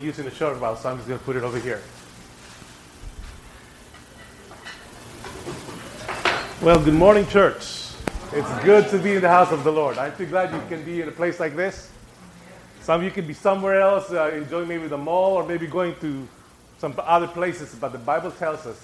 using 0.00 0.24
the 0.24 0.30
short 0.30 0.60
Bible, 0.60 0.76
so 0.76 0.90
I'm 0.90 0.96
just 0.96 1.08
going 1.08 1.18
to 1.18 1.24
put 1.24 1.34
it 1.34 1.42
over 1.42 1.58
here. 1.58 1.82
Well, 6.62 6.78
good 6.84 6.94
morning, 6.94 7.26
church. 7.26 7.90
It's 8.32 8.64
good 8.64 8.88
to 8.90 8.98
be 8.98 9.16
in 9.16 9.22
the 9.22 9.28
house 9.28 9.50
of 9.50 9.64
the 9.64 9.72
Lord. 9.72 9.98
I'm 9.98 10.16
too 10.16 10.26
glad 10.26 10.54
you 10.54 10.62
can 10.68 10.84
be 10.84 11.00
in 11.00 11.08
a 11.08 11.10
place 11.10 11.40
like 11.40 11.56
this. 11.56 11.90
Some 12.80 13.00
of 13.00 13.02
you 13.04 13.10
can 13.10 13.26
be 13.26 13.34
somewhere 13.34 13.80
else, 13.80 14.12
uh, 14.12 14.30
enjoying 14.32 14.68
maybe 14.68 14.86
the 14.86 14.96
mall 14.96 15.32
or 15.32 15.44
maybe 15.44 15.66
going 15.66 15.96
to 15.96 16.28
some 16.78 16.94
other 16.98 17.26
places, 17.26 17.74
but 17.74 17.90
the 17.90 17.98
Bible 17.98 18.30
tells 18.30 18.66
us 18.66 18.80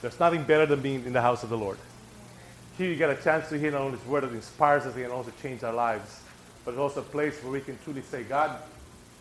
there's 0.00 0.20
nothing 0.20 0.44
better 0.44 0.64
than 0.64 0.80
being 0.80 1.04
in 1.04 1.12
the 1.12 1.22
house 1.22 1.42
of 1.42 1.48
the 1.48 1.58
Lord. 1.58 1.78
Here 2.78 2.88
you 2.88 2.94
get 2.94 3.10
a 3.10 3.20
chance 3.20 3.48
to 3.48 3.58
hear 3.58 3.72
not 3.72 3.80
only 3.80 3.98
His 3.98 4.06
word 4.06 4.22
that 4.22 4.32
inspires 4.32 4.86
us 4.86 4.94
and 4.94 5.10
also 5.10 5.32
change 5.42 5.64
our 5.64 5.74
lives, 5.74 6.20
but 6.64 6.70
it's 6.70 6.78
also 6.78 7.00
a 7.00 7.02
place 7.02 7.42
where 7.42 7.50
we 7.50 7.60
can 7.62 7.76
truly 7.82 8.02
say, 8.02 8.22
God, 8.22 8.56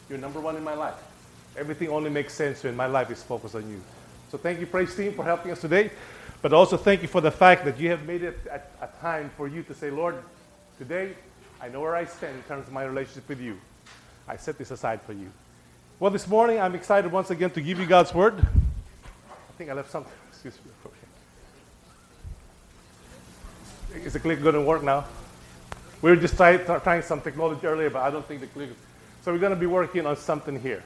you're 0.07 0.19
number 0.19 0.39
one 0.39 0.55
in 0.55 0.63
my 0.63 0.75
life. 0.75 1.01
Everything 1.57 1.89
only 1.89 2.09
makes 2.09 2.33
sense 2.33 2.63
when 2.63 2.75
my 2.75 2.85
life 2.85 3.11
is 3.11 3.21
focused 3.21 3.55
on 3.55 3.69
you. 3.69 3.81
So 4.31 4.37
thank 4.37 4.59
you, 4.59 4.65
praise 4.65 4.95
team, 4.95 5.13
for 5.13 5.23
helping 5.25 5.51
us 5.51 5.59
today. 5.59 5.91
But 6.41 6.53
also 6.53 6.77
thank 6.77 7.01
you 7.01 7.07
for 7.07 7.21
the 7.21 7.31
fact 7.31 7.65
that 7.65 7.79
you 7.79 7.89
have 7.89 8.05
made 8.05 8.23
it 8.23 8.39
a, 8.49 8.61
a 8.83 8.89
time 9.01 9.29
for 9.37 9.47
you 9.47 9.61
to 9.63 9.73
say, 9.73 9.91
Lord, 9.91 10.15
today 10.77 11.13
I 11.61 11.67
know 11.67 11.81
where 11.81 11.95
I 11.95 12.05
stand 12.05 12.35
in 12.35 12.43
terms 12.43 12.67
of 12.67 12.73
my 12.73 12.83
relationship 12.83 13.27
with 13.29 13.39
you. 13.39 13.59
I 14.27 14.37
set 14.37 14.57
this 14.57 14.71
aside 14.71 15.01
for 15.01 15.13
you. 15.13 15.29
Well, 15.99 16.09
this 16.09 16.27
morning 16.27 16.59
I'm 16.59 16.73
excited 16.73 17.11
once 17.11 17.29
again 17.29 17.51
to 17.51 17.61
give 17.61 17.79
you 17.79 17.85
God's 17.85 18.13
word. 18.13 18.39
I 18.39 19.53
think 19.57 19.69
I 19.69 19.73
left 19.73 19.91
something. 19.91 20.11
Excuse 20.29 20.57
me. 20.65 20.71
Okay. 23.93 24.05
Is 24.05 24.13
the 24.13 24.19
click 24.19 24.41
going 24.41 24.55
to 24.55 24.61
work 24.61 24.81
now? 24.83 25.05
We 26.01 26.09
were 26.09 26.15
just 26.15 26.35
try, 26.35 26.57
trying 26.57 27.03
some 27.03 27.21
technology 27.21 27.67
earlier, 27.67 27.91
but 27.91 28.01
I 28.01 28.09
don't 28.09 28.25
think 28.25 28.41
the 28.41 28.47
click. 28.47 28.69
So 29.23 29.31
we're 29.31 29.37
going 29.37 29.53
to 29.53 29.59
be 29.59 29.67
working 29.67 30.07
on 30.07 30.17
something 30.17 30.59
here. 30.59 30.81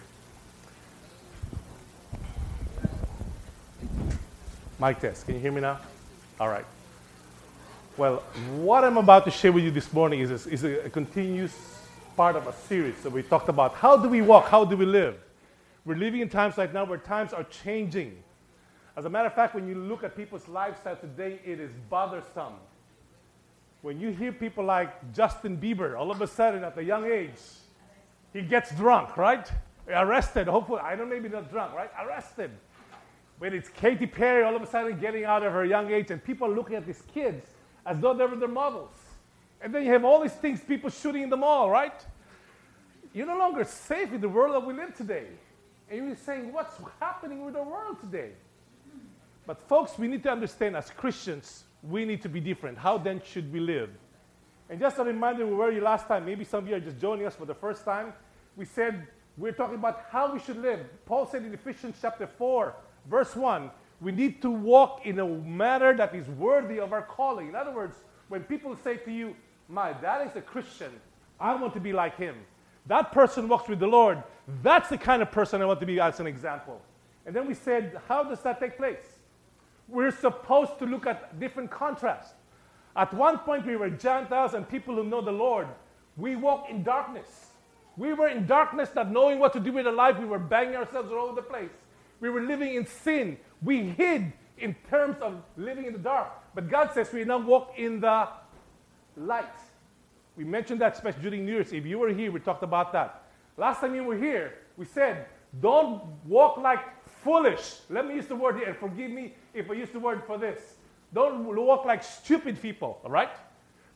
Mic 4.78 5.00
test. 5.00 5.26
Can 5.26 5.36
you 5.36 5.42
hear 5.42 5.54
me 5.54 5.62
now? 5.62 5.80
All 6.38 6.50
right. 6.50 6.66
Well, 7.96 8.18
what 8.58 8.84
I'm 8.84 8.98
about 8.98 9.24
to 9.24 9.32
share 9.32 9.54
with 9.54 9.64
you 9.64 9.72
this 9.72 9.94
morning 9.94 10.20
is, 10.20 10.46
is 10.48 10.66
a, 10.66 10.88
a 10.88 10.90
continuous 10.90 11.80
part 12.18 12.36
of 12.36 12.46
a 12.46 12.52
series. 12.52 12.98
So 12.98 13.10
we 13.10 13.24
talked 13.24 13.48
about 13.48 13.74
how 13.76 13.96
do 13.96 14.10
we 14.10 14.22
walk, 14.22 14.50
how 14.50 14.66
do 14.66 14.76
we 14.76 14.86
live. 14.86 15.16
We're 15.86 15.96
living 15.96 16.20
in 16.20 16.28
times 16.28 16.58
like 16.58 16.74
now 16.74 16.84
where 16.84 16.98
times 16.98 17.32
are 17.32 17.46
changing. 17.46 18.18
As 18.98 19.06
a 19.06 19.10
matter 19.10 19.28
of 19.28 19.34
fact, 19.34 19.56
when 19.56 19.66
you 19.66 19.76
look 19.76 20.04
at 20.04 20.18
people's 20.18 20.46
lifestyle 20.50 20.98
today, 20.98 21.40
it 21.46 21.62
is 21.62 21.72
bothersome. 21.90 22.56
When 23.82 24.02
you 24.02 24.10
hear 24.10 24.34
people 24.34 24.66
like 24.66 25.14
Justin 25.14 25.58
Bieber, 25.58 25.98
all 25.98 26.12
of 26.12 26.22
a 26.22 26.28
sudden 26.28 26.66
at 26.66 26.78
a 26.78 26.84
young 26.84 27.06
age, 27.06 27.40
he 28.34 28.42
gets 28.42 28.76
drunk, 28.76 29.16
right? 29.16 29.50
Arrested, 29.88 30.48
hopefully, 30.48 30.82
I 30.84 30.98
don't 30.98 31.10
maybe 31.10 31.30
not 31.30 31.50
drunk, 31.50 31.74
right? 31.74 31.92
Arrested 31.98 32.52
when 33.40 33.54
it's 33.54 33.70
Katy 33.70 34.08
Perry 34.08 34.44
all 34.44 34.56
of 34.56 34.62
a 34.62 34.68
sudden 34.68 34.98
getting 35.00 35.26
out 35.26 35.44
of 35.44 35.52
her 35.52 35.66
young 35.66 35.92
age, 35.92 36.12
and 36.12 36.24
people 36.24 36.50
looking 36.50 36.76
at 36.76 36.86
these 36.86 37.04
kids 37.14 37.46
as 37.86 38.00
though 38.00 38.14
they 38.14 38.26
were 38.26 38.36
their 38.36 38.48
models. 38.48 38.94
And 39.62 39.74
then 39.74 39.84
you 39.84 39.92
have 39.92 40.06
all 40.06 40.22
these 40.22 40.34
things, 40.34 40.62
people 40.62 40.90
shooting 40.90 41.24
in 41.24 41.30
the 41.30 41.38
mall, 41.38 41.70
right? 41.70 42.06
You're 43.14 43.28
no 43.28 43.38
longer 43.38 43.64
safe 43.64 44.12
in 44.14 44.22
the 44.22 44.30
world 44.30 44.56
that 44.56 44.66
we 44.68 44.74
live 44.74 44.96
today. 44.96 45.28
And 45.90 46.08
you're 46.08 46.16
saying, 46.16 46.52
what's 46.52 46.76
happening 47.00 47.46
with 47.46 47.54
the 47.54 47.64
world 47.64 48.00
today? 48.00 48.32
But 49.46 49.62
folks, 49.62 49.98
we 49.98 50.08
need 50.08 50.24
to 50.24 50.32
understand 50.32 50.76
as 50.76 50.90
Christians, 50.90 51.66
we 51.84 52.06
need 52.06 52.22
to 52.24 52.30
be 52.30 52.40
different. 52.40 52.78
How 52.78 52.98
then 52.98 53.22
should 53.24 53.52
we 53.54 53.60
live? 53.60 53.90
And 54.70 54.80
just 54.80 54.98
a 54.98 55.04
reminder, 55.04 55.46
we 55.46 55.54
were 55.54 55.72
you 55.72 55.82
last 55.82 56.08
time. 56.08 56.26
Maybe 56.26 56.44
some 56.44 56.64
of 56.64 56.70
you 56.70 56.76
are 56.76 56.80
just 56.80 57.00
joining 57.00 57.28
us 57.28 57.36
for 57.36 57.46
the 57.46 57.54
first 57.54 57.86
time. 57.86 58.14
We 58.56 58.66
said 58.66 59.08
we're 59.38 59.52
talking 59.52 59.76
about 59.76 60.06
how 60.10 60.34
we 60.34 60.40
should 60.40 60.58
live. 60.58 60.80
Paul 61.06 61.28
said 61.28 61.44
in 61.44 61.54
Ephesians 61.54 61.98
chapter 62.02 62.26
4, 62.26 62.74
Verse 63.10 63.36
1 63.36 63.72
we 64.02 64.12
need 64.12 64.42
to 64.42 64.50
walk 64.50 65.06
in 65.06 65.20
a 65.20 65.28
manner 65.28 65.96
that 65.96 66.14
is 66.14 66.28
worthy 66.28 66.80
of 66.80 66.94
our 66.94 67.02
calling. 67.02 67.50
In 67.50 67.56
other 67.56 67.72
words, 67.72 67.98
when 68.28 68.44
people 68.44 68.76
say 68.76 68.98
to 68.98 69.12
you, 69.12 69.36
My 69.68 69.94
dad 69.94 70.28
is 70.28 70.36
a 70.36 70.42
Christian, 70.42 70.92
I 71.40 71.56
want 71.56 71.74
to 71.74 71.80
be 71.80 71.94
like 71.94 72.18
him. 72.18 72.36
That 72.88 73.12
person 73.12 73.48
walks 73.48 73.68
with 73.68 73.80
the 73.80 73.88
Lord. 73.88 74.22
That's 74.62 74.90
the 74.90 74.98
kind 74.98 75.22
of 75.22 75.32
person 75.32 75.62
I 75.62 75.66
want 75.66 75.80
to 75.80 75.86
be 75.86 76.00
as 76.00 76.20
an 76.20 76.28
example. 76.28 76.82
And 77.26 77.36
then 77.36 77.48
we 77.48 77.54
said, 77.54 78.00
How 78.08 78.24
does 78.24 78.42
that 78.42 78.60
take 78.60 78.78
place? 78.78 79.20
We're 79.88 80.12
supposed 80.12 80.78
to 80.80 80.86
look 80.86 81.08
at 81.08 81.40
different 81.40 81.72
contrasts. 81.72 82.34
At 82.96 83.14
one 83.14 83.40
point, 83.40 83.66
we 83.66 83.76
were 83.76 83.90
Gentiles 83.90 84.54
and 84.54 84.68
people 84.68 84.96
who 84.96 85.04
know 85.04 85.22
the 85.22 85.32
Lord. 85.32 85.68
We 86.18 86.36
walk 86.36 86.70
in 86.70 86.84
darkness. 86.84 87.52
We 87.98 88.14
were 88.14 88.28
in 88.28 88.46
darkness, 88.46 88.90
not 88.96 89.12
knowing 89.12 89.40
what 89.40 89.54
to 89.54 89.60
do 89.60 89.72
with 89.72 89.88
our 89.88 89.94
life. 89.94 90.18
We 90.20 90.26
were 90.26 90.40
banging 90.40 90.76
ourselves 90.76 91.12
all 91.12 91.28
over 91.28 91.36
the 91.36 91.42
place. 91.42 91.72
We 92.26 92.32
were 92.32 92.42
living 92.42 92.74
in 92.74 92.88
sin. 92.88 93.38
We 93.62 93.84
hid 93.84 94.34
in 94.58 94.76
terms 94.90 95.18
of 95.22 95.44
living 95.58 95.86
in 95.86 95.94
the 95.94 96.00
dark. 96.00 96.30
But 96.56 96.72
God 96.72 96.90
says 96.92 97.14
we 97.14 97.24
now 97.24 97.38
walk 97.38 97.74
in 97.78 98.00
the 98.00 98.28
light. 99.16 99.46
We 100.36 100.44
mentioned 100.44 100.82
that 100.82 100.96
especially 100.96 101.22
during 101.22 101.46
New 101.46 101.52
Year's. 101.52 101.72
If 101.72 101.86
you 101.86 102.00
were 102.00 102.10
here, 102.10 102.32
we 102.32 102.40
talked 102.40 102.64
about 102.64 102.92
that. 102.94 103.26
Last 103.58 103.82
time 103.82 103.94
you 103.94 104.04
were 104.04 104.18
here, 104.18 104.56
we 104.76 104.86
said, 104.86 105.28
don't 105.62 106.02
walk 106.26 106.58
like 106.58 106.80
foolish. 107.06 107.76
Let 107.92 108.08
me 108.08 108.16
use 108.16 108.26
the 108.26 108.36
word 108.36 108.56
here, 108.56 108.70
and 108.70 108.78
forgive 108.78 109.12
me 109.12 109.36
if 109.54 109.70
I 109.70 109.76
use 109.76 109.92
the 109.92 110.00
word 110.00 110.24
for 110.26 110.40
this. 110.40 110.78
Don't 111.14 111.46
walk 111.46 111.86
like 111.86 112.04
stupid 112.04 112.60
people, 112.60 113.02
all 113.04 113.12
right? 113.12 113.38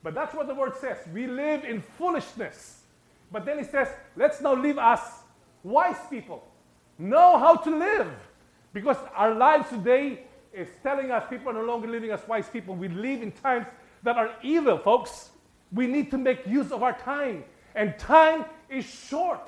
But 0.04 0.14
that's 0.14 0.36
what 0.36 0.46
the 0.46 0.54
word 0.54 0.76
says. 0.76 0.98
We 1.12 1.26
live 1.26 1.66
in 1.66 1.82
foolishness. 1.82 2.84
But 3.32 3.48
then 3.48 3.58
it 3.58 3.72
says, 3.72 3.88
let's 4.16 4.40
now 4.40 4.54
live 4.54 4.78
as 4.78 5.00
wise 5.64 5.98
people 6.12 6.44
know 7.00 7.40
how 7.40 7.56
to 7.56 7.76
live. 7.76 8.12
Because 8.74 8.98
our 9.16 9.34
lives 9.34 9.70
today 9.70 10.26
is 10.54 10.68
telling 10.84 11.10
us 11.10 11.24
people 11.30 11.50
are 11.50 11.54
no 11.54 11.64
longer 11.64 11.88
living 11.88 12.12
as 12.12 12.20
wise 12.28 12.48
people. 12.50 12.76
We 12.76 12.90
live 12.90 13.24
in 13.24 13.32
times 13.32 13.66
that 14.04 14.18
are 14.18 14.32
evil, 14.44 14.78
folks. 14.78 15.30
We 15.72 15.88
need 15.88 16.12
to 16.12 16.18
make 16.18 16.46
use 16.46 16.72
of 16.72 16.84
our 16.84 16.98
time. 16.98 17.46
And 17.74 17.98
time 17.98 18.46
is 18.70 18.86
short. 18.86 19.48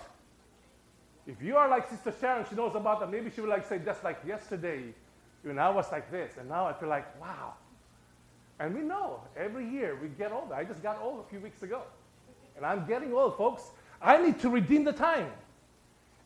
If 1.27 1.41
you 1.41 1.55
are 1.57 1.69
like 1.69 1.89
Sister 1.89 2.13
Sharon, 2.19 2.45
she 2.49 2.55
knows 2.55 2.75
about 2.75 2.99
that. 3.01 3.11
Maybe 3.11 3.29
she 3.29 3.41
would 3.41 3.49
like 3.49 3.67
say, 3.67 3.79
just 3.79 4.03
like 4.03 4.19
yesterday, 4.25 4.93
you 5.43 5.53
know, 5.53 5.61
I 5.61 5.69
was 5.69 5.91
like 5.91 6.11
this, 6.11 6.37
and 6.37 6.49
now 6.49 6.65
I 6.65 6.73
feel 6.73 6.89
like, 6.89 7.19
wow. 7.19 7.53
And 8.59 8.75
we 8.75 8.81
know 8.81 9.21
every 9.35 9.67
year 9.67 9.97
we 9.99 10.09
get 10.09 10.31
older. 10.31 10.53
I 10.53 10.63
just 10.63 10.83
got 10.83 10.99
old 11.01 11.25
a 11.25 11.29
few 11.29 11.39
weeks 11.39 11.63
ago. 11.63 11.81
And 12.55 12.65
I'm 12.65 12.85
getting 12.85 13.13
old, 13.13 13.37
folks. 13.37 13.63
I 14.01 14.21
need 14.21 14.39
to 14.41 14.49
redeem 14.49 14.83
the 14.83 14.93
time. 14.93 15.31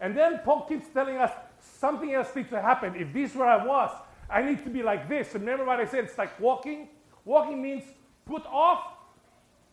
And 0.01 0.16
then 0.16 0.39
Paul 0.44 0.66
keeps 0.67 0.88
telling 0.89 1.17
us 1.17 1.31
something 1.59 2.13
else 2.13 2.35
needs 2.35 2.50
to 2.50 2.61
happen. 2.61 2.95
If 2.95 3.13
this 3.13 3.35
where 3.35 3.47
I 3.47 3.66
was, 3.66 3.91
I 4.29 4.41
need 4.41 4.63
to 4.63 4.69
be 4.69 4.83
like 4.83 5.07
this. 5.07 5.33
Remember 5.33 5.66
what 5.66 5.79
I 5.79 5.85
said? 5.85 6.06
It's 6.06 6.17
like 6.17 6.39
walking. 6.39 6.89
Walking 7.23 7.61
means 7.61 7.83
put 8.25 8.45
off, 8.45 8.84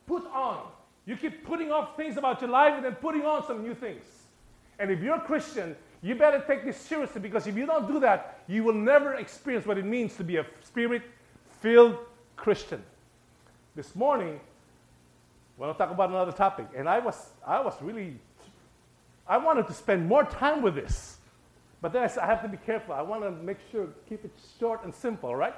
put 0.06 0.24
on. 0.26 0.66
You 1.04 1.16
keep 1.16 1.44
putting 1.44 1.72
off 1.72 1.96
things 1.96 2.16
about 2.16 2.40
your 2.40 2.50
life 2.50 2.74
and 2.74 2.84
then 2.84 2.94
putting 2.94 3.22
on 3.22 3.46
some 3.46 3.62
new 3.62 3.74
things. 3.74 4.04
And 4.78 4.90
if 4.90 5.00
you're 5.00 5.16
a 5.16 5.20
Christian, 5.20 5.76
you 6.00 6.14
better 6.14 6.42
take 6.46 6.64
this 6.64 6.76
seriously 6.76 7.20
because 7.20 7.46
if 7.46 7.56
you 7.56 7.66
don't 7.66 7.88
do 7.88 8.00
that, 8.00 8.40
you 8.46 8.64
will 8.64 8.74
never 8.74 9.14
experience 9.14 9.66
what 9.66 9.78
it 9.78 9.84
means 9.84 10.16
to 10.16 10.24
be 10.24 10.36
a 10.36 10.46
spirit 10.62 11.02
filled 11.60 11.96
Christian. 12.36 12.82
This 13.74 13.94
morning, 13.96 14.38
want 15.56 15.72
to 15.72 15.78
talk 15.78 15.92
about 15.92 16.10
another 16.10 16.32
topic. 16.32 16.66
And 16.76 16.88
I 16.88 16.98
was, 16.98 17.30
I 17.46 17.60
was 17.60 17.74
really 17.80 18.18
I 19.26 19.38
wanted 19.38 19.66
to 19.68 19.72
spend 19.72 20.06
more 20.06 20.24
time 20.24 20.62
with 20.62 20.74
this. 20.74 21.18
But 21.80 21.92
then 21.92 22.02
I 22.02 22.06
said, 22.06 22.22
I 22.22 22.26
have 22.26 22.42
to 22.42 22.48
be 22.48 22.56
careful. 22.56 22.94
I 22.94 23.02
want 23.02 23.22
to 23.22 23.30
make 23.30 23.58
sure, 23.70 23.88
keep 24.08 24.24
it 24.24 24.32
short 24.58 24.84
and 24.84 24.94
simple, 24.94 25.34
right? 25.34 25.54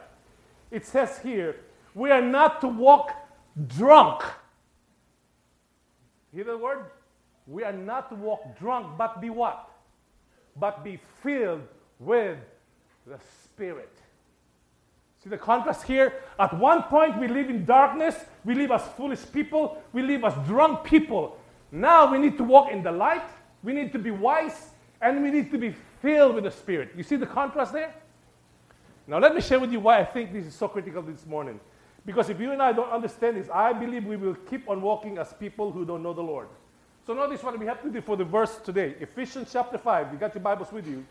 It 0.71 0.87
says 0.87 1.19
here, 1.19 1.57
we 1.95 2.11
are 2.11 2.23
not 2.23 2.61
to 2.63 2.69
walk 2.69 3.13
drunk. 3.69 4.23
Hear 6.33 6.45
the 6.45 6.57
word? 6.57 6.87
We 7.47 7.63
are 7.63 7.73
not 7.73 8.09
to 8.09 8.17
walk 8.17 8.59
drunk, 8.59 8.97
but 8.97 9.21
be 9.21 9.31
what? 9.31 9.69
But 10.57 10.83
be 10.83 10.99
filled 11.23 11.63
with 11.99 12.39
the 13.07 13.19
Spirit. 13.45 13.93
See 15.23 15.31
the 15.31 15.39
contrast 15.39 15.85
here? 15.85 16.15
At 16.39 16.59
one 16.59 16.83
point, 16.85 17.19
we 17.19 17.29
live 17.29 17.51
in 17.51 17.65
darkness, 17.65 18.17
we 18.45 18.55
live 18.55 18.71
as 18.71 18.83
foolish 18.97 19.21
people, 19.33 19.83
we 19.93 20.03
live 20.03 20.25
as 20.25 20.35
drunk 20.47 20.85
people. 20.85 21.39
Now 21.71 22.11
we 22.11 22.19
need 22.19 22.37
to 22.39 22.45
walk 22.45 22.71
in 22.71 22.83
the 22.83 22.93
light, 22.93 23.25
we 23.65 23.73
need 23.73 23.91
to 23.93 23.99
be 23.99 24.11
wise, 24.11 24.71
and 25.01 25.23
we 25.23 25.31
need 25.31 25.51
to 25.51 25.59
be 25.59 25.75
filled 26.03 26.35
with 26.35 26.45
the 26.45 26.51
Spirit. 26.51 26.91
You 26.95 27.03
see 27.03 27.17
the 27.17 27.27
contrast 27.27 27.73
there? 27.73 27.95
Now, 29.07 29.19
let 29.19 29.35
me 29.35 29.41
share 29.41 29.59
with 29.59 29.73
you 29.73 29.81
why 29.81 30.01
I 30.01 30.05
think 30.05 30.33
this 30.33 30.47
is 30.47 30.55
so 30.55 30.69
critical 30.69 31.03
this 31.03 31.27
morning. 31.27 31.59
Because 32.07 32.29
if 32.29 32.39
you 32.39 32.53
and 32.53 32.63
I 32.63 32.73
don't 32.73 32.91
understand 32.91 33.39
this, 33.39 33.49
I 33.49 33.73
believe 33.73 34.05
we 34.05 34.17
will 34.17 34.35
keep 34.35 34.69
on 34.69 34.83
walking 34.83 35.17
as 35.17 35.33
people 35.33 35.73
who 35.73 35.87
don't 35.87 36.03
know 36.03 36.13
the 36.13 36.23
Lord. 36.23 36.49
So, 37.07 37.15
notice 37.15 37.43
what 37.43 37.59
we 37.59 37.67
have 37.67 37.83
to 37.83 37.91
do 37.91 38.01
for 38.03 38.17
the 38.17 38.25
verse 38.25 38.57
today 38.59 38.95
Ephesians 39.01 39.51
chapter 39.51 39.79
5. 39.79 40.13
You 40.13 40.19
got 40.19 40.35
your 40.35 40.43
Bibles 40.43 40.71
with 40.71 40.87
you. 40.87 41.05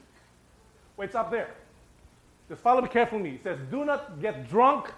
Well, 0.96 1.06
it's 1.06 1.16
up 1.16 1.32
there. 1.32 1.50
Just 2.50 2.62
follow 2.62 2.82
me 2.82 2.88
carefully. 2.88 3.36
It 3.36 3.44
says, 3.44 3.60
Do 3.72 3.84
not 3.84 4.22
get 4.22 4.48
drunk 4.48 4.92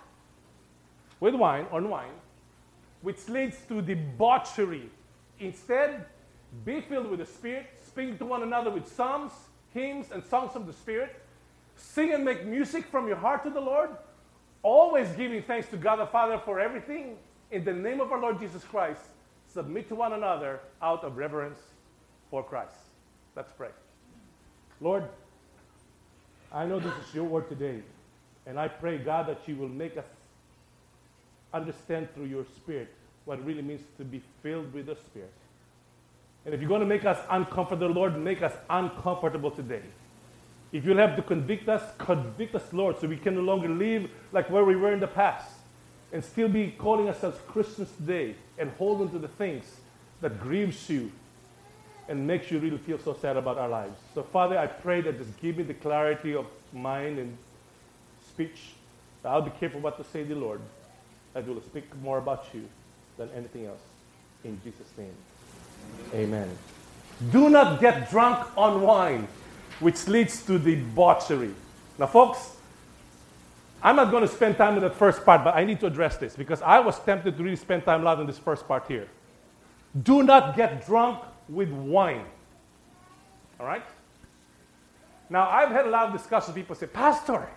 with 1.21 1.35
wine, 1.35 1.67
on 1.71 1.89
wine, 1.89 2.11
which 3.01 3.29
leads 3.29 3.57
to 3.69 3.81
debauchery. 3.81 4.89
Instead, 5.39 6.05
be 6.63 6.81
filled 6.81 7.09
with 7.09 7.19
the 7.19 7.25
Spirit, 7.25 7.67
Speak 7.95 8.17
to 8.17 8.25
one 8.25 8.43
another 8.43 8.69
with 8.71 8.93
psalms, 8.93 9.31
hymns, 9.73 10.07
and 10.11 10.21
songs 10.25 10.53
of 10.53 10.67
the 10.67 10.73
Spirit. 10.73 11.15
Sing 11.77 12.11
and 12.13 12.25
make 12.25 12.45
music 12.45 12.83
from 12.87 13.07
your 13.07 13.15
heart 13.15 13.45
to 13.45 13.49
the 13.49 13.61
Lord. 13.61 13.89
Always 14.63 15.09
giving 15.13 15.41
thanks 15.43 15.69
to 15.69 15.77
God 15.77 15.95
the 15.95 16.05
Father 16.05 16.37
for 16.43 16.59
everything. 16.59 17.15
In 17.51 17.63
the 17.63 17.71
name 17.71 18.01
of 18.01 18.11
our 18.11 18.19
Lord 18.19 18.37
Jesus 18.37 18.65
Christ, 18.65 18.99
submit 19.47 19.87
to 19.87 19.95
one 19.95 20.11
another 20.11 20.59
out 20.81 21.05
of 21.05 21.15
reverence 21.15 21.59
for 22.29 22.43
Christ. 22.43 22.75
Let's 23.33 23.53
pray. 23.53 23.69
Lord, 24.81 25.05
I 26.51 26.65
know 26.65 26.81
this 26.81 26.93
is 27.07 27.15
your 27.15 27.23
word 27.23 27.47
today, 27.47 27.81
and 28.45 28.59
I 28.59 28.67
pray, 28.67 28.97
God, 28.97 29.27
that 29.27 29.47
you 29.47 29.55
will 29.55 29.69
make 29.69 29.95
us 29.95 30.05
understand 31.53 32.13
through 32.13 32.25
your 32.25 32.43
Spirit 32.57 32.93
what 33.23 33.39
it 33.39 33.45
really 33.45 33.61
means 33.61 33.83
to 33.97 34.03
be 34.03 34.21
filled 34.43 34.73
with 34.73 34.87
the 34.87 34.95
Spirit. 34.95 35.31
And 36.45 36.53
if 36.53 36.61
you're 36.61 36.69
going 36.69 36.81
to 36.81 36.87
make 36.87 37.05
us 37.05 37.17
uncomfortable, 37.29 37.87
Lord, 37.87 38.17
make 38.17 38.41
us 38.43 38.53
uncomfortable 38.69 39.51
today. 39.51 39.81
If 40.71 40.85
you'll 40.85 40.97
have 40.97 41.15
to 41.15 41.21
convict 41.21 41.67
us, 41.69 41.81
convict 41.97 42.53
us, 42.53 42.71
Lord, 42.71 42.99
so 42.99 43.07
we 43.07 43.17
can 43.17 43.35
no 43.35 43.41
longer 43.41 43.69
live 43.69 44.09
like 44.31 44.49
where 44.49 44.63
we 44.63 44.75
were 44.75 44.91
in 44.91 44.99
the 44.99 45.07
past 45.07 45.49
and 46.11 46.23
still 46.23 46.47
be 46.47 46.71
calling 46.77 47.07
ourselves 47.07 47.37
Christians 47.47 47.89
today 47.97 48.35
and 48.57 48.69
hold 48.71 49.01
on 49.01 49.09
to 49.11 49.19
the 49.19 49.27
things 49.27 49.65
that 50.21 50.39
grieves 50.39 50.89
you 50.89 51.11
and 52.07 52.27
makes 52.27 52.51
you 52.51 52.59
really 52.59 52.77
feel 52.77 52.99
so 52.99 53.17
sad 53.19 53.37
about 53.37 53.57
our 53.57 53.67
lives. 53.67 53.97
So, 54.13 54.21
Father, 54.21 54.57
I 54.57 54.67
pray 54.67 55.01
that 55.01 55.17
just 55.17 55.39
give 55.39 55.57
me 55.57 55.63
the 55.63 55.73
clarity 55.73 56.35
of 56.35 56.45
mind 56.71 57.19
and 57.19 57.37
speech. 58.27 58.73
That 59.23 59.29
I'll 59.29 59.41
be 59.41 59.51
careful 59.59 59.79
what 59.79 59.97
to 59.97 60.03
say 60.03 60.23
the 60.23 60.35
Lord. 60.35 60.61
I 61.35 61.39
will 61.39 61.61
speak 61.61 61.85
more 62.01 62.19
about 62.19 62.45
you 62.53 62.67
than 63.17 63.29
anything 63.35 63.65
else. 63.65 63.81
In 64.43 64.59
Jesus' 64.63 64.91
name. 64.97 65.13
Amen. 66.13 66.49
Do 67.31 67.49
not 67.49 67.79
get 67.79 68.09
drunk 68.09 68.45
on 68.57 68.81
wine, 68.81 69.27
which 69.79 70.07
leads 70.07 70.43
to 70.45 70.59
debauchery. 70.59 71.53
Now, 71.97 72.07
folks, 72.07 72.55
I'm 73.81 73.95
not 73.95 74.11
going 74.11 74.23
to 74.23 74.33
spend 74.33 74.57
time 74.57 74.75
in 74.75 74.81
that 74.81 74.95
first 74.95 75.23
part, 75.23 75.43
but 75.43 75.55
I 75.55 75.63
need 75.63 75.79
to 75.81 75.85
address 75.85 76.17
this 76.17 76.35
because 76.35 76.61
I 76.61 76.79
was 76.79 76.99
tempted 76.99 77.37
to 77.37 77.43
really 77.43 77.55
spend 77.55 77.85
time 77.85 78.01
a 78.01 78.03
lot 78.03 78.19
in 78.19 78.27
this 78.27 78.39
first 78.39 78.67
part 78.67 78.87
here. 78.87 79.07
Do 80.03 80.23
not 80.23 80.57
get 80.57 80.85
drunk 80.85 81.23
with 81.47 81.69
wine. 81.69 82.25
All 83.59 83.65
right? 83.65 83.85
Now, 85.29 85.49
I've 85.49 85.69
had 85.69 85.85
a 85.85 85.89
lot 85.89 86.07
of 86.07 86.13
discussions. 86.13 86.55
People 86.55 86.75
say, 86.75 86.87
Pastor, 86.87 87.47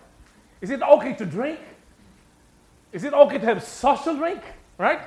is 0.61 0.69
it 0.69 0.81
okay 0.81 1.13
to 1.13 1.25
drink? 1.25 1.59
Is 2.91 3.03
it 3.03 3.13
okay 3.13 3.37
to 3.37 3.45
have 3.45 3.63
social 3.63 4.15
drink? 4.15 4.41
Right? 4.77 5.01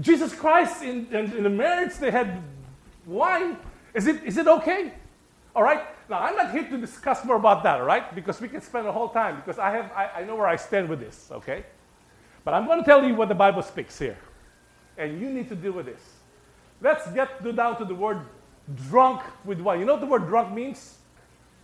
Jesus 0.00 0.34
Christ 0.34 0.82
in, 0.82 1.06
in, 1.12 1.32
in 1.36 1.42
the 1.42 1.50
marriage, 1.50 1.94
they 1.94 2.10
had 2.10 2.42
wine. 3.08 3.56
Is 3.94 4.06
it, 4.06 4.22
is 4.24 4.36
it 4.36 4.46
okay? 4.46 4.92
All 5.56 5.62
right? 5.62 5.82
Now, 6.08 6.20
I'm 6.20 6.36
not 6.36 6.52
here 6.52 6.68
to 6.68 6.78
discuss 6.78 7.24
more 7.24 7.36
about 7.36 7.62
that, 7.64 7.80
all 7.80 7.86
right? 7.86 8.14
Because 8.14 8.40
we 8.40 8.48
can 8.48 8.60
spend 8.60 8.86
the 8.86 8.92
whole 8.92 9.08
time, 9.08 9.36
because 9.36 9.58
I, 9.58 9.70
have, 9.70 9.90
I, 9.92 10.20
I 10.20 10.24
know 10.24 10.36
where 10.36 10.46
I 10.46 10.56
stand 10.56 10.88
with 10.88 11.00
this, 11.00 11.28
okay? 11.32 11.64
But 12.44 12.54
I'm 12.54 12.66
going 12.66 12.78
to 12.78 12.84
tell 12.84 13.04
you 13.04 13.14
what 13.14 13.28
the 13.28 13.34
Bible 13.34 13.62
speaks 13.62 13.98
here. 13.98 14.16
And 14.96 15.20
you 15.20 15.30
need 15.30 15.48
to 15.48 15.54
deal 15.54 15.72
with 15.72 15.86
this. 15.86 16.00
Let's 16.80 17.10
get 17.12 17.42
down 17.56 17.76
to 17.78 17.84
the 17.84 17.94
word 17.94 18.20
drunk 18.88 19.22
with 19.44 19.60
wine. 19.60 19.80
You 19.80 19.86
know 19.86 19.94
what 19.94 20.00
the 20.00 20.06
word 20.06 20.26
drunk 20.26 20.54
means? 20.54 20.98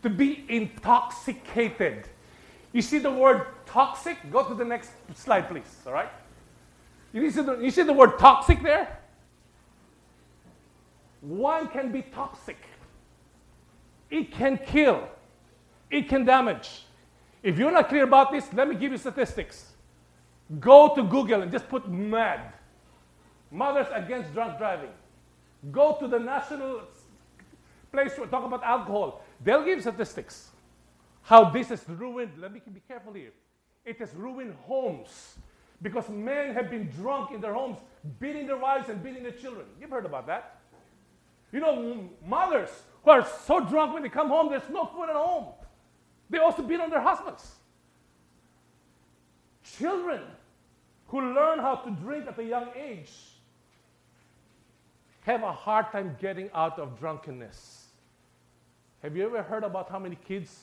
To 0.03 0.11
be 0.11 0.45
intoxicated. 0.49 2.09
You 2.73 2.83
see 2.83 2.99
the 2.99 3.11
word 3.11 3.47
toxic? 3.67 4.19
Go 4.31 4.47
to 4.47 4.55
the 4.55 4.65
next 4.65 4.91
slide, 5.15 5.49
please, 5.49 5.77
all 5.87 5.93
right? 5.93 6.11
You 7.13 7.31
see 7.31 7.43
the, 7.43 7.59
you 7.59 7.71
see 7.71 7.83
the 7.83 7.93
word 7.93 8.19
toxic 8.19 8.63
there? 8.63 8.99
Wine 11.25 11.69
can 11.69 11.91
be 11.91 12.03
toxic. 12.03 12.59
It 14.11 14.31
can 14.31 14.59
kill. 14.59 15.09
It 15.91 16.09
can 16.09 16.25
damage. 16.25 16.85
If 17.43 17.59
you're 17.59 17.73
not 17.73 17.89
clear 17.89 18.05
about 18.05 18.31
this, 18.31 18.53
let 18.53 18.69
me 18.69 18.75
give 18.75 18.93
you 18.93 18.99
statistics. 18.99 19.73
Go 20.61 20.95
to 20.95 21.03
Google 21.03 21.41
and 21.43 21.51
just 21.51 21.69
put 21.69 21.91
MADD, 21.91 22.53
Mothers 23.51 23.87
Against 23.93 24.35
Drunk 24.35 24.59
Driving. 24.59 24.91
Go 25.73 25.97
to 25.99 26.07
the 26.07 26.19
national 26.19 26.83
place 27.91 28.15
to 28.17 28.27
talk 28.27 28.45
about 28.45 28.63
alcohol. 28.63 29.25
They'll 29.43 29.65
give 29.65 29.81
statistics. 29.81 30.51
How 31.23 31.49
this 31.49 31.69
has 31.69 31.89
ruined, 31.89 32.33
let 32.39 32.53
me 32.53 32.61
be 32.73 32.83
careful 32.87 33.15
here. 33.15 33.33
It 33.87 33.99
has 33.99 34.15
ruined 34.15 34.55
homes 34.67 35.37
because 35.81 36.09
men 36.11 36.55
have 36.55 36.71
been 36.71 36.91
drunk 36.91 37.31
in 37.33 37.41
their 37.41 37.55
homes, 37.55 37.79
beating 38.21 38.47
their 38.47 38.59
wives 38.59 38.91
and 38.91 39.03
beating 39.03 39.23
their 39.23 39.33
children. 39.33 39.65
You've 39.81 39.91
heard 39.91 40.05
about 40.05 40.27
that. 40.27 40.61
You 41.55 41.61
know, 41.61 42.11
mothers 42.27 42.69
who 43.05 43.11
are 43.13 43.25
so 43.47 43.61
drunk 43.61 43.95
when 43.95 44.03
they 44.03 44.09
come 44.09 44.29
home, 44.29 44.51
there's 44.51 44.69
no 44.69 44.87
food 44.87 45.09
at 45.09 45.15
home. 45.15 45.53
They 46.29 46.39
also 46.39 46.63
beat 46.63 46.81
on 46.81 46.91
their 46.91 47.01
husbands. 47.01 47.49
Children 49.79 50.23
who 51.07 51.21
learn 51.33 51.61
how 51.61 51.77
to 51.77 51.91
drink 51.93 52.27
at 52.27 52.37
a 52.41 52.43
young 52.43 52.71
age 52.77 53.13
have 55.21 55.45
a 55.45 55.53
hard 55.53 55.93
time 55.93 56.17
getting 56.21 56.51
out 56.55 56.77
of 56.81 56.99
drunkenness. 56.99 57.87
Have 59.05 59.17
you 59.17 59.25
ever 59.25 59.41
heard 59.45 59.63
about 59.63 59.89
how 59.89 60.01
many 60.01 60.17
kids 60.27 60.59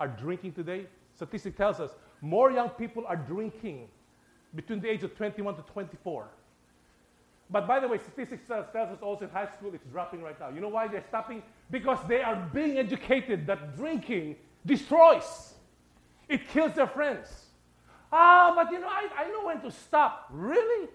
are 0.00 0.08
drinking 0.08 0.54
today? 0.54 0.86
Statistic 1.14 1.56
tells 1.56 1.78
us 1.78 1.92
more 2.20 2.50
young 2.50 2.70
people 2.70 3.04
are 3.06 3.16
drinking 3.16 3.86
between 4.56 4.80
the 4.80 4.90
age 4.90 5.04
of 5.04 5.16
21 5.16 5.54
to 5.54 5.62
24 5.62 6.26
but 7.52 7.68
by 7.68 7.78
the 7.78 7.86
way, 7.86 7.98
statistics 7.98 8.48
tells 8.48 8.66
us 8.74 9.02
also 9.02 9.24
in 9.24 9.30
high 9.30 9.46
school 9.46 9.72
it's 9.74 9.84
dropping 9.92 10.22
right 10.22 10.38
now. 10.40 10.48
You 10.48 10.60
know 10.60 10.68
why 10.68 10.88
they're 10.88 11.04
stopping? 11.06 11.42
Because 11.70 11.98
they 12.08 12.22
are 12.22 12.48
being 12.54 12.78
educated 12.78 13.46
that 13.46 13.76
drinking 13.76 14.36
destroys. 14.64 15.52
It 16.28 16.48
kills 16.48 16.72
their 16.72 16.86
friends. 16.86 17.28
Ah, 18.10 18.52
but 18.56 18.72
you 18.72 18.80
know, 18.80 18.88
I, 18.88 19.08
I 19.18 19.28
know 19.28 19.44
when 19.44 19.60
to 19.60 19.70
stop. 19.70 20.28
Really? 20.30 20.88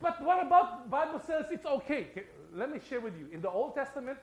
But 0.00 0.22
what 0.22 0.44
about 0.46 0.90
Bible 0.90 1.20
says 1.26 1.46
it's 1.50 1.64
okay? 1.64 2.08
Let 2.54 2.70
me 2.70 2.78
share 2.88 3.00
with 3.00 3.14
you. 3.18 3.26
In 3.32 3.40
the 3.40 3.50
Old 3.50 3.74
Testament, 3.74 4.18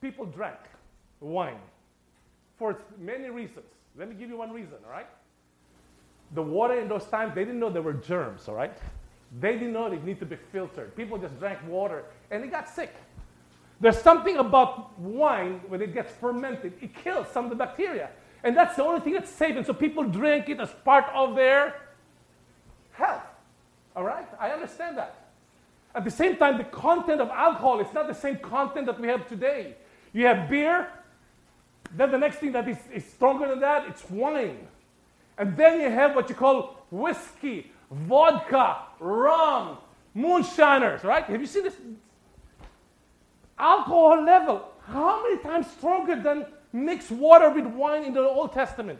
people 0.00 0.26
drank 0.26 0.58
wine 1.18 1.58
for 2.56 2.78
many 2.98 3.30
reasons. 3.30 3.66
Let 3.98 4.08
me 4.08 4.14
give 4.14 4.28
you 4.28 4.36
one 4.36 4.52
reason, 4.52 4.76
all 4.84 4.92
right? 4.92 5.08
The 6.32 6.42
water 6.42 6.80
in 6.80 6.88
those 6.88 7.04
times, 7.04 7.34
they 7.34 7.44
didn't 7.44 7.60
know 7.60 7.70
there 7.70 7.82
were 7.82 7.92
germs, 7.92 8.48
all 8.48 8.54
right? 8.54 8.76
They 9.40 9.52
didn't 9.52 9.72
know 9.72 9.90
they 9.90 9.98
need 9.98 10.18
to 10.20 10.26
be 10.26 10.36
filtered. 10.36 10.96
People 10.96 11.18
just 11.18 11.38
drank 11.38 11.58
water 11.68 12.04
and 12.30 12.42
they 12.42 12.48
got 12.48 12.68
sick. 12.68 12.94
There's 13.80 13.98
something 13.98 14.36
about 14.38 14.98
wine 14.98 15.60
when 15.68 15.82
it 15.82 15.92
gets 15.92 16.12
fermented, 16.12 16.72
it 16.80 16.94
kills 16.94 17.26
some 17.28 17.44
of 17.44 17.50
the 17.50 17.56
bacteria. 17.56 18.10
And 18.42 18.56
that's 18.56 18.76
the 18.76 18.84
only 18.84 19.00
thing 19.00 19.14
that's 19.14 19.30
safe. 19.30 19.56
And 19.56 19.66
so 19.66 19.72
people 19.72 20.04
drink 20.04 20.48
it 20.48 20.60
as 20.60 20.70
part 20.84 21.06
of 21.14 21.34
their 21.34 21.74
health. 22.92 23.22
All 23.94 24.04
right? 24.04 24.26
I 24.38 24.50
understand 24.50 24.96
that. 24.98 25.26
At 25.94 26.04
the 26.04 26.10
same 26.10 26.36
time, 26.36 26.58
the 26.58 26.64
content 26.64 27.20
of 27.20 27.28
alcohol 27.30 27.80
is 27.80 27.92
not 27.92 28.06
the 28.06 28.14
same 28.14 28.36
content 28.36 28.86
that 28.86 29.00
we 29.00 29.08
have 29.08 29.28
today. 29.28 29.74
You 30.12 30.26
have 30.26 30.48
beer, 30.48 30.88
then 31.94 32.10
the 32.10 32.18
next 32.18 32.36
thing 32.36 32.52
that 32.52 32.68
is, 32.68 32.78
is 32.92 33.04
stronger 33.04 33.48
than 33.48 33.60
that, 33.60 33.86
it's 33.88 34.08
wine. 34.10 34.68
And 35.38 35.56
then 35.56 35.80
you 35.80 35.90
have 35.90 36.14
what 36.14 36.28
you 36.28 36.34
call 36.34 36.86
whiskey, 36.90 37.72
vodka, 37.90 38.78
rum, 39.00 39.78
moonshiners, 40.14 41.04
right? 41.04 41.24
Have 41.24 41.40
you 41.40 41.46
seen 41.46 41.64
this? 41.64 41.76
Alcohol 43.58 44.22
level, 44.24 44.68
how 44.86 45.22
many 45.22 45.42
times 45.42 45.66
stronger 45.70 46.20
than 46.20 46.46
mixed 46.72 47.10
water 47.10 47.50
with 47.50 47.66
wine 47.66 48.04
in 48.04 48.12
the 48.12 48.20
Old 48.20 48.52
Testament? 48.52 48.98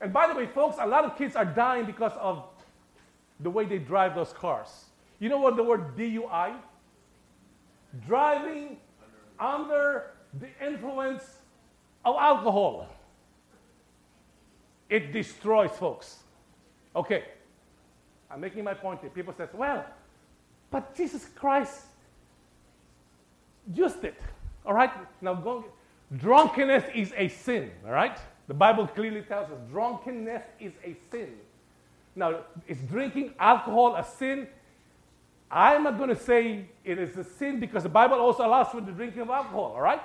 And 0.00 0.12
by 0.12 0.26
the 0.26 0.34
way, 0.34 0.46
folks, 0.46 0.76
a 0.80 0.86
lot 0.86 1.04
of 1.04 1.16
kids 1.16 1.36
are 1.36 1.44
dying 1.44 1.84
because 1.84 2.12
of 2.18 2.44
the 3.40 3.50
way 3.50 3.64
they 3.64 3.78
drive 3.78 4.14
those 4.14 4.32
cars. 4.32 4.86
You 5.18 5.28
know 5.28 5.38
what 5.38 5.56
the 5.56 5.62
word 5.62 5.96
DUI? 5.96 6.54
Driving 8.06 8.76
under 9.38 10.10
the 10.38 10.48
influence 10.64 11.38
of 12.04 12.16
alcohol. 12.16 12.88
It 14.88 15.12
destroys 15.12 15.70
folks. 15.72 16.18
Okay, 16.94 17.24
I'm 18.30 18.40
making 18.40 18.64
my 18.64 18.74
point 18.74 19.00
here. 19.00 19.10
People 19.10 19.34
say, 19.36 19.46
well, 19.52 19.84
but 20.70 20.94
Jesus 20.94 21.26
Christ 21.34 21.82
used 23.74 24.04
it. 24.04 24.20
All 24.64 24.74
right? 24.74 24.90
Now, 25.20 25.34
go, 25.34 25.64
drunkenness 26.16 26.84
is 26.94 27.12
a 27.16 27.28
sin. 27.28 27.70
All 27.84 27.92
right? 27.92 28.18
The 28.48 28.54
Bible 28.54 28.86
clearly 28.86 29.22
tells 29.22 29.50
us 29.50 29.58
drunkenness 29.70 30.42
is 30.60 30.72
a 30.84 30.96
sin. 31.10 31.34
Now, 32.14 32.40
is 32.66 32.78
drinking 32.78 33.34
alcohol 33.38 33.96
a 33.96 34.04
sin? 34.04 34.48
I'm 35.50 35.84
not 35.84 35.98
going 35.98 36.08
to 36.08 36.16
say 36.16 36.66
it 36.84 36.98
is 36.98 37.16
a 37.16 37.24
sin 37.24 37.60
because 37.60 37.82
the 37.82 37.88
Bible 37.88 38.16
also 38.16 38.46
allows 38.46 38.68
for 38.68 38.80
the 38.80 38.92
drinking 38.92 39.22
of 39.22 39.30
alcohol, 39.30 39.74
all 39.76 39.80
right? 39.80 40.00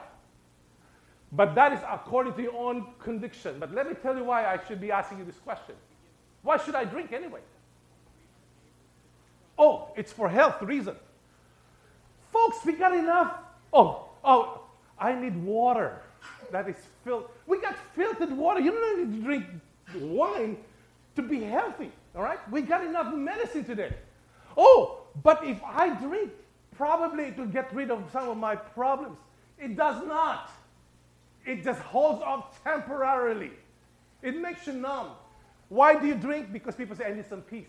But 1.31 1.55
that 1.55 1.71
is 1.73 1.79
according 1.89 2.33
to 2.33 2.41
your 2.41 2.55
own 2.55 2.87
conviction. 2.99 3.57
But 3.59 3.73
let 3.73 3.87
me 3.87 3.95
tell 4.01 4.15
you 4.17 4.23
why 4.23 4.45
I 4.45 4.59
should 4.67 4.81
be 4.81 4.91
asking 4.91 5.19
you 5.19 5.25
this 5.25 5.37
question. 5.37 5.75
Why 6.41 6.57
should 6.57 6.75
I 6.75 6.85
drink 6.85 7.13
anyway? 7.13 7.39
Oh, 9.57 9.89
it's 9.95 10.11
for 10.11 10.27
health 10.27 10.61
reason. 10.61 10.95
Folks, 12.31 12.65
we 12.65 12.73
got 12.73 12.93
enough 12.93 13.33
Oh, 13.73 14.09
oh, 14.23 14.61
I 14.99 15.13
need 15.13 15.41
water 15.43 16.01
that 16.51 16.67
is 16.67 16.75
filled. 17.03 17.29
We 17.47 17.61
got 17.61 17.75
filtered 17.95 18.31
water. 18.31 18.59
You 18.59 18.71
don't 18.71 19.11
need 19.11 19.17
to 19.17 19.23
drink 19.23 19.45
wine 19.95 20.57
to 21.15 21.21
be 21.21 21.41
healthy, 21.43 21.91
all 22.15 22.21
right? 22.21 22.39
We 22.51 22.61
got 22.61 22.85
enough 22.85 23.13
medicine 23.13 23.63
today. 23.63 23.93
Oh, 24.57 25.03
but 25.23 25.45
if 25.45 25.61
I 25.63 25.95
drink, 25.95 26.31
probably 26.75 27.25
it 27.25 27.37
will 27.37 27.45
get 27.45 27.73
rid 27.73 27.89
of 27.89 28.03
some 28.11 28.29
of 28.29 28.37
my 28.37 28.55
problems. 28.55 29.17
It 29.57 29.77
does 29.77 30.05
not. 30.05 30.51
It 31.45 31.63
just 31.63 31.79
holds 31.81 32.21
off 32.21 32.63
temporarily. 32.63 33.51
It 34.21 34.37
makes 34.37 34.67
you 34.67 34.73
numb. 34.73 35.09
Why 35.69 35.99
do 35.99 36.05
you 36.05 36.15
drink? 36.15 36.51
Because 36.51 36.75
people 36.75 36.95
say, 36.95 37.05
I 37.05 37.13
need 37.13 37.27
some 37.27 37.41
peace. 37.41 37.65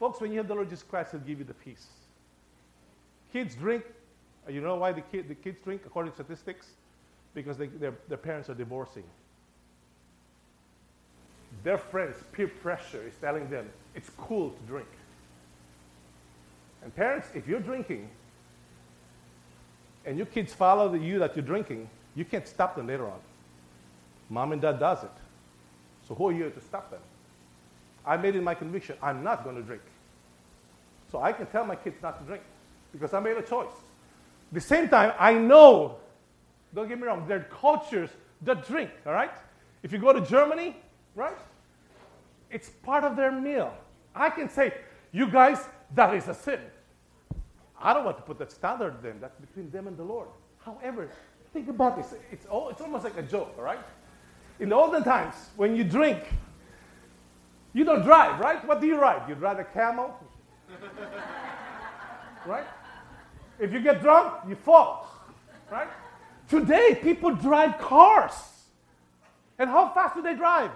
Folks, 0.00 0.20
when 0.20 0.32
you 0.32 0.38
have 0.38 0.48
the 0.48 0.54
Lord 0.54 0.68
Jesus 0.68 0.82
Christ, 0.82 1.12
He'll 1.12 1.20
give 1.20 1.38
you 1.38 1.44
the 1.44 1.54
peace. 1.54 1.86
Kids 3.32 3.54
drink. 3.54 3.84
Uh, 4.46 4.52
you 4.52 4.60
know 4.60 4.74
why 4.76 4.92
the, 4.92 5.00
kid, 5.00 5.28
the 5.28 5.34
kids 5.34 5.58
drink, 5.62 5.82
according 5.86 6.12
to 6.12 6.16
statistics? 6.16 6.66
Because 7.34 7.56
they, 7.56 7.66
their, 7.66 7.94
their 8.08 8.18
parents 8.18 8.48
are 8.48 8.54
divorcing. 8.54 9.04
Their 11.62 11.78
friends, 11.78 12.16
peer 12.32 12.48
pressure 12.48 13.06
is 13.06 13.14
telling 13.20 13.48
them 13.48 13.68
it's 13.94 14.10
cool 14.16 14.50
to 14.50 14.62
drink. 14.66 14.88
And 16.82 16.94
parents, 16.94 17.28
if 17.34 17.46
you're 17.48 17.60
drinking 17.60 18.08
and 20.04 20.16
your 20.16 20.26
kids 20.26 20.52
follow 20.52 20.88
the 20.88 20.98
you 20.98 21.18
that 21.20 21.34
you're 21.34 21.44
drinking, 21.44 21.88
you 22.14 22.24
can't 22.24 22.46
stop 22.46 22.76
them 22.76 22.86
later 22.86 23.06
on. 23.06 23.18
Mom 24.30 24.52
and 24.52 24.62
dad 24.62 24.78
does 24.78 25.02
it. 25.02 25.10
So 26.08 26.14
who 26.14 26.28
are 26.28 26.32
you 26.32 26.50
to 26.50 26.60
stop 26.60 26.90
them? 26.90 27.00
I 28.06 28.16
made 28.16 28.36
it 28.36 28.42
my 28.42 28.54
conviction, 28.54 28.96
I'm 29.02 29.24
not 29.24 29.44
going 29.44 29.56
to 29.56 29.62
drink. 29.62 29.82
So 31.10 31.20
I 31.20 31.32
can 31.32 31.46
tell 31.46 31.64
my 31.64 31.76
kids 31.76 31.96
not 32.02 32.18
to 32.20 32.24
drink 32.24 32.42
because 32.92 33.14
I 33.14 33.20
made 33.20 33.36
a 33.36 33.42
choice. 33.42 33.72
The 34.52 34.60
same 34.60 34.88
time, 34.88 35.12
I 35.18 35.34
know, 35.34 35.96
don't 36.74 36.88
get 36.88 36.98
me 36.98 37.06
wrong, 37.06 37.26
there 37.26 37.38
are 37.38 37.48
cultures 37.60 38.10
that 38.42 38.66
drink, 38.66 38.90
all 39.06 39.12
right? 39.12 39.30
If 39.82 39.92
you 39.92 39.98
go 39.98 40.12
to 40.12 40.20
Germany, 40.20 40.76
right? 41.14 41.36
It's 42.50 42.68
part 42.68 43.04
of 43.04 43.16
their 43.16 43.32
meal. 43.32 43.74
I 44.14 44.30
can 44.30 44.48
say, 44.48 44.74
you 45.12 45.28
guys, 45.28 45.58
that 45.94 46.14
is 46.14 46.28
a 46.28 46.34
sin. 46.34 46.60
I 47.80 47.92
don't 47.92 48.04
want 48.04 48.16
to 48.16 48.22
put 48.22 48.38
that 48.38 48.52
standard 48.52 49.02
then. 49.02 49.18
That's 49.20 49.38
between 49.40 49.70
them 49.70 49.86
and 49.86 49.96
the 49.96 50.04
Lord. 50.04 50.28
However, 50.64 51.10
think 51.54 51.68
about 51.68 51.96
this. 51.96 52.12
It's, 52.32 52.44
all, 52.46 52.68
it's 52.68 52.80
almost 52.80 53.04
like 53.04 53.16
a 53.16 53.22
joke, 53.22 53.54
all 53.56 53.64
right? 53.64 53.78
In 54.58 54.68
the 54.68 54.74
olden 54.74 55.04
times, 55.04 55.34
when 55.56 55.76
you 55.76 55.84
drink, 55.84 56.18
you 57.72 57.84
don't 57.84 58.02
drive, 58.02 58.40
right? 58.40 58.62
What 58.66 58.80
do 58.80 58.86
you 58.86 58.98
ride? 58.98 59.26
You 59.28 59.36
ride 59.36 59.60
a 59.60 59.64
camel, 59.64 60.12
right? 62.46 62.64
If 63.58 63.72
you 63.72 63.80
get 63.80 64.02
drunk, 64.02 64.34
you 64.48 64.56
fall, 64.56 65.08
right? 65.70 65.88
Today, 66.48 66.98
people 67.00 67.30
drive 67.34 67.78
cars. 67.78 68.34
And 69.58 69.70
how 69.70 69.90
fast 69.90 70.16
do 70.16 70.22
they 70.22 70.34
drive? 70.34 70.72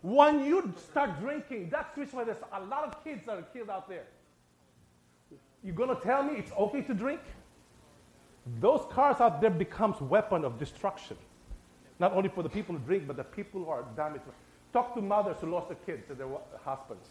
When 0.00 0.42
you 0.42 0.72
start 0.90 1.20
drinking, 1.20 1.68
that's 1.70 1.94
the 1.94 2.00
reason 2.00 2.18
why 2.18 2.24
there's 2.24 2.38
a 2.52 2.60
lot 2.64 2.84
of 2.84 3.04
kids 3.04 3.26
that 3.26 3.36
are 3.36 3.42
killed 3.42 3.68
out 3.68 3.86
there. 3.86 4.06
You're 5.62 5.86
to 5.86 6.00
tell 6.02 6.22
me 6.22 6.38
it's 6.38 6.52
okay 6.52 6.80
to 6.80 6.94
drink? 6.94 7.20
Those 8.60 8.84
cars 8.90 9.20
out 9.20 9.40
there 9.40 9.50
becomes 9.50 10.00
weapon 10.00 10.44
of 10.44 10.58
destruction. 10.58 11.16
Not 11.98 12.12
only 12.12 12.28
for 12.28 12.42
the 12.42 12.48
people 12.48 12.74
who 12.74 12.80
drink, 12.84 13.06
but 13.06 13.16
the 13.16 13.24
people 13.24 13.64
who 13.64 13.70
are 13.70 13.84
damaged. 13.96 14.24
Talk 14.72 14.94
to 14.94 15.02
mothers 15.02 15.36
who 15.40 15.50
lost 15.50 15.68
their 15.68 15.76
kids 15.84 16.08
and 16.08 16.18
their 16.18 16.28
husbands. 16.64 17.08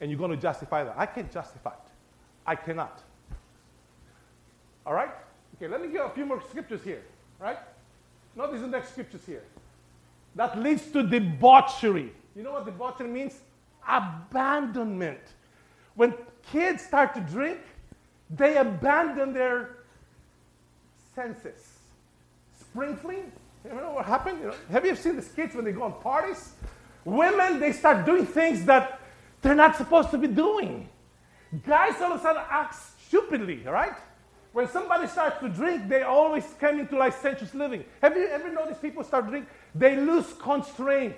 And 0.00 0.10
you're 0.10 0.18
going 0.18 0.30
to 0.30 0.36
justify 0.36 0.84
that. 0.84 0.94
I 0.96 1.06
can't 1.06 1.30
justify 1.30 1.70
it. 1.70 1.90
I 2.46 2.54
cannot. 2.54 3.02
All 4.86 4.94
right? 4.94 5.10
Okay, 5.56 5.68
let 5.68 5.82
me 5.82 5.88
give 5.88 6.02
a 6.02 6.10
few 6.10 6.24
more 6.24 6.42
scriptures 6.48 6.82
here. 6.82 7.02
Right? 7.38 7.58
Notice 8.34 8.60
the 8.60 8.68
next 8.68 8.90
scriptures 8.90 9.22
here. 9.26 9.42
That 10.34 10.58
leads 10.58 10.90
to 10.92 11.02
debauchery. 11.02 12.12
You 12.34 12.42
know 12.42 12.52
what 12.52 12.66
debauchery 12.66 13.08
means? 13.08 13.40
Abandonment. 13.88 15.20
When 15.94 16.14
kids 16.50 16.84
start 16.84 17.14
to 17.14 17.20
drink, 17.20 17.58
they 18.30 18.56
abandon 18.56 19.32
their 19.32 19.75
senses. 21.16 21.78
Sprinkling, 22.60 23.32
you 23.64 23.74
know 23.74 23.92
what 23.92 24.04
happened? 24.04 24.38
You 24.40 24.48
know, 24.48 24.54
have 24.70 24.84
you 24.84 24.92
ever 24.92 25.00
seen 25.00 25.16
the 25.16 25.22
kids 25.22 25.54
when 25.54 25.64
they 25.64 25.72
go 25.72 25.82
on 25.82 25.94
parties? 26.00 26.52
Women, 27.04 27.58
they 27.58 27.72
start 27.72 28.04
doing 28.04 28.26
things 28.26 28.64
that 28.66 29.00
they're 29.40 29.54
not 29.54 29.76
supposed 29.76 30.10
to 30.10 30.18
be 30.18 30.28
doing. 30.28 30.88
Guys 31.66 31.94
all 32.00 32.12
of 32.12 32.20
a 32.20 32.22
sudden 32.22 32.42
act 32.50 32.76
stupidly, 33.06 33.62
right? 33.64 33.94
When 34.52 34.68
somebody 34.68 35.06
starts 35.06 35.40
to 35.40 35.48
drink, 35.48 35.88
they 35.88 36.02
always 36.02 36.44
come 36.60 36.80
into 36.80 36.96
licentious 36.96 37.54
living. 37.54 37.84
Have 38.02 38.16
you 38.16 38.26
ever 38.26 38.50
noticed 38.52 38.82
people 38.82 39.02
start 39.04 39.28
drinking? 39.28 39.50
They 39.74 39.96
lose 39.96 40.32
constraint. 40.38 41.16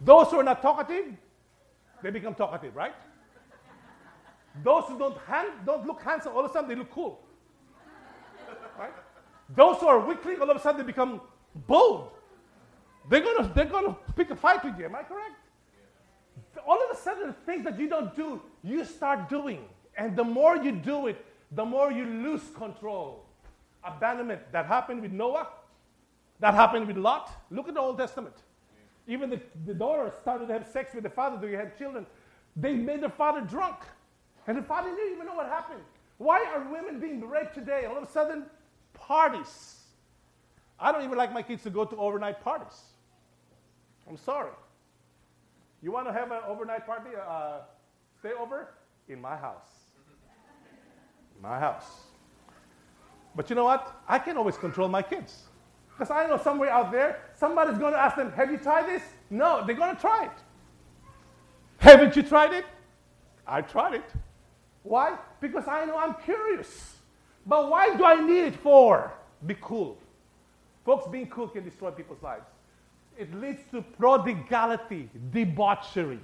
Those 0.00 0.28
who 0.28 0.40
are 0.40 0.44
not 0.44 0.62
talkative, 0.62 1.06
they 2.02 2.10
become 2.10 2.34
talkative, 2.34 2.74
right? 2.74 2.94
Those 4.62 4.84
who 4.84 4.98
don't, 4.98 5.18
hand, 5.18 5.48
don't 5.64 5.86
look 5.86 6.02
handsome, 6.02 6.32
all 6.34 6.44
of 6.44 6.50
a 6.50 6.52
sudden 6.52 6.68
they 6.68 6.74
look 6.74 6.90
cool. 6.90 7.20
Right? 8.82 8.92
Those 9.54 9.76
who 9.78 9.86
are 9.86 10.00
weakling, 10.00 10.40
all 10.40 10.50
of 10.50 10.56
a 10.56 10.60
sudden 10.60 10.80
they 10.80 10.86
become 10.86 11.20
bold. 11.66 12.10
They're 13.08 13.20
gonna, 13.20 13.50
they're 13.54 13.66
gonna 13.66 13.96
pick 14.16 14.30
a 14.30 14.36
fight 14.36 14.64
with 14.64 14.78
you, 14.78 14.86
am 14.86 14.96
I 14.96 15.02
correct? 15.02 15.36
All 16.66 16.80
of 16.82 16.96
a 16.96 17.00
sudden, 17.00 17.28
the 17.28 17.32
things 17.46 17.64
that 17.64 17.78
you 17.78 17.88
don't 17.88 18.14
do, 18.14 18.40
you 18.62 18.84
start 18.84 19.28
doing. 19.28 19.64
And 19.96 20.16
the 20.16 20.24
more 20.24 20.56
you 20.56 20.72
do 20.72 21.06
it, 21.06 21.24
the 21.52 21.64
more 21.64 21.92
you 21.92 22.04
lose 22.04 22.42
control. 22.56 23.24
Abandonment. 23.84 24.40
That 24.52 24.66
happened 24.66 25.02
with 25.02 25.12
Noah. 25.12 25.48
That 26.40 26.54
happened 26.54 26.86
with 26.86 26.96
Lot. 26.96 27.30
Look 27.50 27.68
at 27.68 27.74
the 27.74 27.80
Old 27.80 27.98
Testament. 27.98 28.34
Even 29.06 29.30
the, 29.30 29.40
the 29.66 29.74
daughter 29.74 30.12
started 30.20 30.46
to 30.46 30.52
have 30.52 30.66
sex 30.66 30.94
with 30.94 31.04
the 31.04 31.10
father, 31.10 31.36
they 31.44 31.54
had 31.56 31.76
children. 31.76 32.06
They 32.56 32.74
made 32.74 33.02
their 33.02 33.10
father 33.10 33.40
drunk. 33.40 33.78
And 34.46 34.56
the 34.56 34.62
father 34.62 34.90
didn't 34.90 35.14
even 35.14 35.26
know 35.26 35.34
what 35.34 35.46
happened. 35.46 35.82
Why 36.18 36.44
are 36.54 36.72
women 36.72 37.00
being 37.00 37.20
raped 37.28 37.54
today? 37.54 37.84
All 37.86 37.96
of 37.96 38.04
a 38.04 38.10
sudden, 38.10 38.44
parties. 39.06 39.80
I 40.78 40.92
don't 40.92 41.04
even 41.04 41.18
like 41.18 41.32
my 41.32 41.42
kids 41.42 41.62
to 41.64 41.70
go 41.70 41.84
to 41.84 41.96
overnight 41.96 42.40
parties. 42.42 42.80
I'm 44.08 44.16
sorry. 44.16 44.50
You 45.82 45.92
want 45.92 46.06
to 46.06 46.12
have 46.12 46.30
an 46.30 46.40
overnight 46.46 46.86
party, 46.86 47.10
uh, 47.16 47.58
stay 48.18 48.32
over? 48.38 48.68
In 49.08 49.20
my 49.20 49.36
house. 49.36 49.70
my 51.40 51.58
house. 51.58 51.90
But 53.34 53.50
you 53.50 53.56
know 53.56 53.64
what? 53.64 54.00
I 54.08 54.18
can 54.18 54.36
always 54.36 54.56
control 54.56 54.88
my 54.88 55.02
kids. 55.02 55.42
Because 55.90 56.10
I 56.10 56.26
know 56.26 56.38
somewhere 56.38 56.70
out 56.70 56.92
there, 56.92 57.20
somebody's 57.34 57.78
going 57.78 57.92
to 57.92 57.98
ask 57.98 58.16
them, 58.16 58.32
Have 58.32 58.50
you 58.50 58.58
tried 58.58 58.86
this? 58.86 59.02
No, 59.30 59.64
they're 59.66 59.76
going 59.76 59.94
to 59.94 60.00
try 60.00 60.24
it. 60.24 60.38
Haven't 61.78 62.14
you 62.16 62.22
tried 62.22 62.52
it? 62.52 62.64
I 63.46 63.60
tried 63.62 63.94
it. 63.94 64.04
Why? 64.82 65.16
Because 65.40 65.66
I 65.66 65.84
know 65.84 65.98
I'm 65.98 66.14
curious. 66.24 66.96
But 67.46 67.70
why 67.70 67.96
do 67.96 68.04
I 68.04 68.24
need 68.24 68.44
it 68.44 68.56
for? 68.56 69.12
Be 69.46 69.56
cool. 69.60 69.98
Folks, 70.84 71.08
being 71.08 71.28
cool 71.28 71.48
can 71.48 71.64
destroy 71.64 71.90
people's 71.90 72.22
lives. 72.22 72.46
It 73.18 73.32
leads 73.34 73.60
to 73.72 73.82
prodigality, 73.82 75.10
debauchery. 75.32 76.20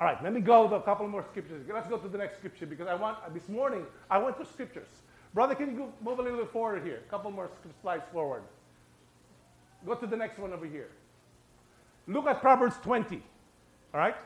All 0.00 0.06
right, 0.06 0.22
let 0.22 0.32
me 0.32 0.40
go 0.40 0.64
with 0.64 0.72
a 0.72 0.80
couple 0.80 1.06
more 1.08 1.24
scriptures. 1.30 1.64
Let's 1.72 1.88
go 1.88 1.98
to 1.98 2.08
the 2.08 2.18
next 2.18 2.38
scripture 2.38 2.66
because 2.66 2.88
I 2.88 2.94
want, 2.94 3.18
this 3.32 3.48
morning, 3.48 3.84
I 4.10 4.18
went 4.18 4.38
to 4.38 4.46
scriptures. 4.46 4.88
Brother, 5.32 5.54
can 5.54 5.70
you 5.70 5.92
move 6.02 6.18
a 6.18 6.22
little 6.22 6.38
bit 6.38 6.52
forward 6.52 6.84
here? 6.84 7.00
A 7.06 7.10
couple 7.10 7.30
more 7.30 7.50
slides 7.80 8.04
forward. 8.12 8.42
Go 9.86 9.94
to 9.94 10.06
the 10.06 10.16
next 10.16 10.38
one 10.38 10.52
over 10.52 10.66
here. 10.66 10.88
Look 12.06 12.26
at 12.26 12.40
Proverbs 12.40 12.76
20. 12.82 13.22
All 13.92 14.00
right? 14.00 14.16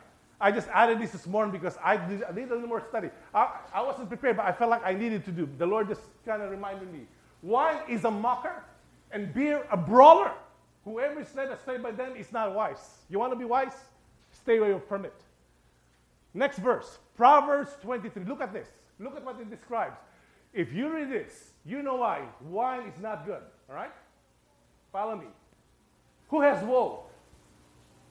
I 0.41 0.51
just 0.51 0.69
added 0.69 0.99
this 0.99 1.11
this 1.11 1.27
morning 1.27 1.51
because 1.51 1.77
I 1.83 1.97
did, 1.97 2.23
I 2.23 2.29
a 2.29 2.33
little 2.33 2.67
more 2.67 2.83
study. 2.87 3.09
I, 3.33 3.59
I 3.73 3.81
wasn't 3.81 4.07
prepared, 4.07 4.37
but 4.37 4.45
I 4.45 4.53
felt 4.53 4.69
like 4.69 4.85
I 4.85 4.93
needed 4.93 5.25
to 5.25 5.31
do. 5.31 5.49
The 5.57 5.65
Lord 5.65 5.89
just 5.89 6.01
kind 6.25 6.41
of 6.41 6.49
reminded 6.49 6.91
me. 6.93 7.01
Wine 7.41 7.79
is 7.89 8.05
a 8.05 8.11
mocker, 8.11 8.63
and 9.11 9.33
beer 9.33 9.65
a 9.71 9.77
brawler. 9.77 10.31
Whoever 10.85 11.19
is 11.19 11.33
led 11.35 11.49
astray 11.49 11.77
by 11.77 11.91
them 11.91 12.15
is 12.15 12.31
not 12.31 12.53
wise. 12.53 12.99
You 13.09 13.19
want 13.19 13.33
to 13.33 13.37
be 13.37 13.45
wise? 13.45 13.73
Stay 14.31 14.57
away 14.57 14.79
from 14.87 15.05
it. 15.05 15.13
Next 16.33 16.59
verse, 16.59 16.99
Proverbs 17.17 17.71
23. 17.81 18.23
Look 18.25 18.41
at 18.41 18.53
this. 18.53 18.67
Look 18.99 19.15
at 19.15 19.25
what 19.25 19.39
it 19.39 19.49
describes. 19.49 19.97
If 20.53 20.73
you 20.73 20.89
read 20.89 21.11
this, 21.11 21.51
you 21.65 21.81
know 21.81 21.95
why. 21.95 22.23
Wine 22.41 22.87
is 22.87 22.99
not 23.01 23.25
good. 23.25 23.41
All 23.69 23.75
right? 23.75 23.91
Follow 24.91 25.15
me. 25.15 25.27
Who 26.29 26.41
has 26.41 26.63
woe? 26.63 27.03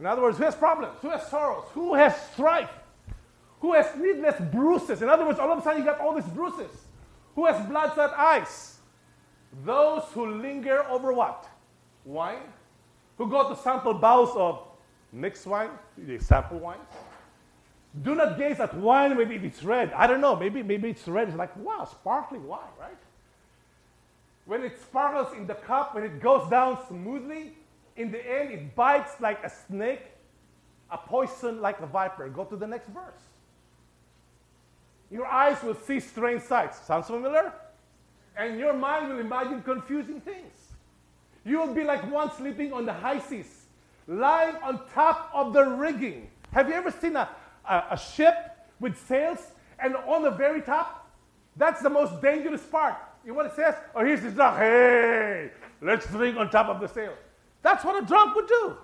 In 0.00 0.06
other 0.06 0.22
words, 0.22 0.38
who 0.38 0.44
has 0.44 0.54
problems? 0.54 0.94
Who 1.02 1.10
has 1.10 1.26
sorrows? 1.28 1.64
Who 1.72 1.94
has 1.94 2.14
strife? 2.32 2.70
Who 3.60 3.74
has 3.74 3.86
needless 3.96 4.40
bruises? 4.52 5.02
In 5.02 5.08
other 5.08 5.26
words, 5.26 5.38
all 5.38 5.50
of 5.50 5.58
a 5.58 5.62
sudden 5.62 5.80
you 5.80 5.84
got 5.84 6.00
all 6.00 6.14
these 6.14 6.30
bruises. 6.30 6.70
Who 7.34 7.46
has 7.46 7.66
bloodshot 7.66 8.14
eyes? 8.16 8.78
Those 9.64 10.04
who 10.12 10.26
linger 10.40 10.84
over 10.88 11.12
what? 11.12 11.48
Wine? 12.04 12.52
Who 13.16 13.28
go 13.28 13.48
to 13.48 13.60
sample 13.60 13.94
bowls 13.94 14.36
of 14.36 14.62
mixed 15.12 15.46
wine? 15.46 15.70
the 15.96 16.18
sample 16.18 16.58
wines? 16.58 16.80
Do 18.02 18.14
not 18.14 18.38
gaze 18.38 18.60
at 18.60 18.74
wine 18.74 19.16
when 19.16 19.30
it's 19.32 19.64
red. 19.64 19.92
I 19.92 20.06
don't 20.06 20.20
know. 20.20 20.36
Maybe, 20.36 20.62
maybe 20.62 20.90
it's 20.90 21.08
red. 21.08 21.28
It's 21.28 21.36
like, 21.36 21.56
wow, 21.56 21.84
sparkling 21.84 22.46
wine, 22.46 22.60
right? 22.78 22.96
When 24.44 24.62
it 24.62 24.80
sparkles 24.80 25.36
in 25.36 25.46
the 25.46 25.54
cup, 25.54 25.94
when 25.94 26.04
it 26.04 26.20
goes 26.20 26.48
down 26.48 26.78
smoothly, 26.86 27.54
in 27.98 28.12
the 28.12 28.18
end, 28.18 28.52
it 28.52 28.74
bites 28.74 29.20
like 29.20 29.42
a 29.44 29.50
snake, 29.50 30.06
a 30.90 30.96
poison 30.96 31.60
like 31.60 31.80
a 31.80 31.86
viper. 31.86 32.28
Go 32.28 32.44
to 32.44 32.56
the 32.56 32.66
next 32.66 32.88
verse. 32.88 33.22
Your 35.10 35.26
eyes 35.26 35.62
will 35.62 35.74
see 35.74 36.00
strange 36.00 36.42
sights. 36.42 36.78
Sounds 36.86 37.08
familiar? 37.08 37.52
And 38.36 38.58
your 38.58 38.72
mind 38.72 39.08
will 39.08 39.18
imagine 39.18 39.62
confusing 39.62 40.20
things. 40.20 40.54
You 41.44 41.58
will 41.58 41.74
be 41.74 41.82
like 41.82 42.08
one 42.10 42.30
sleeping 42.36 42.72
on 42.72 42.86
the 42.86 42.92
high 42.92 43.18
seas, 43.18 43.64
lying 44.06 44.54
on 44.62 44.80
top 44.94 45.30
of 45.34 45.52
the 45.52 45.64
rigging. 45.64 46.28
Have 46.52 46.68
you 46.68 46.74
ever 46.74 46.90
seen 46.90 47.16
a, 47.16 47.28
a, 47.68 47.84
a 47.90 47.98
ship 47.98 48.34
with 48.78 48.96
sails 49.08 49.40
and 49.78 49.96
on 49.96 50.22
the 50.22 50.30
very 50.30 50.62
top? 50.62 51.10
That's 51.56 51.82
the 51.82 51.90
most 51.90 52.22
dangerous 52.22 52.62
part. 52.62 52.94
You 53.24 53.32
know 53.32 53.38
what 53.38 53.46
it 53.46 53.56
says? 53.56 53.74
Oh, 53.94 54.04
here's 54.04 54.20
this 54.20 54.34
drunk. 54.34 54.58
Hey, 54.58 55.50
let's 55.80 56.06
drink 56.06 56.36
on 56.36 56.48
top 56.50 56.68
of 56.68 56.80
the 56.80 56.86
sail. 56.86 57.14
That's 57.62 57.84
what 57.84 58.02
a 58.02 58.06
drunk 58.06 58.34
would 58.36 58.46
do. 58.46 58.76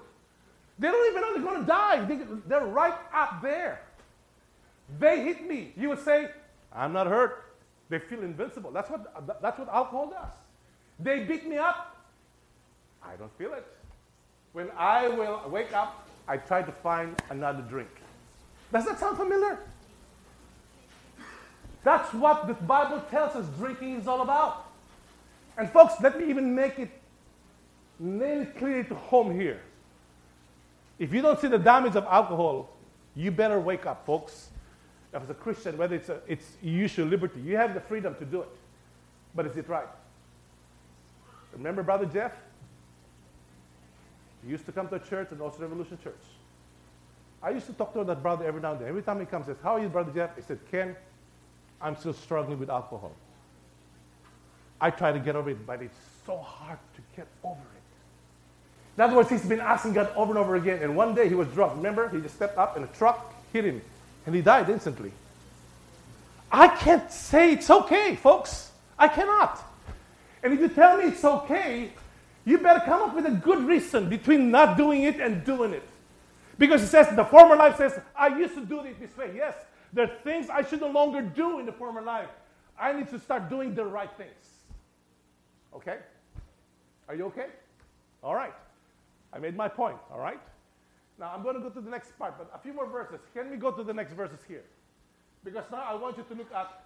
They 0.79 0.89
don't 0.89 1.09
even 1.09 1.21
know 1.21 1.33
they're 1.33 1.43
going 1.43 1.61
to 1.61 1.67
die. 1.67 2.05
They, 2.05 2.19
they're 2.47 2.67
right 2.67 2.95
out 3.13 3.43
there. 3.43 3.81
They 4.99 5.23
hit 5.23 5.47
me. 5.47 5.73
You 5.77 5.91
would 5.91 6.05
say, 6.05 6.31
I'm 6.73 6.93
not 6.93 7.07
hurt. 7.07 7.55
They 7.89 7.99
feel 7.99 8.23
invincible. 8.23 8.71
That's 8.71 8.91
what, 8.91 9.41
that's 9.41 9.59
what 9.59 9.69
alcohol 9.69 10.11
does. 10.11 10.33
They 10.99 11.25
beat 11.25 11.47
me 11.47 11.57
up. 11.57 11.97
I 13.03 13.17
don't 13.17 13.37
feel 13.39 13.53
it. 13.55 13.67
When 14.53 14.71
I 14.77 15.09
will 15.09 15.43
wake 15.49 15.73
up, 15.73 16.09
I 16.27 16.39
try 16.39 16.63
to 16.63 16.73
find 16.73 17.21
another 17.31 17.63
drink. 17.63 17.91
Does 18.73 18.87
that 18.87 18.99
sound 18.99 19.17
familiar? 19.17 19.59
That's 21.83 22.13
what 22.15 22.47
the 22.47 22.55
Bible 22.55 23.03
tells 23.11 23.37
us 23.37 23.47
drinking 23.59 23.97
is 23.97 24.09
all 24.09 24.23
about. 24.23 24.73
And 25.59 25.71
folks, 25.71 25.95
let 26.01 26.19
me 26.19 26.29
even 26.31 26.55
make 26.55 26.79
it 26.79 26.91
nail 28.05 28.43
it 28.43 28.57
clearly 28.57 28.85
to 28.85 28.95
home 28.95 29.39
here. 29.39 29.61
If 30.99 31.13
you 31.13 31.23
don't 31.23 31.41
see 31.41 31.49
the 31.49 31.59
damage 31.59 31.97
of 31.97 32.05
alcohol, 32.05 32.71
you 33.17 33.31
better 33.31 33.59
wake 33.59 33.87
up, 33.87 34.07
folks. 34.07 34.49
As 35.13 35.29
a 35.31 35.35
Christian, 35.35 35.77
whether 35.79 35.95
it's, 35.95 36.09
a, 36.09 36.21
it's 36.27 36.57
you 36.61 36.89
liberty, 37.05 37.41
you 37.41 37.57
have 37.57 37.75
the 37.75 37.81
freedom 37.81 38.15
to 38.17 38.25
do 38.25 38.43
it. 38.43 38.49
But 39.35 39.47
is 39.47 39.57
it 39.57 39.69
right? 39.69 39.87
Remember 41.53 41.83
Brother 41.83 42.07
Jeff? 42.07 42.33
He 44.45 44.51
used 44.51 44.67
to 44.67 44.73
come 44.73 44.89
to 44.89 44.97
a 44.97 45.01
church, 45.01 45.29
an 45.31 45.41
Ocean 45.41 45.63
Revolution 45.63 45.99
church. 46.03 46.15
I 47.43 47.51
used 47.51 47.67
to 47.67 47.73
talk 47.75 47.93
to 47.95 48.05
that 48.05 48.23
brother 48.23 48.45
every 48.45 48.61
now 48.61 48.73
and 48.73 48.81
then. 48.81 48.89
Every 48.89 49.03
time 49.03 49.21
he 49.21 49.27
comes, 49.27 49.47
he 49.47 49.53
says, 49.53 49.63
How 49.63 49.75
are 49.75 49.81
you, 49.81 49.89
Brother 49.89 50.13
Jeff? 50.13 50.35
He 50.35 50.43
said, 50.43 50.59
Ken, 50.71 50.97
I'm 51.81 51.97
still 51.97 52.15
struggling 52.15 52.59
with 52.59 52.71
alcohol. 52.71 53.13
I 54.81 54.91
try 54.91 55.13
to 55.13 55.19
get 55.19 55.37
over 55.37 55.51
it, 55.51 55.67
but 55.67 55.83
it's 55.83 55.99
so 56.27 56.39
hard 56.39 56.79
to 56.97 57.03
get 57.17 57.27
over 57.43 57.61
it. 57.74 57.74
In 58.97 59.03
other 59.03 59.17
words, 59.17 59.29
he's 59.29 59.45
been 59.45 59.61
asking 59.61 59.95
God 59.95 60.13
over 60.15 60.31
and 60.31 60.39
over 60.39 60.55
again. 60.55 60.83
And 60.83 60.97
one 60.97 61.15
day 61.15 61.29
he 61.29 61.35
was 61.35 61.49
drunk. 61.49 61.77
Remember? 61.77 62.09
He 62.09 62.21
just 62.21 62.37
stepped 62.37 62.59
up 62.59 62.77
and 62.77 62.85
a 62.85 62.89
truck 62.89 63.35
hit 63.53 63.65
him 63.65 63.83
and 64.27 64.35
he 64.35 64.41
died 64.41 64.69
instantly. 64.69 65.13
I 66.51 66.69
can't 66.69 67.11
say 67.11 67.53
it's 67.53 67.69
okay, 67.69 68.15
folks. 68.17 68.71
I 68.99 69.09
cannot. 69.09 69.61
And 70.43 70.53
if 70.53 70.61
you 70.61 70.69
tell 70.69 70.99
me 70.99 71.05
it's 71.05 71.25
okay, 71.25 71.91
you 72.45 72.59
better 72.59 72.81
come 72.81 73.03
up 73.03 73.15
with 73.15 73.27
a 73.27 73.31
good 73.31 73.67
reason 73.67 74.09
between 74.09 74.51
not 74.51 74.77
doing 74.77 75.03
it 75.03 75.21
and 75.21 75.45
doing 75.45 75.73
it. 75.73 75.83
Because 76.59 76.83
it 76.83 76.89
says, 76.89 77.15
the 77.17 77.25
former 77.25 77.57
life 77.57 77.77
says, 77.77 77.99
I 78.15 78.29
used 78.39 78.55
to 78.55 78.65
do 78.65 78.81
it 78.81 79.01
this 79.01 79.17
way. 79.17 79.33
Yes, 79.35 79.55
there 79.93 80.05
are 80.05 80.15
things 80.23 80.49
I 80.49 80.63
should 80.63 80.81
no 80.81 80.91
longer 80.91 81.23
do 81.23 81.59
in 81.59 81.67
the 81.67 81.73
former 81.73 82.03
life. 82.03 82.29
I 82.79 82.93
need 82.93 83.09
to 83.11 83.19
start 83.19 83.49
doing 83.49 83.75
the 83.75 83.85
right 83.85 84.11
things. 84.17 84.31
Okay? 85.75 85.99
Are 87.09 87.15
you 87.15 87.25
okay? 87.27 87.47
All 88.23 88.35
right. 88.35 88.53
I 89.35 89.39
made 89.39 89.57
my 89.57 89.69
point, 89.69 89.97
all 90.13 90.21
right? 90.21 90.41
Now 91.19 91.33
I'm 91.35 91.43
going 91.43 91.55
to 91.57 91.61
go 91.61 91.69
to 91.69 91.81
the 91.81 91.91
next 91.91 92.17
part, 92.19 92.39
but 92.39 92.51
a 92.55 92.59
few 92.59 92.73
more 92.73 92.87
verses. 92.87 93.21
Can 93.35 93.51
we 93.51 93.57
go 93.57 93.71
to 93.71 93.83
the 93.83 93.93
next 93.93 94.13
verses 94.13 94.41
here? 94.47 94.65
Because 95.45 95.65
now 95.71 95.85
I 95.87 95.95
want 95.95 96.17
you 96.17 96.25
to 96.29 96.35
look 96.35 96.53
at 96.55 96.85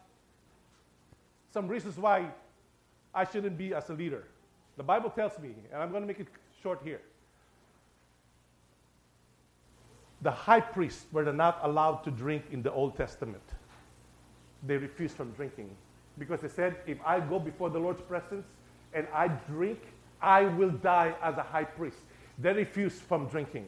some 1.53 1.69
reasons 1.69 1.97
why 1.97 2.27
I 3.15 3.25
shouldn't 3.25 3.57
be 3.57 3.75
as 3.75 3.89
a 3.91 3.95
leader. 3.95 4.25
The 4.77 4.83
Bible 4.83 5.11
tells 5.11 5.39
me, 5.39 5.51
and 5.73 5.83
I'm 5.83 5.91
going 5.91 6.03
to 6.03 6.07
make 6.07 6.21
it 6.21 6.29
short 6.63 6.81
here. 6.83 7.01
The 10.23 10.31
high 10.31 10.61
priests 10.61 11.07
were 11.13 11.33
not 11.33 11.61
allowed 11.63 12.03
to 12.05 12.11
drink 12.11 12.45
in 12.51 12.63
the 12.63 12.73
Old 12.73 12.97
Testament. 12.97 13.43
They 14.67 14.77
refused 14.77 15.17
from 15.17 15.31
drinking 15.33 15.71
because 16.19 16.41
they 16.41 16.49
said, 16.49 16.77
if 16.87 16.99
I 17.05 17.21
go 17.21 17.39
before 17.39 17.71
the 17.71 17.79
Lord's 17.79 18.03
presence 18.03 18.47
and 18.93 19.07
I 19.15 19.29
drink, 19.29 19.79
I 20.21 20.45
will 20.45 20.71
die 20.71 21.15
as 21.23 21.37
a 21.37 21.43
high 21.43 21.65
priest. 21.65 21.99
They 22.39 22.53
refuse 22.53 23.01
from 23.01 23.27
drinking. 23.27 23.67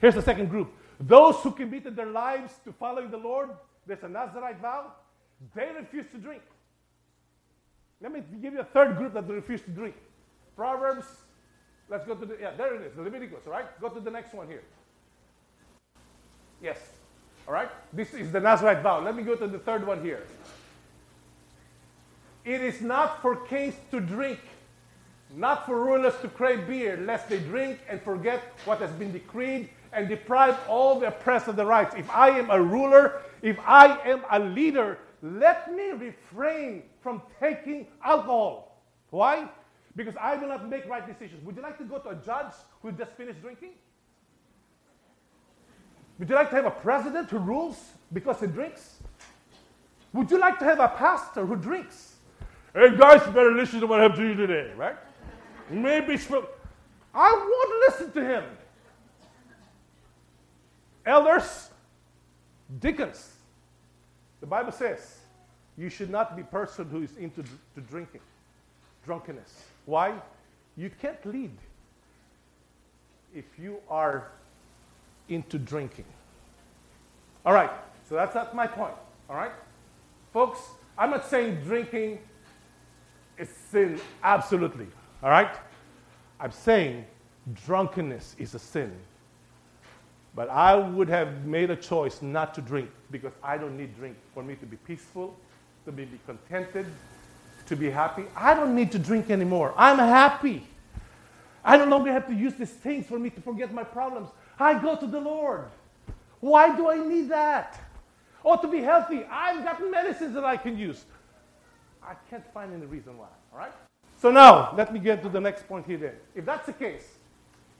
Here's 0.00 0.14
the 0.14 0.22
second 0.22 0.50
group 0.50 0.72
those 1.00 1.36
who 1.36 1.50
committed 1.50 1.96
their 1.96 2.06
lives 2.06 2.54
to 2.64 2.72
following 2.72 3.10
the 3.10 3.16
Lord, 3.16 3.50
there's 3.86 4.02
a 4.04 4.08
Nazarite 4.08 4.60
vow, 4.60 4.92
they 5.54 5.68
refuse 5.76 6.06
to 6.12 6.18
drink. 6.18 6.42
Let 8.00 8.12
me 8.12 8.22
give 8.40 8.52
you 8.52 8.60
a 8.60 8.64
third 8.64 8.96
group 8.96 9.14
that 9.14 9.28
refuse 9.28 9.62
to 9.62 9.70
drink. 9.70 9.94
Proverbs, 10.56 11.06
let's 11.88 12.06
go 12.06 12.14
to 12.14 12.26
the, 12.26 12.36
yeah, 12.40 12.52
there 12.56 12.74
it 12.74 12.82
is, 12.82 12.94
the 12.94 13.02
Leviticus, 13.02 13.46
all 13.46 13.52
right? 13.52 13.80
Go 13.80 13.88
to 13.88 14.00
the 14.00 14.10
next 14.10 14.34
one 14.34 14.46
here. 14.46 14.62
Yes, 16.60 16.78
all 17.48 17.54
right? 17.54 17.70
This 17.92 18.14
is 18.14 18.30
the 18.30 18.40
Nazarite 18.40 18.82
vow. 18.82 19.02
Let 19.02 19.16
me 19.16 19.22
go 19.22 19.34
to 19.34 19.46
the 19.46 19.58
third 19.58 19.86
one 19.86 20.02
here. 20.04 20.24
It 22.44 22.60
is 22.60 22.80
not 22.80 23.22
for 23.22 23.36
kings 23.36 23.74
to 23.90 24.00
drink 24.00 24.40
not 25.34 25.66
for 25.66 25.82
rulers 25.84 26.14
to 26.22 26.28
crave 26.28 26.66
beer, 26.66 26.96
lest 26.96 27.28
they 27.28 27.38
drink 27.38 27.80
and 27.88 28.00
forget 28.02 28.42
what 28.64 28.80
has 28.80 28.90
been 28.92 29.12
decreed 29.12 29.68
and 29.92 30.08
deprive 30.08 30.58
all 30.68 30.98
the 30.98 31.08
oppressed 31.08 31.48
of 31.48 31.56
their 31.56 31.66
rights. 31.66 31.94
If 31.96 32.08
I 32.10 32.30
am 32.30 32.50
a 32.50 32.60
ruler, 32.60 33.22
if 33.42 33.58
I 33.66 33.98
am 34.08 34.22
a 34.30 34.38
leader, 34.38 34.98
let 35.22 35.72
me 35.74 35.90
refrain 35.90 36.82
from 37.00 37.22
taking 37.38 37.86
alcohol. 38.04 38.82
Why? 39.10 39.48
Because 39.94 40.16
I 40.16 40.36
will 40.36 40.48
not 40.48 40.68
make 40.68 40.86
right 40.86 41.06
decisions. 41.06 41.44
Would 41.44 41.56
you 41.56 41.62
like 41.62 41.78
to 41.78 41.84
go 41.84 41.98
to 41.98 42.10
a 42.10 42.14
judge 42.14 42.52
who 42.80 42.92
just 42.92 43.12
finished 43.12 43.40
drinking? 43.42 43.72
Would 46.18 46.28
you 46.28 46.34
like 46.34 46.50
to 46.50 46.56
have 46.56 46.66
a 46.66 46.70
president 46.70 47.30
who 47.30 47.38
rules 47.38 47.90
because 48.12 48.40
he 48.40 48.46
drinks? 48.46 48.96
Would 50.12 50.30
you 50.30 50.38
like 50.38 50.58
to 50.58 50.64
have 50.64 50.78
a 50.80 50.88
pastor 50.88 51.44
who 51.46 51.56
drinks? 51.56 52.16
Hey 52.74 52.96
guys, 52.96 53.22
better 53.26 53.52
listen 53.52 53.80
to 53.80 53.86
what 53.86 54.00
I 54.00 54.04
have 54.04 54.16
to 54.16 54.22
you 54.22 54.34
today, 54.34 54.72
right? 54.76 54.96
Maybe 55.72 56.18
I 57.14 57.32
won't 57.32 57.80
listen 57.88 58.12
to 58.12 58.24
him. 58.24 58.44
Elders, 61.04 61.70
deacons, 62.80 63.32
the 64.40 64.46
Bible 64.46 64.72
says 64.72 65.18
you 65.76 65.88
should 65.88 66.10
not 66.10 66.36
be 66.36 66.42
person 66.42 66.88
who 66.88 67.02
is 67.02 67.16
into 67.16 67.42
to 67.42 67.80
drinking, 67.80 68.20
drunkenness. 69.04 69.64
Why? 69.86 70.14
You 70.76 70.90
can't 71.00 71.24
lead 71.26 71.56
if 73.34 73.44
you 73.58 73.78
are 73.88 74.28
into 75.28 75.58
drinking. 75.58 76.04
All 77.44 77.52
right, 77.52 77.70
so 78.08 78.14
that's, 78.14 78.34
that's 78.34 78.54
my 78.54 78.66
point. 78.66 78.94
All 79.28 79.36
right? 79.36 79.52
Folks, 80.32 80.60
I'm 80.96 81.10
not 81.10 81.28
saying 81.28 81.62
drinking 81.64 82.18
is 83.38 83.48
sin, 83.70 84.00
absolutely. 84.22 84.86
All 85.22 85.30
right? 85.30 85.54
I'm 86.40 86.52
saying 86.52 87.04
drunkenness 87.66 88.36
is 88.38 88.54
a 88.54 88.58
sin. 88.58 88.92
But 90.34 90.48
I 90.48 90.74
would 90.74 91.08
have 91.08 91.44
made 91.44 91.70
a 91.70 91.76
choice 91.76 92.22
not 92.22 92.54
to 92.54 92.60
drink 92.60 92.90
because 93.10 93.32
I 93.42 93.58
don't 93.58 93.76
need 93.76 93.94
drink 93.96 94.16
for 94.32 94.42
me 94.42 94.54
to 94.56 94.66
be 94.66 94.76
peaceful, 94.76 95.36
to 95.84 95.92
be 95.92 96.08
contented, 96.26 96.86
to 97.66 97.76
be 97.76 97.90
happy. 97.90 98.24
I 98.34 98.54
don't 98.54 98.74
need 98.74 98.90
to 98.92 98.98
drink 98.98 99.30
anymore. 99.30 99.74
I'm 99.76 99.98
happy. 99.98 100.66
I 101.64 101.76
no 101.76 101.84
longer 101.84 102.10
have 102.10 102.26
to 102.26 102.34
use 102.34 102.54
these 102.54 102.70
things 102.70 103.06
for 103.06 103.18
me 103.18 103.30
to 103.30 103.40
forget 103.40 103.72
my 103.72 103.84
problems. 103.84 104.30
I 104.58 104.80
go 104.80 104.96
to 104.96 105.06
the 105.06 105.20
Lord. 105.20 105.66
Why 106.40 106.74
do 106.74 106.90
I 106.90 106.96
need 106.96 107.28
that? 107.28 107.78
Or 108.42 108.56
to 108.56 108.66
be 108.66 108.78
healthy, 108.78 109.24
I've 109.30 109.62
got 109.64 109.80
medicines 109.88 110.34
that 110.34 110.44
I 110.44 110.56
can 110.56 110.76
use. 110.76 111.04
I 112.02 112.14
can't 112.28 112.44
find 112.52 112.72
any 112.72 112.86
reason 112.86 113.16
why, 113.16 113.28
all 113.52 113.58
right? 113.58 113.72
So 114.22 114.30
now, 114.30 114.72
let 114.76 114.92
me 114.92 115.00
get 115.00 115.20
to 115.24 115.28
the 115.28 115.40
next 115.40 115.66
point 115.66 115.84
here 115.84 115.96
then. 115.96 116.12
If 116.36 116.44
that's 116.44 116.66
the 116.66 116.72
case, 116.72 117.08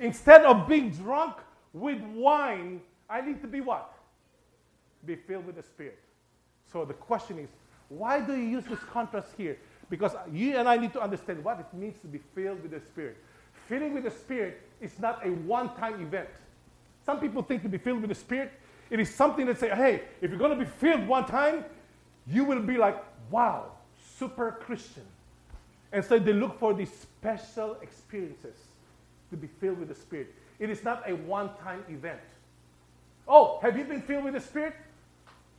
instead 0.00 0.42
of 0.44 0.66
being 0.66 0.90
drunk 0.90 1.36
with 1.72 2.02
wine, 2.02 2.80
I 3.08 3.20
need 3.20 3.40
to 3.42 3.46
be 3.46 3.60
what? 3.60 3.94
Be 5.06 5.14
filled 5.14 5.46
with 5.46 5.54
the 5.54 5.62
Spirit. 5.62 6.00
So 6.72 6.84
the 6.84 6.94
question 6.94 7.38
is, 7.38 7.48
why 7.88 8.18
do 8.18 8.34
you 8.34 8.42
use 8.42 8.64
this 8.64 8.80
contrast 8.80 9.28
here? 9.36 9.56
Because 9.88 10.16
you 10.32 10.56
and 10.56 10.68
I 10.68 10.78
need 10.78 10.92
to 10.94 11.00
understand 11.00 11.44
what 11.44 11.60
it 11.60 11.76
means 11.76 11.96
to 12.00 12.08
be 12.08 12.18
filled 12.34 12.60
with 12.60 12.72
the 12.72 12.80
Spirit. 12.80 13.18
Filling 13.68 13.94
with 13.94 14.02
the 14.02 14.10
Spirit 14.10 14.62
is 14.80 14.98
not 14.98 15.24
a 15.24 15.28
one 15.28 15.72
time 15.76 16.02
event. 16.02 16.28
Some 17.06 17.20
people 17.20 17.42
think 17.44 17.62
to 17.62 17.68
be 17.68 17.78
filled 17.78 18.00
with 18.00 18.08
the 18.08 18.16
Spirit 18.16 18.50
It 18.90 18.98
is 18.98 19.14
something 19.14 19.46
that 19.46 19.60
say, 19.60 19.68
hey, 19.68 20.02
if 20.20 20.30
you're 20.30 20.40
going 20.40 20.58
to 20.58 20.64
be 20.64 20.68
filled 20.68 21.06
one 21.06 21.24
time, 21.24 21.64
you 22.26 22.42
will 22.42 22.62
be 22.62 22.78
like, 22.78 23.00
wow, 23.30 23.66
super 24.18 24.58
Christian. 24.60 25.04
And 25.92 26.04
so 26.04 26.18
they 26.18 26.32
look 26.32 26.58
for 26.58 26.72
these 26.72 26.90
special 26.90 27.76
experiences 27.82 28.56
to 29.30 29.36
be 29.36 29.46
filled 29.60 29.78
with 29.78 29.88
the 29.88 29.94
Spirit. 29.94 30.34
It 30.58 30.70
is 30.70 30.82
not 30.82 31.08
a 31.08 31.14
one 31.14 31.50
time 31.62 31.84
event. 31.88 32.20
Oh, 33.28 33.58
have 33.62 33.76
you 33.76 33.84
been 33.84 34.02
filled 34.02 34.24
with 34.24 34.34
the 34.34 34.40
Spirit? 34.40 34.74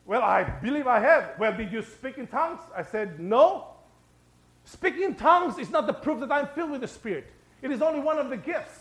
Well, 0.05 0.21
I 0.21 0.43
believe 0.43 0.87
I 0.87 0.99
have. 0.99 1.33
Well, 1.39 1.55
did 1.55 1.71
you 1.71 1.81
speak 1.81 2.17
in 2.17 2.27
tongues? 2.27 2.59
I 2.75 2.83
said, 2.83 3.19
no. 3.19 3.67
Speaking 4.65 5.03
in 5.03 5.15
tongues 5.15 5.57
is 5.57 5.69
not 5.69 5.87
the 5.87 5.93
proof 5.93 6.19
that 6.19 6.31
I'm 6.31 6.47
filled 6.47 6.71
with 6.71 6.81
the 6.81 6.87
Spirit. 6.87 7.31
It 7.61 7.71
is 7.71 7.81
only 7.81 7.99
one 7.99 8.17
of 8.17 8.29
the 8.29 8.37
gifts. 8.37 8.79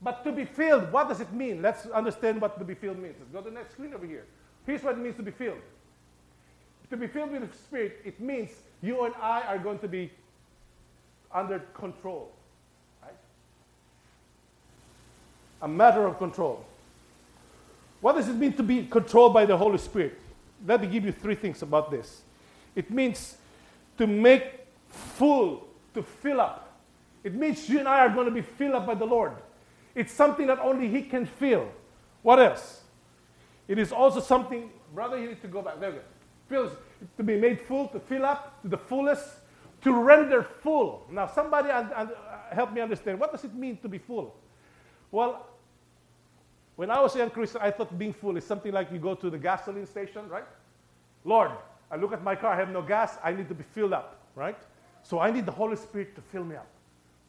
But 0.00 0.22
to 0.24 0.32
be 0.32 0.44
filled, 0.44 0.92
what 0.92 1.08
does 1.08 1.20
it 1.20 1.32
mean? 1.32 1.60
Let's 1.60 1.86
understand 1.86 2.40
what 2.40 2.58
to 2.58 2.64
be 2.64 2.74
filled 2.74 2.98
means. 2.98 3.16
Let's 3.18 3.32
go 3.32 3.40
to 3.40 3.50
the 3.50 3.54
next 3.54 3.72
screen 3.72 3.94
over 3.94 4.06
here. 4.06 4.26
Here's 4.64 4.82
what 4.82 4.94
it 4.94 4.98
means 4.98 5.16
to 5.16 5.22
be 5.22 5.32
filled. 5.32 5.58
To 6.90 6.96
be 6.96 7.06
filled 7.06 7.32
with 7.32 7.50
the 7.50 7.58
Spirit, 7.58 8.00
it 8.04 8.20
means 8.20 8.50
you 8.80 9.04
and 9.04 9.14
I 9.20 9.42
are 9.42 9.58
going 9.58 9.78
to 9.80 9.88
be 9.88 10.10
under 11.32 11.60
control. 11.74 12.32
Right? 13.02 13.12
A 15.62 15.68
matter 15.68 16.06
of 16.06 16.18
control. 16.18 16.64
What 18.00 18.14
does 18.14 18.28
it 18.28 18.34
mean 18.34 18.52
to 18.54 18.62
be 18.62 18.86
controlled 18.86 19.34
by 19.34 19.44
the 19.44 19.56
Holy 19.56 19.78
Spirit? 19.78 20.18
Let 20.66 20.80
me 20.80 20.86
give 20.86 21.04
you 21.04 21.12
three 21.12 21.34
things 21.34 21.62
about 21.62 21.90
this. 21.90 22.22
It 22.74 22.90
means 22.90 23.36
to 23.98 24.06
make 24.06 24.66
full, 24.88 25.66
to 25.94 26.02
fill 26.02 26.40
up. 26.40 26.78
It 27.24 27.34
means 27.34 27.68
you 27.68 27.80
and 27.80 27.88
I 27.88 28.00
are 28.00 28.08
going 28.08 28.26
to 28.26 28.32
be 28.32 28.42
filled 28.42 28.74
up 28.74 28.86
by 28.86 28.94
the 28.94 29.04
Lord. 29.04 29.32
It's 29.94 30.12
something 30.12 30.46
that 30.46 30.60
only 30.60 30.88
He 30.88 31.02
can 31.02 31.26
fill. 31.26 31.68
What 32.22 32.38
else? 32.38 32.82
It 33.66 33.78
is 33.78 33.92
also 33.92 34.20
something, 34.20 34.70
brother, 34.94 35.18
you 35.18 35.28
need 35.28 35.42
to 35.42 35.48
go 35.48 35.60
back. 35.60 35.80
There 35.80 35.90
we 35.90 35.96
go. 36.56 36.70
To 37.16 37.22
be 37.22 37.36
made 37.36 37.60
full, 37.60 37.88
to 37.88 38.00
fill 38.00 38.24
up 38.24 38.62
to 38.62 38.68
the 38.68 38.78
fullest, 38.78 39.28
to 39.82 39.92
render 39.92 40.42
full. 40.42 41.06
Now, 41.10 41.26
somebody 41.26 41.70
un- 41.70 41.92
uh, 41.94 42.06
help 42.50 42.72
me 42.72 42.80
understand. 42.80 43.20
What 43.20 43.32
does 43.32 43.44
it 43.44 43.54
mean 43.54 43.76
to 43.78 43.88
be 43.88 43.98
full? 43.98 44.34
Well, 45.10 45.46
when 46.76 46.90
I 46.90 47.00
was 47.00 47.14
a 47.14 47.18
young 47.18 47.30
Christian, 47.30 47.60
I 47.62 47.70
thought 47.70 47.96
being 47.98 48.12
full 48.12 48.36
is 48.36 48.44
something 48.44 48.72
like 48.72 48.92
you 48.92 48.98
go 48.98 49.14
to 49.14 49.30
the 49.30 49.38
gasoline 49.38 49.86
station, 49.86 50.28
right? 50.28 50.44
Lord, 51.24 51.50
I 51.90 51.96
look 51.96 52.12
at 52.12 52.22
my 52.22 52.36
car, 52.36 52.52
I 52.52 52.56
have 52.56 52.70
no 52.70 52.82
gas, 52.82 53.18
I 53.22 53.32
need 53.32 53.48
to 53.48 53.54
be 53.54 53.64
filled 53.64 53.92
up, 53.92 54.20
right? 54.34 54.58
So 55.02 55.18
I 55.18 55.30
need 55.30 55.46
the 55.46 55.52
Holy 55.52 55.76
Spirit 55.76 56.14
to 56.16 56.22
fill 56.22 56.44
me 56.44 56.56
up. 56.56 56.66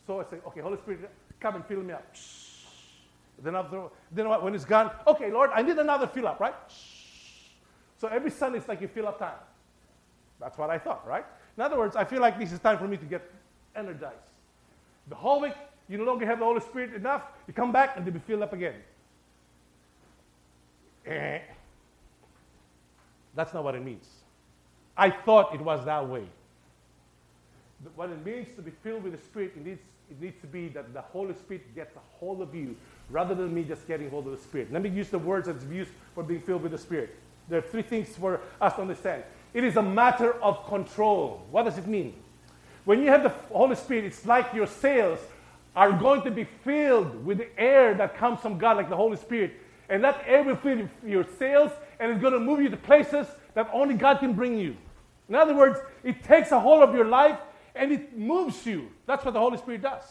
So 0.05 0.19
I 0.19 0.23
say, 0.25 0.37
okay, 0.47 0.61
Holy 0.61 0.77
Spirit, 0.77 1.09
come 1.39 1.55
and 1.55 1.65
fill 1.65 1.81
me 1.81 1.93
up. 1.93 2.03
Then 3.41 3.55
after, 3.55 3.83
then 4.11 4.27
what 4.27 4.43
when 4.43 4.53
it's 4.53 4.65
gone, 4.65 4.91
okay, 5.07 5.31
Lord, 5.31 5.51
I 5.53 5.61
need 5.61 5.77
another 5.77 6.07
fill 6.07 6.27
up, 6.27 6.39
right? 6.39 6.55
So 7.97 8.07
every 8.07 8.31
Sunday 8.31 8.59
it's 8.59 8.67
like 8.67 8.81
you 8.81 8.87
fill 8.87 9.07
up 9.07 9.19
time. 9.19 9.37
That's 10.39 10.57
what 10.57 10.69
I 10.69 10.77
thought, 10.77 11.07
right? 11.07 11.25
In 11.57 11.63
other 11.63 11.77
words, 11.77 11.95
I 11.95 12.05
feel 12.05 12.21
like 12.21 12.39
this 12.39 12.51
is 12.51 12.59
time 12.59 12.77
for 12.77 12.87
me 12.87 12.97
to 12.97 13.05
get 13.05 13.29
energized. 13.75 14.15
The 15.07 15.15
whole 15.15 15.41
week, 15.41 15.53
you 15.87 15.97
no 15.97 16.03
longer 16.03 16.25
have 16.25 16.39
the 16.39 16.45
Holy 16.45 16.61
Spirit 16.61 16.93
enough, 16.93 17.23
you 17.47 17.53
come 17.53 17.71
back 17.71 17.97
and 17.97 18.05
to 18.05 18.11
be 18.11 18.19
filled 18.19 18.43
up 18.43 18.53
again. 18.53 18.75
Eh. 21.05 21.39
That's 23.35 23.53
not 23.53 23.63
what 23.63 23.75
it 23.75 23.83
means. 23.83 24.07
I 24.95 25.09
thought 25.09 25.55
it 25.55 25.61
was 25.61 25.85
that 25.85 26.07
way. 26.07 26.23
What 27.95 28.09
it 28.09 28.25
means 28.25 28.47
to 28.55 28.61
be 28.61 28.71
filled 28.83 29.03
with 29.03 29.13
the 29.13 29.25
Spirit, 29.25 29.53
it 29.55 29.65
needs, 29.65 29.81
it 30.11 30.21
needs 30.21 30.39
to 30.41 30.47
be 30.47 30.67
that 30.69 30.93
the 30.93 31.01
Holy 31.01 31.33
Spirit 31.33 31.73
gets 31.73 31.95
a 31.95 31.99
hold 32.19 32.41
of 32.41 32.53
you 32.53 32.75
rather 33.09 33.33
than 33.33 33.53
me 33.53 33.63
just 33.63 33.87
getting 33.87 34.09
hold 34.09 34.27
of 34.27 34.33
the 34.33 34.43
Spirit. 34.43 34.71
Let 34.71 34.81
me 34.81 34.89
use 34.89 35.09
the 35.09 35.19
words 35.19 35.47
that's 35.47 35.63
used 35.65 35.91
for 36.13 36.23
being 36.23 36.41
filled 36.41 36.63
with 36.63 36.73
the 36.73 36.77
Spirit. 36.77 37.15
There 37.47 37.59
are 37.59 37.63
three 37.63 37.81
things 37.81 38.09
for 38.15 38.41
us 38.61 38.75
to 38.75 38.81
understand. 38.81 39.23
It 39.53 39.63
is 39.63 39.77
a 39.77 39.83
matter 39.83 40.33
of 40.41 40.65
control. 40.67 41.45
What 41.51 41.63
does 41.63 41.77
it 41.77 41.87
mean? 41.87 42.13
When 42.85 43.01
you 43.01 43.09
have 43.09 43.23
the 43.23 43.29
Holy 43.53 43.75
Spirit, 43.75 44.05
it's 44.05 44.25
like 44.25 44.53
your 44.53 44.67
sails 44.67 45.19
are 45.75 45.91
going 45.91 46.23
to 46.23 46.31
be 46.31 46.43
filled 46.43 47.25
with 47.25 47.37
the 47.37 47.59
air 47.59 47.93
that 47.95 48.17
comes 48.17 48.39
from 48.39 48.57
God, 48.57 48.77
like 48.77 48.89
the 48.89 48.95
Holy 48.95 49.17
Spirit. 49.17 49.53
And 49.89 50.03
that 50.03 50.23
air 50.25 50.43
will 50.43 50.55
fill 50.55 50.87
your 51.05 51.25
sails 51.37 51.71
and 51.99 52.11
it's 52.11 52.21
going 52.21 52.33
to 52.33 52.39
move 52.39 52.61
you 52.61 52.69
to 52.69 52.77
places 52.77 53.27
that 53.53 53.69
only 53.73 53.95
God 53.95 54.19
can 54.19 54.33
bring 54.33 54.57
you. 54.57 54.75
In 55.27 55.35
other 55.35 55.55
words, 55.55 55.79
it 56.03 56.23
takes 56.23 56.51
a 56.51 56.59
hold 56.59 56.81
of 56.83 56.93
your 56.95 57.05
life 57.05 57.39
and 57.75 57.91
it 57.91 58.17
moves 58.17 58.65
you. 58.65 58.89
That's 59.05 59.25
what 59.25 59.33
the 59.33 59.39
Holy 59.39 59.57
Spirit 59.57 59.81
does. 59.81 60.03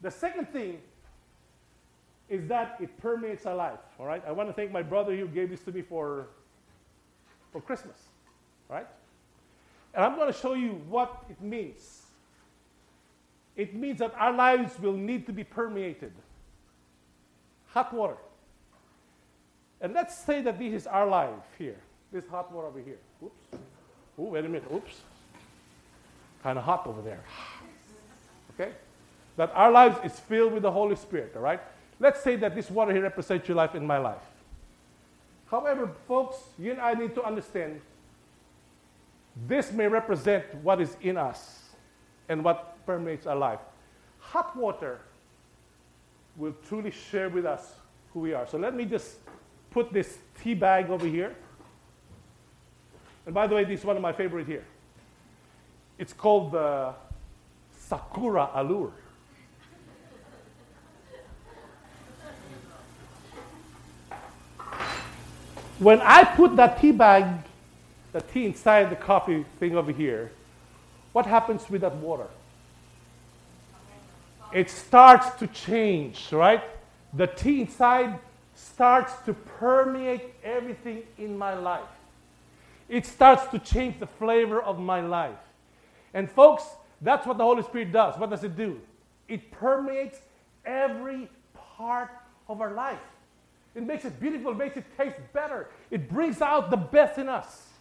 The 0.00 0.10
second 0.10 0.48
thing 0.48 0.80
is 2.28 2.46
that 2.48 2.76
it 2.80 2.96
permeates 2.98 3.46
our 3.46 3.54
life. 3.54 3.78
All 3.98 4.06
right. 4.06 4.22
I 4.26 4.32
want 4.32 4.48
to 4.48 4.52
thank 4.52 4.72
my 4.72 4.82
brother 4.82 5.14
who 5.14 5.26
gave 5.28 5.50
this 5.50 5.60
to 5.62 5.72
me 5.72 5.82
for, 5.82 6.28
for 7.52 7.60
Christmas. 7.60 7.96
Right. 8.68 8.86
And 9.94 10.04
I'm 10.04 10.16
going 10.16 10.32
to 10.32 10.38
show 10.38 10.54
you 10.54 10.82
what 10.88 11.24
it 11.30 11.40
means. 11.40 12.02
It 13.56 13.74
means 13.74 14.00
that 14.00 14.14
our 14.18 14.32
lives 14.32 14.78
will 14.80 14.96
need 14.96 15.26
to 15.26 15.32
be 15.32 15.44
permeated. 15.44 16.12
Hot 17.68 17.92
water. 17.92 18.16
And 19.80 19.92
let's 19.92 20.16
say 20.16 20.40
that 20.42 20.58
this 20.58 20.72
is 20.72 20.86
our 20.86 21.06
life 21.06 21.30
here. 21.58 21.76
This 22.12 22.26
hot 22.26 22.52
water 22.52 22.68
over 22.68 22.80
here. 22.80 22.98
Oops. 23.22 23.62
Oh, 24.18 24.24
wait 24.24 24.44
a 24.44 24.48
minute. 24.48 24.64
Oops. 24.72 25.00
Kind 26.42 26.58
of 26.58 26.64
hot 26.64 26.86
over 26.86 27.02
there. 27.02 27.20
Okay? 28.56 28.70
That 29.36 29.50
our 29.52 29.72
lives 29.72 29.98
is 30.04 30.20
filled 30.20 30.52
with 30.52 30.62
the 30.62 30.70
Holy 30.70 30.94
Spirit, 30.94 31.32
all 31.34 31.42
right? 31.42 31.60
Let's 31.98 32.22
say 32.22 32.36
that 32.36 32.54
this 32.54 32.70
water 32.70 32.92
here 32.92 33.02
represents 33.02 33.48
your 33.48 33.56
life 33.56 33.74
in 33.74 33.84
my 33.84 33.98
life. 33.98 34.22
However, 35.50 35.90
folks, 36.06 36.36
you 36.56 36.70
and 36.70 36.80
I 36.80 36.94
need 36.94 37.16
to 37.16 37.24
understand 37.24 37.80
this 39.46 39.72
may 39.72 39.88
represent 39.88 40.44
what 40.62 40.80
is 40.80 40.96
in 41.02 41.16
us 41.16 41.60
and 42.28 42.44
what 42.44 42.84
permeates 42.86 43.26
our 43.26 43.36
life. 43.36 43.60
Hot 44.20 44.56
water 44.56 45.00
will 46.36 46.54
truly 46.68 46.90
share 46.90 47.28
with 47.28 47.44
us 47.44 47.74
who 48.12 48.20
we 48.20 48.32
are. 48.32 48.46
So 48.46 48.58
let 48.58 48.74
me 48.74 48.84
just 48.84 49.16
put 49.70 49.92
this 49.92 50.18
tea 50.40 50.54
bag 50.54 50.90
over 50.90 51.06
here. 51.06 51.34
And 53.26 53.34
by 53.34 53.46
the 53.46 53.54
way, 53.54 53.64
this 53.64 53.80
is 53.80 53.86
one 53.86 53.96
of 53.96 54.02
my 54.02 54.12
favorite 54.12 54.46
here. 54.46 54.64
It's 55.98 56.12
called 56.12 56.52
the 56.52 56.94
Sakura 57.78 58.50
Allure. 58.54 58.92
when 65.78 66.00
I 66.00 66.24
put 66.24 66.56
that 66.56 66.80
tea 66.80 66.92
bag, 66.92 67.24
the 68.14 68.20
tea 68.20 68.46
inside 68.46 68.90
the 68.90 68.96
coffee 68.96 69.44
thing 69.58 69.76
over 69.76 69.90
here, 69.90 70.30
what 71.12 71.26
happens 71.26 71.68
with 71.68 71.80
that 71.80 71.96
water? 71.96 72.28
It 74.52 74.70
starts 74.70 75.36
to 75.40 75.48
change, 75.48 76.32
right? 76.32 76.62
The 77.12 77.26
tea 77.26 77.62
inside 77.62 78.20
starts 78.54 79.12
to 79.26 79.34
permeate 79.34 80.32
everything 80.44 81.02
in 81.18 81.36
my 81.36 81.54
life. 81.54 81.90
It 82.88 83.04
starts 83.04 83.48
to 83.48 83.58
change 83.58 83.98
the 83.98 84.06
flavor 84.06 84.62
of 84.62 84.78
my 84.78 85.00
life. 85.00 85.42
And 86.14 86.30
folks, 86.30 86.62
that's 87.00 87.26
what 87.26 87.36
the 87.36 87.42
Holy 87.42 87.64
Spirit 87.64 87.90
does. 87.90 88.16
What 88.16 88.30
does 88.30 88.44
it 88.44 88.56
do? 88.56 88.80
It 89.26 89.50
permeates 89.50 90.20
every 90.64 91.28
part 91.76 92.12
of 92.48 92.60
our 92.60 92.74
life. 92.74 92.98
It 93.74 93.82
makes 93.82 94.04
it 94.04 94.20
beautiful, 94.20 94.52
it 94.52 94.58
makes 94.58 94.76
it 94.76 94.84
taste 94.96 95.16
better. 95.32 95.66
It 95.90 96.08
brings 96.08 96.40
out 96.40 96.70
the 96.70 96.76
best 96.76 97.18
in 97.18 97.28
us. 97.28 97.73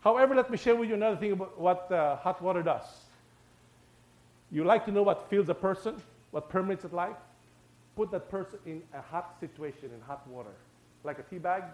However, 0.00 0.34
let 0.34 0.50
me 0.50 0.56
share 0.56 0.74
with 0.74 0.88
you 0.88 0.94
another 0.94 1.16
thing 1.16 1.32
about 1.32 1.60
what 1.60 1.90
uh, 1.92 2.16
hot 2.16 2.40
water 2.40 2.62
does. 2.62 2.84
You 4.50 4.64
like 4.64 4.84
to 4.86 4.90
know 4.90 5.02
what 5.02 5.28
fills 5.28 5.48
a 5.48 5.54
person, 5.54 5.96
what 6.30 6.48
permeates 6.48 6.84
a 6.84 6.88
life? 6.88 7.16
Put 7.96 8.10
that 8.12 8.30
person 8.30 8.58
in 8.66 8.82
a 8.94 9.00
hot 9.00 9.36
situation, 9.40 9.90
in 9.94 10.00
hot 10.06 10.26
water, 10.26 10.54
like 11.04 11.18
a 11.18 11.22
tea 11.22 11.38
bag. 11.38 11.64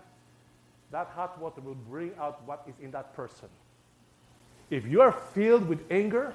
That 0.91 1.09
hot 1.15 1.41
water 1.41 1.61
will 1.61 1.77
bring 1.89 2.13
out 2.19 2.43
what 2.47 2.65
is 2.67 2.75
in 2.83 2.91
that 2.93 3.15
person. 3.15 3.49
If 4.71 4.87
you 4.87 5.01
are 5.01 5.13
filled 5.13 5.69
with 5.69 5.81
anger 5.91 6.35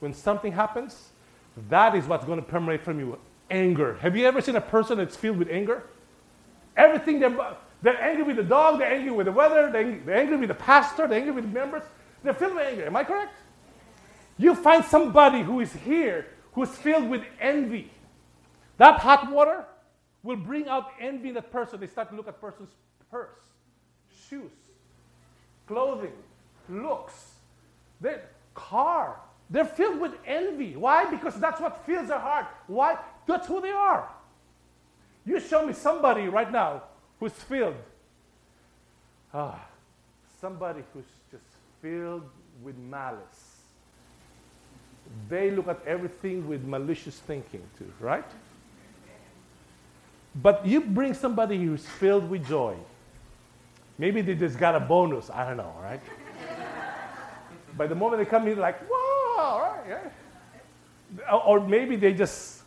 when 0.00 0.14
something 0.14 0.52
happens, 0.52 1.10
that 1.68 1.94
is 1.94 2.06
what's 2.06 2.24
going 2.24 2.40
to 2.40 2.46
permeate 2.46 2.82
from 2.82 2.98
you 2.98 3.18
anger. 3.50 3.98
Have 4.00 4.16
you 4.16 4.26
ever 4.26 4.40
seen 4.40 4.56
a 4.56 4.60
person 4.60 4.98
that's 4.98 5.16
filled 5.16 5.38
with 5.38 5.50
anger? 5.50 5.82
Everything 6.76 7.20
they're, 7.20 7.36
they're 7.82 8.00
angry 8.00 8.24
with 8.24 8.36
the 8.36 8.42
dog, 8.42 8.78
they're 8.78 8.92
angry 8.92 9.10
with 9.10 9.26
the 9.26 9.32
weather, 9.32 9.70
they're, 9.70 10.16
angry 10.16 10.36
with 10.36 10.48
the 10.48 10.54
pastor, 10.54 11.08
they're 11.08 11.18
angry 11.18 11.32
with 11.32 11.44
the 11.44 11.50
members. 11.50 11.82
They're 12.22 12.34
filled 12.34 12.54
with 12.54 12.66
anger. 12.66 12.86
Am 12.86 12.96
I 12.96 13.04
correct? 13.04 13.34
You 14.36 14.54
find 14.54 14.84
somebody 14.84 15.42
who 15.42 15.60
is 15.60 15.72
here 15.72 16.26
who's 16.52 16.70
filled 16.70 17.08
with 17.08 17.22
envy. 17.40 17.90
That 18.76 19.00
hot 19.00 19.30
water 19.30 19.64
will 20.22 20.36
bring 20.36 20.68
out 20.68 20.90
envy 21.00 21.28
in 21.28 21.34
that 21.34 21.50
person. 21.50 21.80
They 21.80 21.86
start 21.86 22.10
to 22.10 22.16
look 22.16 22.28
at 22.28 22.40
person's 22.40 22.70
purse, 23.10 23.30
shoes, 24.28 24.50
clothing, 25.66 26.12
looks, 26.68 27.14
their 28.00 28.28
car. 28.54 29.16
They're 29.48 29.64
filled 29.64 30.00
with 30.00 30.14
envy. 30.26 30.76
Why? 30.76 31.10
Because 31.10 31.34
that's 31.36 31.60
what 31.60 31.84
fills 31.86 32.08
their 32.08 32.18
heart. 32.18 32.46
Why? 32.66 32.98
That's 33.26 33.46
who 33.46 33.60
they 33.60 33.70
are. 33.70 34.08
You 35.24 35.40
show 35.40 35.66
me 35.66 35.72
somebody 35.72 36.28
right 36.28 36.50
now 36.50 36.82
who's 37.20 37.32
filled 37.32 37.76
Ah, 39.32 39.60
somebody 40.40 40.82
who's 40.92 41.04
just 41.30 41.44
filled 41.80 42.28
with 42.62 42.76
malice. 42.76 43.58
They 45.28 45.50
look 45.50 45.68
at 45.68 45.80
everything 45.86 46.48
with 46.48 46.64
malicious 46.64 47.18
thinking, 47.18 47.62
too, 47.78 47.90
right? 48.00 48.24
But 50.34 50.66
you 50.66 50.80
bring 50.80 51.14
somebody 51.14 51.64
who's 51.64 51.86
filled 51.86 52.28
with 52.28 52.46
joy. 52.46 52.76
Maybe 53.98 54.20
they 54.22 54.34
just 54.34 54.58
got 54.58 54.74
a 54.74 54.80
bonus. 54.80 55.30
I 55.30 55.46
don't 55.46 55.56
know, 55.56 55.74
right? 55.82 56.00
By 57.76 57.86
the 57.86 57.94
moment 57.94 58.22
they 58.22 58.28
come 58.28 58.46
in, 58.48 58.58
like, 58.58 58.80
wow, 58.90 59.78
right. 59.88 61.32
Or 61.44 61.60
maybe 61.60 61.96
they 61.96 62.14
just 62.14 62.62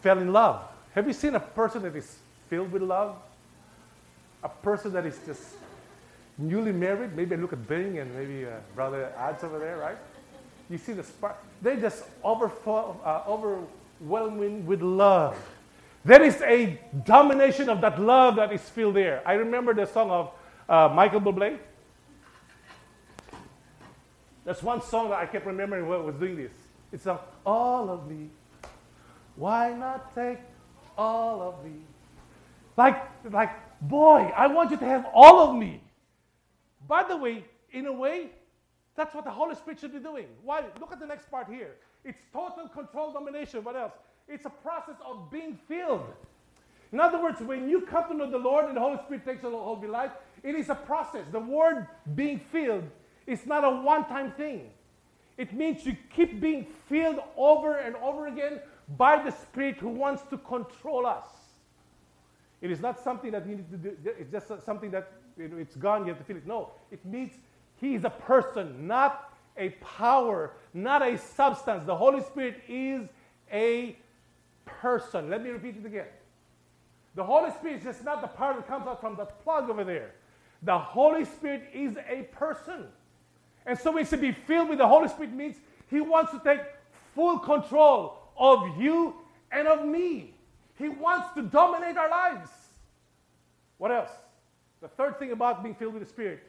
fell 0.00 0.18
in 0.18 0.32
love. 0.32 0.62
Have 0.94 1.06
you 1.06 1.12
seen 1.12 1.34
a 1.34 1.40
person 1.40 1.82
that 1.82 1.94
is 1.94 2.18
filled 2.48 2.72
with 2.72 2.82
love? 2.82 3.16
A 4.42 4.48
person 4.48 4.92
that 4.92 5.06
is 5.06 5.18
just 5.26 5.42
newly 6.38 6.72
married. 6.72 7.16
Maybe 7.16 7.34
I 7.34 7.38
look 7.38 7.52
at 7.52 7.66
Bing 7.66 7.98
and 7.98 8.14
maybe 8.14 8.46
uh, 8.46 8.50
Brother 8.74 9.12
Ads 9.16 9.44
over 9.44 9.58
there, 9.58 9.78
right? 9.78 9.96
You 10.70 10.78
see 10.78 10.92
the 10.92 11.02
spark. 11.02 11.36
They 11.62 11.76
just 11.76 12.04
overflow, 12.22 13.00
uh, 13.04 13.22
overwhelming 13.26 14.66
with 14.66 14.82
love. 14.82 15.36
There 16.04 16.22
is 16.22 16.40
a 16.42 16.78
domination 17.04 17.68
of 17.68 17.80
that 17.80 18.00
love 18.00 18.36
that 18.36 18.52
is 18.52 18.60
still 18.60 18.92
there. 18.92 19.22
I 19.26 19.34
remember 19.34 19.72
the 19.72 19.86
song 19.86 20.10
of 20.10 20.30
uh, 20.68 20.92
Michael 20.94 21.20
Bublé. 21.20 21.58
There's 24.44 24.62
one 24.62 24.82
song 24.82 25.08
that 25.08 25.18
I 25.18 25.26
kept 25.26 25.46
remembering 25.46 25.88
when 25.88 26.00
I 26.00 26.02
was 26.02 26.14
doing 26.16 26.36
this. 26.36 26.52
It's 26.92 27.06
a, 27.06 27.18
all 27.46 27.88
of 27.88 28.10
me. 28.10 28.28
Why 29.36 29.72
not 29.72 30.14
take 30.14 30.38
all 30.96 31.40
of 31.40 31.64
me? 31.64 31.80
Like, 32.76 32.96
like, 33.30 33.50
boy, 33.80 34.32
I 34.36 34.46
want 34.46 34.70
you 34.70 34.76
to 34.76 34.84
have 34.84 35.06
all 35.12 35.48
of 35.48 35.56
me. 35.56 35.80
By 36.88 37.04
the 37.04 37.16
way, 37.16 37.44
in 37.72 37.86
a 37.86 37.92
way, 37.92 38.30
that's 38.96 39.14
what 39.14 39.24
the 39.24 39.30
Holy 39.30 39.54
Spirit 39.54 39.80
should 39.80 39.92
be 39.92 39.98
doing. 39.98 40.26
Why? 40.42 40.64
Look 40.80 40.92
at 40.92 41.00
the 41.00 41.06
next 41.06 41.30
part 41.30 41.48
here. 41.48 41.76
It's 42.04 42.18
total 42.32 42.68
control 42.68 43.12
domination. 43.12 43.64
What 43.64 43.76
else? 43.76 43.92
It's 44.28 44.46
a 44.46 44.50
process 44.50 44.96
of 45.04 45.30
being 45.30 45.58
filled. 45.68 46.06
In 46.92 47.00
other 47.00 47.20
words, 47.20 47.40
when 47.40 47.68
you 47.68 47.80
come 47.80 48.08
to 48.08 48.14
know 48.14 48.30
the 48.30 48.38
Lord 48.38 48.66
and 48.66 48.76
the 48.76 48.80
Holy 48.80 48.98
Spirit 48.98 49.24
takes 49.24 49.42
hold 49.42 49.54
of 49.54 49.82
your 49.82 49.90
life, 49.90 50.12
it 50.42 50.54
is 50.54 50.68
a 50.68 50.74
process. 50.74 51.26
The 51.32 51.40
word 51.40 51.88
being 52.14 52.38
filled 52.38 52.84
is 53.26 53.46
not 53.46 53.64
a 53.64 53.70
one 53.70 54.06
time 54.06 54.30
thing. 54.32 54.70
It 55.36 55.52
means 55.52 55.84
you 55.84 55.96
keep 56.14 56.40
being 56.40 56.66
filled 56.88 57.18
over 57.36 57.78
and 57.78 57.96
over 57.96 58.28
again 58.28 58.60
by 58.96 59.20
the 59.20 59.32
Spirit 59.32 59.78
who 59.78 59.88
wants 59.88 60.22
to 60.30 60.38
control 60.38 61.06
us. 61.06 61.26
It 62.64 62.70
is 62.70 62.80
not 62.80 62.98
something 63.04 63.30
that 63.32 63.46
you 63.46 63.56
need 63.56 63.70
to 63.70 63.76
do, 63.76 63.94
it's 64.18 64.32
just 64.32 64.46
something 64.64 64.90
that 64.92 65.12
it's 65.36 65.76
gone, 65.76 66.06
you 66.06 66.08
have 66.08 66.16
to 66.16 66.24
feel 66.24 66.38
it. 66.38 66.46
No, 66.46 66.70
it 66.90 67.04
means 67.04 67.32
He 67.78 67.94
is 67.94 68.04
a 68.04 68.10
person, 68.10 68.86
not 68.86 69.34
a 69.58 69.68
power, 69.98 70.52
not 70.72 71.06
a 71.06 71.18
substance. 71.18 71.84
The 71.84 71.94
Holy 71.94 72.22
Spirit 72.22 72.62
is 72.66 73.06
a 73.52 73.98
person. 74.64 75.28
Let 75.28 75.44
me 75.44 75.50
repeat 75.50 75.76
it 75.76 75.84
again. 75.84 76.06
The 77.14 77.22
Holy 77.22 77.50
Spirit 77.50 77.80
is 77.80 77.84
just 77.84 78.02
not 78.02 78.22
the 78.22 78.28
power 78.28 78.54
that 78.54 78.66
comes 78.66 78.86
out 78.86 78.98
from 78.98 79.16
the 79.16 79.26
plug 79.26 79.68
over 79.68 79.84
there. 79.84 80.12
The 80.62 80.78
Holy 80.78 81.26
Spirit 81.26 81.64
is 81.74 81.98
a 82.08 82.22
person. 82.32 82.86
And 83.66 83.78
so 83.78 83.90
we 83.90 84.06
should 84.06 84.22
be 84.22 84.32
filled 84.32 84.70
with 84.70 84.78
the 84.78 84.88
Holy 84.88 85.08
Spirit 85.08 85.34
means 85.34 85.56
He 85.90 86.00
wants 86.00 86.32
to 86.32 86.40
take 86.42 86.60
full 87.14 87.40
control 87.40 88.16
of 88.38 88.80
you 88.80 89.16
and 89.52 89.68
of 89.68 89.86
me. 89.86 90.33
He 90.76 90.88
wants 90.88 91.34
to 91.34 91.42
dominate 91.42 91.96
our 91.96 92.10
lives. 92.10 92.50
What 93.78 93.90
else? 93.90 94.10
The 94.80 94.88
third 94.88 95.18
thing 95.18 95.32
about 95.32 95.62
being 95.62 95.74
filled 95.74 95.94
with 95.94 96.02
the 96.02 96.08
Spirit, 96.08 96.42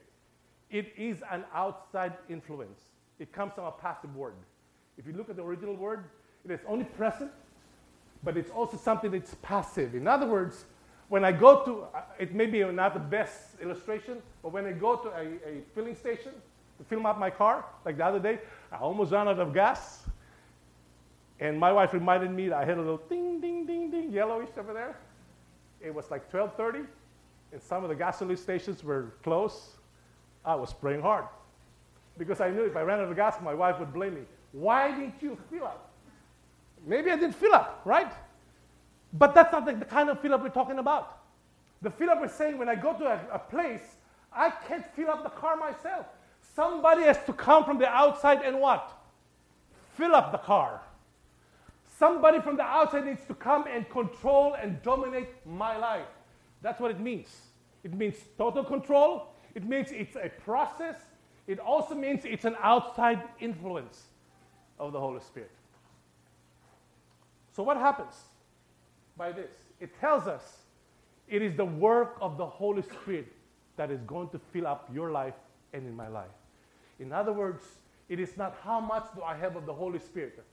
it 0.70 0.92
is 0.98 1.24
an 1.32 1.46
outside 1.54 2.14
influence. 2.30 2.82
It 3.20 3.32
comes 3.32 3.54
from 3.54 3.66
a 3.66 3.72
passive 3.72 4.16
word. 4.16 4.34
If 4.98 5.08
you 5.08 5.14
look 5.14 5.30
at 5.30 5.36
the 5.36 5.44
original 5.44 5.76
word, 5.76 6.06
it 6.44 6.52
is 6.52 6.60
only 6.68 6.86
present 6.86 7.32
but 8.26 8.36
it's 8.36 8.50
also 8.50 8.76
something 8.76 9.12
that's 9.12 9.36
passive. 9.36 9.94
In 9.96 10.08
other 10.08 10.26
words, 10.26 10.66
when 11.08 11.24
I 11.24 11.32
go 11.32 11.64
to, 11.64 11.84
uh, 11.96 12.02
it 12.20 12.34
may 12.34 12.48
be 12.48 12.64
not 12.64 12.96
the 12.96 13.00
best 13.00 13.62
illustration, 13.62 14.18
but 14.42 14.52
when 14.52 14.66
I 14.66 14.72
go 14.72 14.96
to 14.96 15.10
a, 15.10 15.22
a 15.22 15.62
filling 15.76 15.96
station 15.96 16.32
to 16.80 16.84
fill 16.84 17.06
up 17.06 17.20
my 17.20 17.30
car, 17.30 17.64
like 17.86 17.98
the 17.98 18.06
other 18.06 18.20
day, 18.20 18.40
I 18.72 18.78
almost 18.78 19.12
ran 19.12 19.28
out 19.28 19.40
of 19.40 19.54
gas. 19.54 20.04
And 21.40 21.60
my 21.60 21.72
wife 21.72 21.94
reminded 21.94 22.32
me 22.32 22.50
that 22.50 22.58
I 22.58 22.66
had 22.66 22.78
a 22.78 22.82
little 22.82 23.02
ding, 23.10 23.42
ding, 23.42 23.66
ding, 23.66 23.92
ding, 23.92 24.12
yellowish 24.12 24.50
over 24.58 24.74
there. 24.74 24.98
It 25.82 25.94
was 25.94 26.10
like 26.10 26.32
12:30, 26.32 26.88
and 27.52 27.62
some 27.62 27.84
of 27.84 27.90
the 27.90 27.96
gasoline 27.96 28.38
stations 28.38 28.84
were 28.84 29.14
closed. 29.24 29.76
I 30.46 30.56
was 30.56 30.74
praying 30.74 31.02
hard 31.02 31.26
because 32.18 32.40
I 32.40 32.50
knew 32.50 32.64
if 32.64 32.76
I 32.76 32.82
ran 32.82 33.00
out 33.00 33.10
of 33.10 33.16
gas, 33.16 33.36
my 33.42 33.54
wife 33.54 33.80
would 33.80 33.94
blame 33.94 34.16
me. 34.16 34.22
Why 34.52 34.92
didn't 34.92 35.16
you 35.22 35.38
fill 35.50 35.66
up? 35.66 35.92
Maybe 36.86 37.12
I 37.12 37.16
didn't 37.16 37.36
fill 37.36 37.54
up, 37.54 37.82
right? 37.84 38.12
But 39.14 39.34
that's 39.34 39.52
not 39.52 39.66
the, 39.66 39.74
the 39.74 39.86
kind 39.86 40.10
of 40.10 40.22
fill 40.22 40.34
up 40.34 40.44
we're 40.44 40.50
talking 40.50 40.80
about. 40.80 41.20
The 41.82 41.90
fill 41.90 42.10
up 42.10 42.22
we're 42.22 42.30
saying 42.30 42.58
when 42.58 42.70
I 42.70 42.76
go 42.76 42.94
to 42.94 43.06
a, 43.06 43.20
a 43.34 43.40
place, 43.40 43.98
I 44.32 44.50
can't 44.50 44.86
fill 44.96 45.10
up 45.10 45.24
the 45.24 45.30
car 45.30 45.56
myself. 45.56 46.06
Somebody 46.56 47.04
has 47.04 47.18
to 47.26 47.34
come 47.34 47.66
from 47.66 47.80
the 47.80 47.88
outside 47.88 48.42
and 48.44 48.60
what? 48.60 48.92
Fill 49.98 50.16
up 50.16 50.32
the 50.32 50.38
car. 50.38 50.82
Somebody 51.98 52.42
from 52.42 52.58
the 52.58 52.64
outside 52.64 53.06
needs 53.06 53.26
to 53.28 53.34
come 53.34 53.66
and 53.68 53.90
control 53.90 54.56
and 54.62 54.82
dominate 54.82 55.30
my 55.46 55.78
life. 55.78 56.08
That's 56.62 56.80
what 56.80 56.92
it 56.92 57.00
means. 57.00 57.30
It 57.84 57.94
means 57.94 58.16
total 58.38 58.64
control. 58.64 59.28
It 59.54 59.64
means 59.64 59.92
it's 59.92 60.16
a 60.16 60.30
process. 60.44 60.98
It 61.48 61.60
also 61.60 61.96
means 61.96 62.26
it's 62.26 62.44
an 62.44 62.56
outside 62.62 63.22
influence 63.40 64.04
of 64.78 64.92
the 64.92 65.00
Holy 65.00 65.22
Spirit. 65.22 65.52
So, 67.54 67.64
what 67.64 67.78
happens 67.78 68.16
by 69.16 69.32
this? 69.32 69.52
It 69.80 69.98
tells 70.00 70.28
us 70.28 70.64
it 71.30 71.42
is 71.42 71.56
the 71.56 71.66
work 71.66 72.18
of 72.20 72.38
the 72.38 72.46
Holy 72.46 72.82
Spirit 72.82 73.32
that 73.78 73.90
is 73.92 74.02
going 74.02 74.30
to 74.30 74.40
fill 74.52 74.68
up 74.68 74.90
your 74.94 75.12
life 75.12 75.36
and 75.72 75.88
in 75.88 75.96
my 75.96 76.10
life. 76.10 76.36
In 77.00 77.14
other 77.14 77.32
words, 77.32 77.64
it 78.10 78.20
is 78.20 78.36
not 78.36 78.58
how 78.64 78.80
much 78.80 79.06
do 79.16 79.22
I 79.22 79.36
have 79.36 79.56
of 79.56 79.66
the 79.66 79.74
Holy 79.74 80.00
Spirit. 80.00 80.44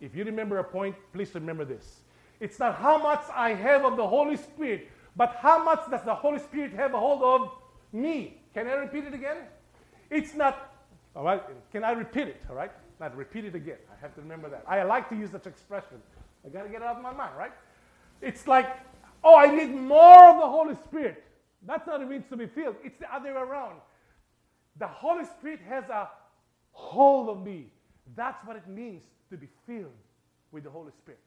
If 0.00 0.14
you 0.14 0.24
remember 0.24 0.58
a 0.58 0.64
point, 0.64 0.94
please 1.12 1.34
remember 1.34 1.64
this. 1.64 2.00
It's 2.40 2.58
not 2.58 2.76
how 2.76 2.98
much 2.98 3.22
I 3.34 3.54
have 3.54 3.84
of 3.84 3.96
the 3.96 4.06
Holy 4.06 4.36
Spirit, 4.36 4.88
but 5.16 5.36
how 5.40 5.62
much 5.64 5.90
does 5.90 6.02
the 6.02 6.14
Holy 6.14 6.38
Spirit 6.38 6.72
have 6.74 6.92
a 6.92 6.98
hold 6.98 7.22
of 7.22 7.50
me? 7.92 8.38
Can 8.52 8.66
I 8.66 8.74
repeat 8.74 9.04
it 9.04 9.14
again? 9.14 9.38
It's 10.10 10.34
not, 10.34 10.72
all 11.14 11.24
right, 11.24 11.42
can 11.72 11.82
I 11.82 11.92
repeat 11.92 12.28
it, 12.28 12.42
all 12.50 12.56
right? 12.56 12.70
Not 13.00 13.16
repeat 13.16 13.44
it 13.46 13.54
again. 13.54 13.78
I 13.90 14.00
have 14.00 14.14
to 14.14 14.20
remember 14.20 14.48
that. 14.50 14.64
I 14.68 14.82
like 14.82 15.08
to 15.08 15.16
use 15.16 15.30
such 15.30 15.46
expression. 15.46 16.00
I 16.44 16.50
got 16.50 16.64
to 16.64 16.68
get 16.68 16.82
it 16.82 16.86
out 16.86 16.96
of 16.96 17.02
my 17.02 17.12
mind, 17.12 17.32
right? 17.36 17.52
It's 18.20 18.46
like, 18.46 18.68
oh, 19.24 19.36
I 19.36 19.46
need 19.46 19.74
more 19.74 20.24
of 20.26 20.40
the 20.40 20.46
Holy 20.46 20.74
Spirit. 20.74 21.24
That's 21.66 21.86
not 21.86 21.98
what 21.98 22.06
it 22.06 22.10
means 22.10 22.24
to 22.30 22.36
be 22.36 22.46
filled. 22.46 22.76
It's 22.84 22.98
the 22.98 23.12
other 23.12 23.34
way 23.34 23.40
around. 23.40 23.76
The 24.78 24.86
Holy 24.86 25.24
Spirit 25.24 25.60
has 25.68 25.84
a 25.88 26.08
hold 26.72 27.30
of 27.30 27.42
me. 27.42 27.66
That's 28.14 28.44
what 28.46 28.56
it 28.56 28.68
means 28.68 29.02
to 29.30 29.36
be 29.36 29.48
filled 29.66 29.92
with 30.52 30.64
the 30.64 30.70
Holy 30.70 30.92
Spirit. 30.92 31.20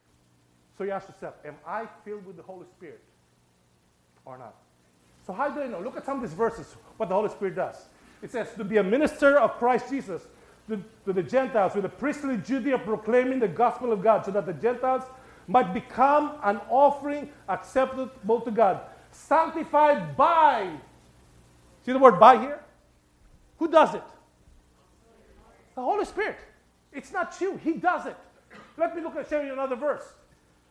So 0.76 0.84
you 0.84 0.92
ask 0.92 1.08
yourself, 1.08 1.34
am 1.44 1.56
I 1.66 1.86
filled 2.04 2.26
with 2.26 2.36
the 2.36 2.42
Holy 2.42 2.66
Spirit 2.66 3.02
or 4.24 4.38
not? 4.38 4.54
So 5.26 5.32
how 5.32 5.50
do 5.50 5.60
I 5.60 5.66
know? 5.66 5.80
Look 5.80 5.96
at 5.96 6.06
some 6.06 6.16
of 6.16 6.22
these 6.22 6.36
verses, 6.36 6.74
what 6.96 7.08
the 7.08 7.14
Holy 7.14 7.28
Spirit 7.28 7.54
does. 7.54 7.76
It 8.22 8.30
says, 8.30 8.48
to 8.56 8.64
be 8.64 8.78
a 8.78 8.82
minister 8.82 9.38
of 9.38 9.52
Christ 9.58 9.90
Jesus 9.90 10.22
to, 10.68 10.82
to 11.04 11.12
the 11.12 11.22
Gentiles 11.22 11.74
with 11.74 11.84
a 11.84 11.88
priestly 11.88 12.36
duty 12.36 12.70
of 12.70 12.84
proclaiming 12.84 13.38
the 13.38 13.48
gospel 13.48 13.92
of 13.92 14.02
God 14.02 14.24
so 14.24 14.30
that 14.30 14.46
the 14.46 14.52
Gentiles 14.52 15.04
might 15.46 15.74
become 15.74 16.32
an 16.44 16.60
offering 16.70 17.28
acceptable 17.48 18.40
to 18.40 18.50
God, 18.50 18.80
sanctified 19.10 20.16
by. 20.16 20.70
See 21.84 21.92
the 21.92 21.98
word 21.98 22.20
by 22.20 22.38
here? 22.38 22.60
Who 23.58 23.68
does 23.68 23.94
it? 23.94 24.02
The 25.74 25.82
Holy 25.82 26.04
Spirit. 26.04 26.38
It's 26.92 27.12
not 27.12 27.36
you, 27.40 27.56
He 27.58 27.74
does 27.74 28.06
it. 28.06 28.16
Let 28.76 28.96
me 28.96 29.02
look 29.02 29.16
at 29.16 29.28
show 29.28 29.40
you 29.40 29.52
another 29.52 29.76
verse. 29.76 30.04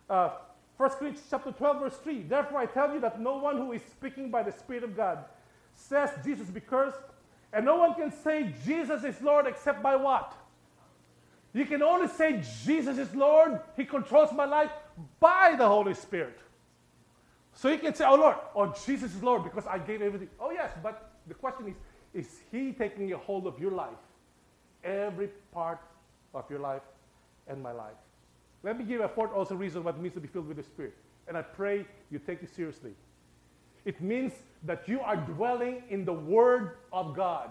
Uh, 0.09 0.31
1 0.77 0.89
Corinthians 0.91 1.27
chapter 1.29 1.51
12, 1.51 1.79
verse 1.79 1.97
3. 1.97 2.23
Therefore 2.23 2.59
I 2.59 2.65
tell 2.65 2.93
you 2.93 2.99
that 3.01 3.19
no 3.19 3.37
one 3.37 3.57
who 3.57 3.73
is 3.73 3.81
speaking 3.81 4.31
by 4.31 4.43
the 4.43 4.51
Spirit 4.51 4.83
of 4.83 4.95
God 4.95 5.25
says 5.75 6.09
Jesus 6.23 6.49
be 6.49 6.59
cursed, 6.59 6.99
and 7.53 7.65
no 7.65 7.77
one 7.77 7.95
can 7.95 8.11
say 8.11 8.53
Jesus 8.65 9.03
is 9.03 9.21
Lord 9.21 9.47
except 9.47 9.81
by 9.81 9.95
what? 9.95 10.35
You 11.53 11.65
can 11.65 11.81
only 11.81 12.07
say 12.07 12.41
Jesus 12.65 12.97
is 12.97 13.13
Lord, 13.15 13.59
He 13.75 13.85
controls 13.85 14.31
my 14.33 14.45
life 14.45 14.71
by 15.19 15.55
the 15.57 15.67
Holy 15.67 15.93
Spirit. 15.93 16.37
So 17.53 17.69
you 17.69 17.79
can 17.79 17.93
say, 17.93 18.05
Oh 18.05 18.15
Lord, 18.15 18.35
oh 18.55 18.73
Jesus 18.85 19.13
is 19.13 19.23
Lord 19.23 19.43
because 19.43 19.65
I 19.65 19.79
gave 19.79 20.01
everything. 20.01 20.29
Oh 20.39 20.51
yes, 20.51 20.71
but 20.83 21.11
the 21.27 21.33
question 21.33 21.67
is, 22.13 22.25
is 22.25 22.39
He 22.51 22.71
taking 22.71 23.11
a 23.11 23.17
hold 23.17 23.47
of 23.47 23.59
your 23.59 23.71
life? 23.71 23.89
Every 24.83 25.29
part 25.51 25.81
of 26.33 26.49
your 26.49 26.59
life 26.59 26.81
and 27.47 27.61
my 27.61 27.71
life. 27.71 27.95
Let 28.63 28.77
me 28.77 28.83
give 28.83 29.01
a 29.01 29.07
fourth 29.07 29.31
also 29.33 29.55
reason 29.55 29.83
what 29.83 29.95
it 29.95 30.01
means 30.01 30.15
to 30.15 30.19
be 30.19 30.27
filled 30.27 30.47
with 30.47 30.57
the 30.57 30.63
Spirit. 30.63 30.93
And 31.27 31.37
I 31.37 31.41
pray 31.41 31.85
you 32.11 32.19
take 32.19 32.43
it 32.43 32.53
seriously. 32.53 32.91
It 33.85 34.01
means 34.01 34.33
that 34.63 34.87
you 34.87 34.99
are 34.99 35.15
dwelling 35.15 35.83
in 35.89 36.05
the 36.05 36.13
Word 36.13 36.77
of 36.91 37.15
God. 37.15 37.49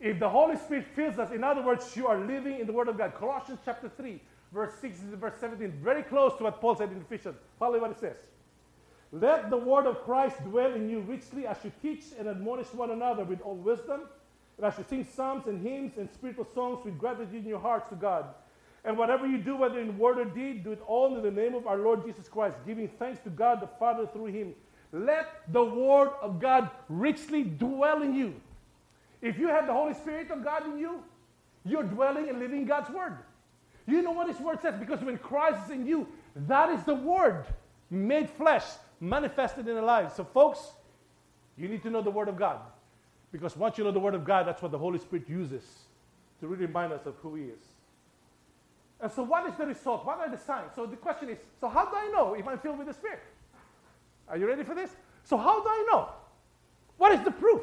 If 0.00 0.18
the 0.18 0.28
Holy 0.28 0.56
Spirit 0.56 0.86
fills 0.94 1.18
us, 1.18 1.30
in 1.30 1.44
other 1.44 1.62
words, 1.62 1.96
you 1.96 2.06
are 2.06 2.18
living 2.18 2.60
in 2.60 2.66
the 2.66 2.72
Word 2.72 2.88
of 2.88 2.96
God. 2.96 3.14
Colossians 3.14 3.60
chapter 3.64 3.88
3, 3.88 4.20
verse 4.52 4.72
6 4.80 5.00
to 5.00 5.16
verse 5.16 5.34
17, 5.40 5.72
very 5.82 6.02
close 6.02 6.36
to 6.38 6.44
what 6.44 6.60
Paul 6.60 6.76
said 6.76 6.90
in 6.90 6.98
Ephesians. 6.98 7.36
Follow 7.58 7.80
what 7.80 7.90
it 7.90 8.00
says. 8.00 8.16
Let 9.12 9.50
the 9.50 9.56
word 9.56 9.86
of 9.86 10.02
Christ 10.04 10.42
dwell 10.44 10.74
in 10.74 10.90
you 10.90 11.00
richly 11.00 11.46
as 11.46 11.56
you 11.64 11.72
teach 11.80 12.04
and 12.18 12.28
admonish 12.28 12.72
one 12.74 12.90
another 12.90 13.24
with 13.24 13.40
all 13.40 13.54
wisdom, 13.54 14.02
and 14.56 14.66
as 14.66 14.78
you 14.78 14.84
sing 14.88 15.06
psalms 15.14 15.46
and 15.46 15.60
hymns 15.60 15.98
and 15.98 16.08
spiritual 16.10 16.46
songs 16.54 16.84
with 16.84 16.98
gratitude 16.98 17.42
in 17.42 17.48
your 17.48 17.60
hearts 17.60 17.88
to 17.90 17.94
God. 17.94 18.26
And 18.84 18.96
whatever 18.96 19.26
you 19.26 19.38
do, 19.38 19.56
whether 19.56 19.80
in 19.80 19.98
word 19.98 20.18
or 20.18 20.24
deed, 20.24 20.64
do 20.64 20.72
it 20.72 20.80
all 20.86 21.16
in 21.16 21.22
the 21.22 21.30
name 21.30 21.54
of 21.54 21.66
our 21.66 21.76
Lord 21.76 22.06
Jesus 22.06 22.28
Christ, 22.28 22.56
giving 22.66 22.88
thanks 22.88 23.20
to 23.24 23.30
God 23.30 23.60
the 23.60 23.66
Father 23.66 24.06
through 24.06 24.26
him. 24.26 24.54
Let 24.92 25.42
the 25.52 25.64
word 25.64 26.10
of 26.22 26.40
God 26.40 26.70
richly 26.88 27.42
dwell 27.42 28.02
in 28.02 28.14
you. 28.14 28.34
If 29.20 29.38
you 29.38 29.48
have 29.48 29.66
the 29.66 29.72
Holy 29.72 29.94
Spirit 29.94 30.30
of 30.30 30.44
God 30.44 30.64
in 30.66 30.78
you, 30.78 31.02
you're 31.64 31.82
dwelling 31.82 32.28
and 32.28 32.38
living 32.38 32.64
God's 32.64 32.90
word. 32.90 33.18
You 33.86 34.02
know 34.02 34.12
what 34.12 34.28
His 34.28 34.38
word 34.38 34.60
says 34.62 34.76
because 34.78 35.02
when 35.02 35.18
Christ 35.18 35.66
is 35.66 35.70
in 35.72 35.86
you, 35.86 36.06
that 36.34 36.70
is 36.70 36.84
the 36.84 36.94
word 36.94 37.44
made 37.90 38.30
flesh, 38.30 38.64
manifested 39.00 39.66
in 39.66 39.76
our 39.76 39.82
lives. 39.82 40.14
So, 40.14 40.24
folks, 40.24 40.60
you 41.56 41.68
need 41.68 41.82
to 41.82 41.90
know 41.90 42.02
the 42.02 42.10
word 42.10 42.28
of 42.28 42.36
God 42.38 42.60
because 43.36 43.54
once 43.54 43.76
you 43.76 43.84
know 43.84 43.90
the 43.90 44.00
word 44.00 44.14
of 44.14 44.24
God, 44.24 44.46
that's 44.46 44.62
what 44.62 44.72
the 44.72 44.78
Holy 44.78 44.98
Spirit 44.98 45.28
uses 45.28 45.62
to 46.40 46.46
really 46.46 46.64
remind 46.64 46.90
us 46.94 47.04
of 47.04 47.16
who 47.16 47.34
He 47.34 47.42
is. 47.44 47.60
And 48.98 49.12
so, 49.12 49.22
what 49.22 49.46
is 49.46 49.54
the 49.56 49.66
result? 49.66 50.06
What 50.06 50.20
are 50.20 50.30
the 50.30 50.38
signs? 50.38 50.72
So, 50.74 50.86
the 50.86 50.96
question 50.96 51.28
is 51.28 51.36
so, 51.60 51.68
how 51.68 51.84
do 51.84 51.96
I 51.96 52.08
know 52.14 52.32
if 52.32 52.48
I'm 52.48 52.58
filled 52.58 52.78
with 52.78 52.86
the 52.86 52.94
Spirit? 52.94 53.20
Are 54.26 54.38
you 54.38 54.46
ready 54.46 54.64
for 54.64 54.74
this? 54.74 54.90
So, 55.24 55.36
how 55.36 55.62
do 55.62 55.68
I 55.68 55.86
know? 55.90 56.08
What 56.96 57.12
is 57.12 57.20
the 57.24 57.30
proof? 57.30 57.60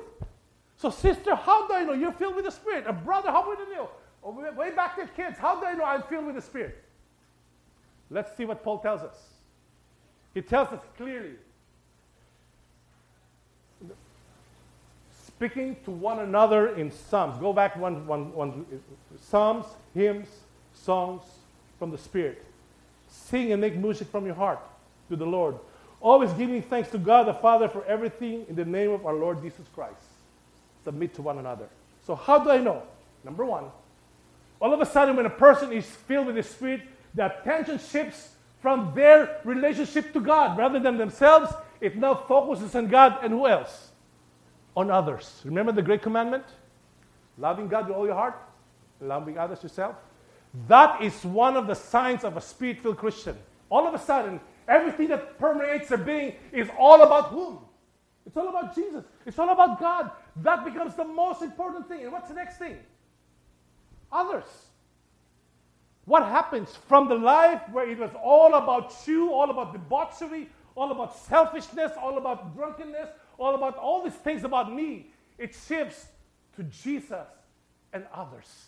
So, 0.78 0.92
sister, 0.92 1.34
how 1.34 1.68
do 1.68 1.74
I 1.74 1.84
know 1.84 1.94
you're 1.94 2.12
filled 2.12 2.36
with 2.36 2.46
the 2.46 2.52
Spirit? 2.52 2.86
A 2.86 2.94
brother, 2.94 3.32
how 3.32 3.48
would 3.48 3.58
I 3.58 3.74
know? 3.74 3.90
Or 4.22 4.32
way 4.56 4.76
back 4.76 4.96
to 4.98 5.08
kids, 5.08 5.40
how 5.40 5.60
do 5.60 5.66
I 5.66 5.74
know 5.74 5.86
I'm 5.86 6.04
filled 6.04 6.28
with 6.28 6.36
the 6.36 6.42
Spirit? 6.42 6.84
Let's 8.12 8.38
see 8.38 8.46
what 8.46 8.64
Paul 8.64 8.78
tells 8.78 9.02
us. 9.02 9.18
He 10.36 10.42
tells 10.44 10.68
us 10.68 10.82
clearly 10.98 11.34
speaking 15.44 15.76
to 15.84 15.92
one 15.92 16.20
another 16.20 16.74
in 16.76 16.90
psalms. 16.90 17.38
Go 17.38 17.52
back 17.52 17.76
one, 17.76 18.08
one, 18.08 18.32
one 18.32 18.66
psalms, 19.20 19.66
hymns, 19.94 20.30
songs 20.74 21.22
from 21.78 21.92
the 21.92 21.98
Spirit. 21.98 22.42
Sing 23.10 23.52
and 23.52 23.60
make 23.60 23.76
music 23.76 24.08
from 24.08 24.26
your 24.26 24.36
heart 24.36 24.60
to 25.10 25.18
the 25.18 25.26
Lord. 25.26 25.60
Always 26.00 26.32
giving 26.32 26.62
thanks 26.62 26.90
to 26.92 26.98
God 26.98 27.28
the 27.28 27.34
Father 27.34 27.68
for 27.68 27.84
everything 27.84 28.46
in 28.48 28.56
the 28.56 28.64
name 28.64 28.92
of 28.92 29.06
our 29.06 29.16
Lord 29.16 29.42
Jesus 29.42 29.66
Christ. 29.76 30.06
Submit 30.86 31.14
to 31.16 31.22
one 31.22 31.38
another. 31.38 31.68
So, 32.08 32.16
how 32.16 32.40
do 32.40 32.50
I 32.50 32.60
know? 32.60 32.84
Number 33.26 33.44
one, 33.44 33.66
all 34.62 34.74
of 34.74 34.80
a 34.80 34.86
sudden, 34.86 35.18
when 35.18 35.26
a 35.26 35.30
person 35.30 35.74
is 35.74 35.86
filled 35.86 36.28
with 36.28 36.38
the 36.38 36.44
Spirit, 36.44 36.84
the 37.14 37.26
attention 37.26 37.80
shifts 37.80 38.30
from 38.62 38.94
their 38.96 39.42
relationship 39.44 40.14
to 40.14 40.22
God 40.22 40.58
rather 40.58 40.80
than 40.80 40.98
themselves. 40.98 41.52
It 41.82 41.98
now 41.98 42.16
focuses 42.16 42.74
on 42.76 42.88
God 42.88 43.18
and 43.22 43.34
who 43.34 43.46
else? 43.46 43.90
On 44.76 44.90
others. 44.90 45.42
Remember 45.46 45.72
the 45.72 45.82
great 45.82 46.02
commandment? 46.02 46.46
Loving 47.38 47.68
God 47.68 47.88
with 47.88 47.98
all 47.98 48.06
your 48.06 48.16
heart, 48.16 48.36
loving 49.02 49.38
others 49.38 49.62
yourself. 49.64 49.96
That 50.68 51.02
is 51.02 51.24
one 51.24 51.58
of 51.58 51.68
the 51.68 51.74
signs 51.74 52.24
of 52.24 52.38
a 52.38 52.42
spirit 52.42 52.80
filled 52.80 52.98
Christian. 52.98 53.36
All 53.70 53.88
of 53.88 53.94
a 53.94 54.00
sudden, 54.00 54.40
everything 54.68 55.08
that 55.08 55.40
permeates 55.40 55.90
their 55.90 55.98
being 55.98 56.34
is 56.52 56.70
all 56.78 57.02
about 57.02 57.30
whom? 57.30 57.60
It's 58.26 58.38
all 58.38 58.50
about 58.50 58.76
Jesus. 58.76 59.04
It's 59.26 59.38
all 59.40 59.50
about 59.50 59.80
God. 59.80 60.12
That 60.38 60.64
becomes 60.64 60.96
the 60.96 61.06
most 61.06 61.42
important 61.42 61.88
thing. 61.88 62.04
And 62.04 62.12
what's 62.12 62.30
the 62.30 62.36
next 62.36 62.58
thing? 62.58 62.78
Others. 64.12 64.46
What 66.06 66.24
happens 66.24 66.78
from 66.88 67.08
the 67.08 67.16
life 67.16 67.62
where 67.72 67.90
it 67.90 67.98
was 67.98 68.12
all 68.22 68.56
about 68.56 68.94
you, 69.06 69.32
all 69.32 69.50
about 69.50 69.74
debauchery, 69.74 70.50
all 70.76 70.92
about 70.92 71.16
selfishness, 71.16 71.92
all 72.02 72.18
about 72.18 72.56
drunkenness, 72.56 73.10
all 73.38 73.56
about 73.56 73.78
all 73.78 74.04
these 74.04 74.14
things 74.14 74.44
about 74.44 74.74
me, 74.74 75.12
it 75.38 75.56
shifts 75.68 76.08
to 76.56 76.64
Jesus 76.64 77.28
and 77.92 78.06
others. 78.14 78.68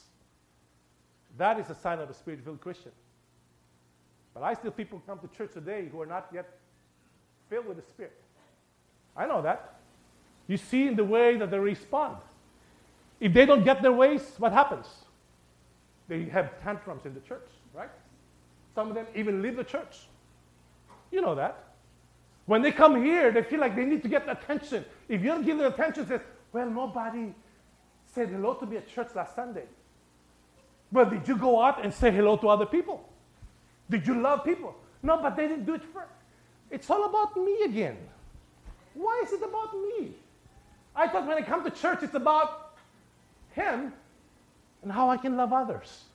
That 1.38 1.60
is 1.60 1.69
a 1.69 1.75
sign 1.75 1.99
of 1.99 2.10
a 2.10 2.13
spirit 2.13 2.41
filled 2.43 2.62
Christian. 2.62 2.91
But 4.34 4.43
I 4.43 4.54
still 4.54 4.71
people 4.71 5.01
come 5.08 5.19
to 5.19 5.28
church 5.30 5.54
today 5.54 5.88
who 5.91 6.01
are 6.01 6.06
not 6.06 6.28
yet 6.34 6.45
filled 7.49 7.67
with 7.67 7.78
the 7.78 7.84
Spirit. 7.84 8.21
I 9.15 9.25
know 9.25 9.41
that. 9.41 9.80
You 10.47 10.58
see 10.58 10.88
in 10.88 10.95
the 10.95 11.06
way 11.06 11.38
that 11.38 11.49
they 11.49 11.58
respond. 11.58 12.17
If 13.19 13.34
they 13.34 13.45
don't 13.45 13.63
get 13.63 13.82
their 13.82 13.93
ways, 13.93 14.21
what 14.38 14.51
happens? 14.51 14.88
They 16.08 16.25
have 16.25 16.62
tantrums 16.62 17.06
in 17.06 17.13
the 17.13 17.21
church, 17.21 17.47
right? 17.73 17.89
Some 18.75 18.89
of 18.89 18.95
them 18.95 19.08
even 19.15 19.41
leave 19.41 19.56
the 19.56 19.63
church. 19.63 20.08
You 21.12 21.21
know 21.21 21.34
that. 21.36 21.64
When 22.45 22.62
they 22.62 22.71
come 22.71 23.03
here, 23.03 23.31
they 23.31 23.41
feel 23.41 23.60
like 23.60 23.75
they 23.75 23.86
need 23.86 24.03
to 24.03 24.10
get 24.10 24.29
attention. 24.29 24.86
If 25.10 25.21
you 25.21 25.27
don't 25.27 25.45
give 25.45 25.58
them 25.58 25.71
attention, 25.71 26.08
says, 26.08 26.21
well, 26.51 26.69
nobody 26.69 27.34
said 28.05 28.29
hello 28.29 28.53
to 28.55 28.65
me 28.65 28.77
at 28.77 28.88
church 28.88 29.10
last 29.15 29.36
Sunday. 29.36 29.65
Well, 30.91 31.10
did 31.10 31.27
you 31.27 31.38
go 31.38 31.62
out 31.62 31.84
and 31.84 31.93
say 31.93 32.12
hello 32.12 32.38
to 32.38 32.49
other 32.49 32.65
people? 32.65 33.10
Did 33.89 34.05
you 34.08 34.21
love 34.21 34.45
people? 34.45 34.75
No, 35.01 35.17
but 35.21 35.36
they 35.36 35.47
didn't 35.47 35.65
do 35.65 35.73
it 35.73 35.84
first. 35.93 36.12
It's 36.69 36.89
all 36.89 37.05
about 37.05 37.36
me 37.36 37.63
again. 37.63 37.97
Why 38.93 39.21
is 39.25 39.34
it 39.34 39.41
about 39.43 39.73
me? 39.73 40.13
I 40.95 41.08
thought 41.08 41.27
when 41.27 41.38
I 41.38 41.41
come 41.41 41.63
to 41.63 41.71
church, 41.71 41.99
it's 42.03 42.15
about 42.15 42.77
Him 43.51 43.91
and 44.81 44.91
how 44.91 45.10
I 45.10 45.17
can 45.17 45.36
love 45.36 45.51
others. 45.51 46.05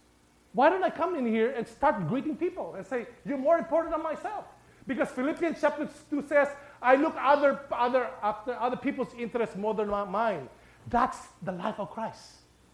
Why 0.52 0.70
don't 0.70 0.82
I 0.82 0.90
come 0.90 1.14
in 1.16 1.26
here 1.26 1.50
and 1.50 1.66
start 1.68 2.08
greeting 2.08 2.36
people 2.36 2.74
and 2.74 2.86
say, 2.86 3.06
You're 3.24 3.38
more 3.38 3.58
important 3.58 3.94
than 3.94 4.02
myself? 4.02 4.44
Because 4.90 5.08
Philippians 5.10 5.58
chapter 5.60 5.88
2 6.10 6.24
says, 6.26 6.48
I 6.82 6.96
look 6.96 7.14
other, 7.16 7.60
other, 7.70 8.10
after 8.24 8.54
other 8.54 8.74
people's 8.74 9.14
interests 9.16 9.54
more 9.54 9.72
than 9.72 9.86
mine. 9.86 10.48
That's 10.88 11.16
the 11.42 11.52
life 11.52 11.78
of 11.78 11.92
Christ. 11.92 12.20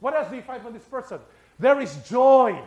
What 0.00 0.14
else 0.14 0.30
do 0.30 0.36
you 0.36 0.40
find 0.40 0.62
from 0.62 0.72
this 0.72 0.84
person? 0.84 1.18
There 1.58 1.78
is 1.78 1.94
joy. 2.08 2.58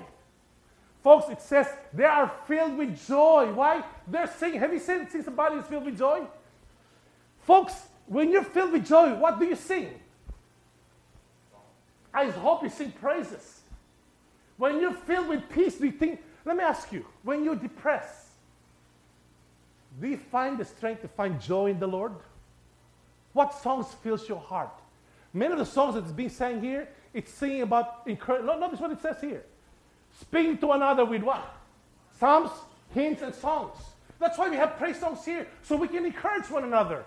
Folks, 1.03 1.31
it 1.31 1.41
says 1.41 1.67
they 1.91 2.03
are 2.05 2.31
filled 2.47 2.77
with 2.77 3.07
joy. 3.07 3.51
Why? 3.51 3.83
They're 4.07 4.31
singing. 4.37 4.59
Have 4.59 4.71
you 4.71 4.77
seen, 4.77 5.09
seen 5.09 5.23
somebody 5.23 5.55
who's 5.55 5.65
filled 5.65 5.85
with 5.85 5.97
joy? 5.97 6.21
Folks, 7.41 7.73
when 8.05 8.29
you're 8.31 8.43
filled 8.43 8.73
with 8.73 8.87
joy, 8.87 9.15
what 9.15 9.39
do 9.39 9.47
you 9.47 9.55
sing? 9.55 9.89
I 12.13 12.29
hope 12.29 12.61
you 12.61 12.69
sing 12.69 12.91
praises. 12.91 13.61
When 14.57 14.79
you're 14.79 14.93
filled 14.93 15.27
with 15.27 15.49
peace, 15.49 15.79
do 15.79 15.87
you 15.87 15.91
think, 15.91 16.21
let 16.45 16.55
me 16.55 16.63
ask 16.63 16.91
you, 16.91 17.03
when 17.23 17.43
you're 17.43 17.55
depressed, 17.55 18.28
do 19.99 20.07
you 20.07 20.17
find 20.17 20.57
the 20.57 20.65
strength 20.65 21.01
to 21.01 21.07
find 21.07 21.39
joy 21.41 21.67
in 21.67 21.79
the 21.79 21.87
Lord? 21.87 22.13
What 23.33 23.53
songs 23.53 23.87
fills 24.01 24.27
your 24.27 24.39
heart? 24.39 24.71
Many 25.33 25.53
of 25.53 25.59
the 25.59 25.65
songs 25.65 25.95
that's 25.95 26.11
being 26.11 26.29
sang 26.29 26.61
here, 26.61 26.89
it's 27.13 27.31
singing 27.31 27.61
about 27.61 28.01
encouragement. 28.07 28.59
Notice 28.59 28.79
what 28.79 28.91
it 28.91 29.01
says 29.01 29.17
here. 29.21 29.43
Speaking 30.19 30.57
to 30.59 30.71
another 30.71 31.05
with 31.05 31.21
what? 31.21 31.55
Psalms, 32.19 32.51
hymns, 32.93 33.21
and 33.21 33.33
songs. 33.33 33.77
That's 34.19 34.37
why 34.37 34.49
we 34.49 34.55
have 34.57 34.77
praise 34.77 34.99
songs 34.99 35.23
here, 35.23 35.47
so 35.63 35.75
we 35.75 35.87
can 35.87 36.05
encourage 36.05 36.49
one 36.49 36.63
another. 36.63 37.05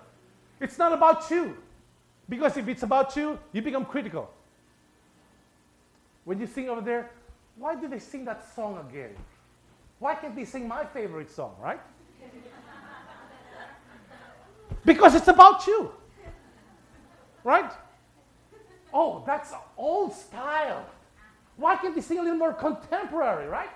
It's 0.61 0.79
not 0.79 0.93
about 0.93 1.31
you. 1.31 1.57
Because 2.29 2.57
if 2.57 2.69
it's 2.69 2.83
about 2.83 3.17
you, 3.17 3.39
you 3.53 3.61
become 3.61 3.85
critical. 3.85 4.31
When 6.25 6.39
you 6.41 6.47
sing 6.47 6.69
over 6.69 6.81
there, 6.81 7.11
why 7.57 7.75
do 7.75 7.89
they 7.89 7.99
sing 7.99 8.25
that 8.27 8.55
song 8.55 8.79
again? 8.89 9.11
Why 9.99 10.15
can't 10.15 10.35
they 10.35 10.45
sing 10.45 10.67
my 10.67 10.85
favorite 10.85 11.31
song, 11.31 11.55
right? 11.61 11.81
Because 14.85 15.15
it's 15.15 15.29
about 15.29 15.67
you. 15.67 15.93
Right? 17.45 17.73
Oh, 18.93 19.23
that's 19.27 19.53
old 19.77 20.13
style. 20.13 20.87
Why 21.57 21.77
can't 21.77 21.95
they 21.95 22.01
sing 22.01 22.19
a 22.19 22.23
little 22.23 22.39
more 22.39 22.53
contemporary, 22.53 23.49
right? 23.49 23.71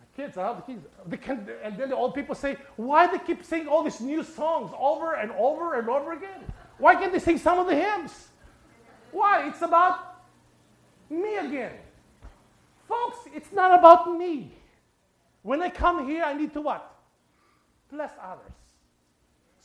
The 0.00 0.22
kids, 0.22 0.36
uh, 0.36 0.54
the 0.54 0.62
kids, 0.62 0.84
they 1.06 1.16
can, 1.16 1.48
and 1.62 1.76
then 1.76 1.90
the 1.90 1.96
old 1.96 2.14
people 2.14 2.34
say, 2.34 2.56
why 2.76 3.06
they 3.06 3.18
keep 3.18 3.44
singing 3.44 3.68
all 3.68 3.82
these 3.82 4.00
new 4.00 4.22
songs 4.22 4.72
over 4.78 5.14
and 5.14 5.30
over 5.32 5.78
and 5.78 5.88
over 5.88 6.12
again? 6.12 6.40
Why 6.78 6.94
can't 6.94 7.12
they 7.12 7.18
sing 7.18 7.38
some 7.38 7.58
of 7.58 7.66
the 7.66 7.74
hymns? 7.74 8.28
Why? 9.12 9.48
It's 9.48 9.62
about 9.62 10.22
me 11.08 11.36
again. 11.36 11.72
Folks, 12.88 13.18
it's 13.34 13.52
not 13.52 13.78
about 13.78 14.16
me. 14.16 14.52
When 15.42 15.62
I 15.62 15.70
come 15.70 16.08
here, 16.08 16.24
I 16.24 16.34
need 16.34 16.52
to 16.54 16.60
what? 16.60 16.90
Bless 17.90 18.10
others. 18.20 18.52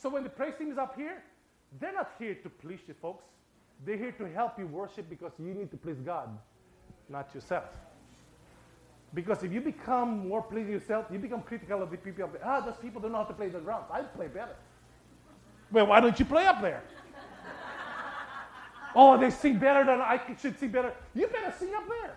So 0.00 0.08
when 0.08 0.22
the 0.22 0.30
praise 0.30 0.54
team 0.56 0.72
is 0.72 0.78
up 0.78 0.96
here, 0.96 1.22
they're 1.78 1.92
not 1.92 2.12
here 2.18 2.34
to 2.34 2.48
please 2.48 2.80
you, 2.88 2.94
folks. 2.94 3.24
They're 3.84 3.98
here 3.98 4.12
to 4.12 4.28
help 4.30 4.58
you 4.58 4.66
worship 4.66 5.10
because 5.10 5.32
you 5.38 5.52
need 5.52 5.70
to 5.72 5.76
please 5.76 5.98
God, 6.04 6.30
not 7.10 7.34
yourself. 7.34 7.64
Because 9.12 9.42
if 9.42 9.52
you 9.52 9.60
become 9.60 10.26
more 10.28 10.42
pleasing 10.42 10.72
yourself, 10.72 11.06
you 11.12 11.18
become 11.18 11.42
critical 11.42 11.82
of 11.82 11.90
the 11.90 11.98
people. 11.98 12.30
Ah, 12.42 12.60
those 12.60 12.76
people 12.76 13.02
don't 13.02 13.12
know 13.12 13.18
how 13.18 13.24
to 13.24 13.34
play 13.34 13.48
the 13.50 13.58
drums. 13.58 13.86
I 13.92 14.00
play 14.02 14.28
better. 14.28 14.56
Well, 15.70 15.88
why 15.88 16.00
don't 16.00 16.18
you 16.18 16.24
play 16.24 16.46
up 16.46 16.62
there? 16.62 16.82
oh, 18.94 19.18
they 19.18 19.28
sing 19.28 19.58
better 19.58 19.84
than 19.84 20.00
I 20.00 20.18
should 20.40 20.58
sing 20.58 20.70
better. 20.70 20.94
You 21.14 21.26
better 21.26 21.52
sing 21.58 21.74
up 21.74 21.86
there. 21.88 22.16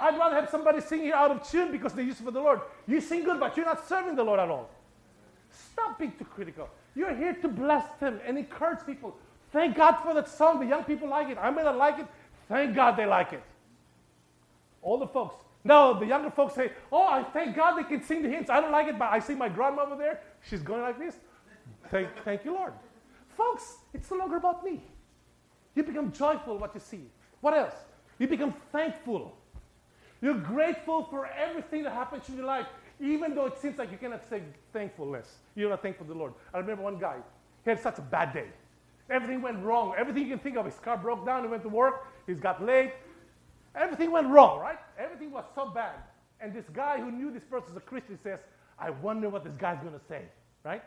I'd 0.00 0.18
rather 0.18 0.34
have 0.34 0.50
somebody 0.50 0.80
sing 0.80 1.02
here 1.02 1.14
out 1.14 1.30
of 1.30 1.48
tune 1.48 1.70
because 1.70 1.92
they 1.92 2.02
use 2.02 2.20
for 2.20 2.32
the 2.32 2.40
Lord. 2.40 2.62
You 2.86 3.00
sing 3.00 3.22
good, 3.22 3.38
but 3.38 3.56
you're 3.56 3.66
not 3.66 3.86
serving 3.86 4.16
the 4.16 4.24
Lord 4.24 4.40
at 4.40 4.50
all. 4.50 4.70
Stop 5.76 5.98
being 5.98 6.12
too 6.18 6.24
critical. 6.24 6.70
You're 6.94 7.14
here 7.14 7.34
to 7.34 7.48
bless 7.48 7.84
them 8.00 8.18
and 8.26 8.38
encourage 8.38 8.78
people. 8.86 9.14
Thank 9.52 9.76
God 9.76 9.96
for 10.02 10.14
that 10.14 10.26
song. 10.26 10.58
The 10.58 10.64
young 10.64 10.84
people 10.84 11.06
like 11.06 11.28
it. 11.28 11.36
I 11.38 11.50
may 11.50 11.62
not 11.62 11.76
like 11.76 11.98
it. 11.98 12.06
Thank 12.48 12.74
God 12.74 12.96
they 12.96 13.04
like 13.04 13.34
it. 13.34 13.42
All 14.80 14.98
the 14.98 15.06
folks. 15.06 15.36
No, 15.64 15.98
the 15.98 16.06
younger 16.06 16.30
folks 16.30 16.54
say, 16.54 16.72
Oh, 16.90 17.06
I 17.06 17.24
thank 17.24 17.54
God 17.54 17.76
they 17.76 17.82
can 17.84 18.02
sing 18.02 18.22
the 18.22 18.30
hymns. 18.30 18.48
I 18.48 18.60
don't 18.62 18.72
like 18.72 18.86
it, 18.86 18.98
but 18.98 19.12
I 19.12 19.18
see 19.18 19.34
my 19.34 19.50
grandmother 19.50 19.96
there. 19.96 20.22
She's 20.48 20.62
going 20.62 20.80
like 20.80 20.98
this. 20.98 21.16
Thank, 21.90 22.08
thank 22.24 22.44
you, 22.46 22.54
Lord. 22.54 22.72
Folks, 23.36 23.76
it's 23.92 24.10
no 24.10 24.16
longer 24.16 24.36
about 24.36 24.64
me. 24.64 24.82
You 25.74 25.82
become 25.82 26.10
joyful 26.10 26.56
what 26.56 26.74
you 26.74 26.80
see. 26.80 27.10
What 27.42 27.52
else? 27.52 27.74
You 28.18 28.28
become 28.28 28.54
thankful. 28.72 29.36
You're 30.26 30.34
grateful 30.34 31.04
for 31.04 31.28
everything 31.38 31.84
that 31.84 31.92
happens 31.92 32.28
in 32.28 32.34
your 32.34 32.46
life, 32.46 32.66
even 32.98 33.36
though 33.36 33.46
it 33.46 33.56
seems 33.58 33.78
like 33.78 33.92
you 33.92 33.96
cannot 33.96 34.28
say 34.28 34.42
thankfulness. 34.72 35.36
You're 35.54 35.70
not 35.70 35.82
thankful 35.82 36.04
to 36.04 36.12
the 36.12 36.18
Lord. 36.18 36.32
I 36.52 36.58
remember 36.58 36.82
one 36.82 36.98
guy, 36.98 37.18
he 37.62 37.70
had 37.70 37.80
such 37.80 37.98
a 37.98 38.02
bad 38.02 38.34
day. 38.34 38.48
Everything 39.08 39.40
went 39.40 39.62
wrong. 39.62 39.94
Everything 39.96 40.24
you 40.24 40.30
can 40.30 40.40
think 40.40 40.56
of. 40.56 40.64
His 40.66 40.80
car 40.80 40.96
broke 40.96 41.24
down. 41.24 41.44
He 41.44 41.48
went 41.48 41.62
to 41.62 41.68
work. 41.68 42.08
He's 42.26 42.40
got 42.40 42.60
late. 42.60 42.90
Everything 43.76 44.10
went 44.10 44.26
wrong, 44.26 44.58
right? 44.58 44.78
Everything 44.98 45.30
was 45.30 45.44
so 45.54 45.66
bad. 45.66 45.94
And 46.40 46.52
this 46.52 46.64
guy 46.74 46.98
who 46.98 47.12
knew 47.12 47.30
this 47.30 47.44
person 47.44 47.68
as 47.70 47.76
a 47.76 47.80
Christian 47.80 48.18
says, 48.24 48.40
I 48.80 48.90
wonder 48.90 49.28
what 49.28 49.44
this 49.44 49.54
guy's 49.54 49.78
going 49.78 49.94
to 49.94 50.04
say, 50.08 50.22
right? 50.64 50.82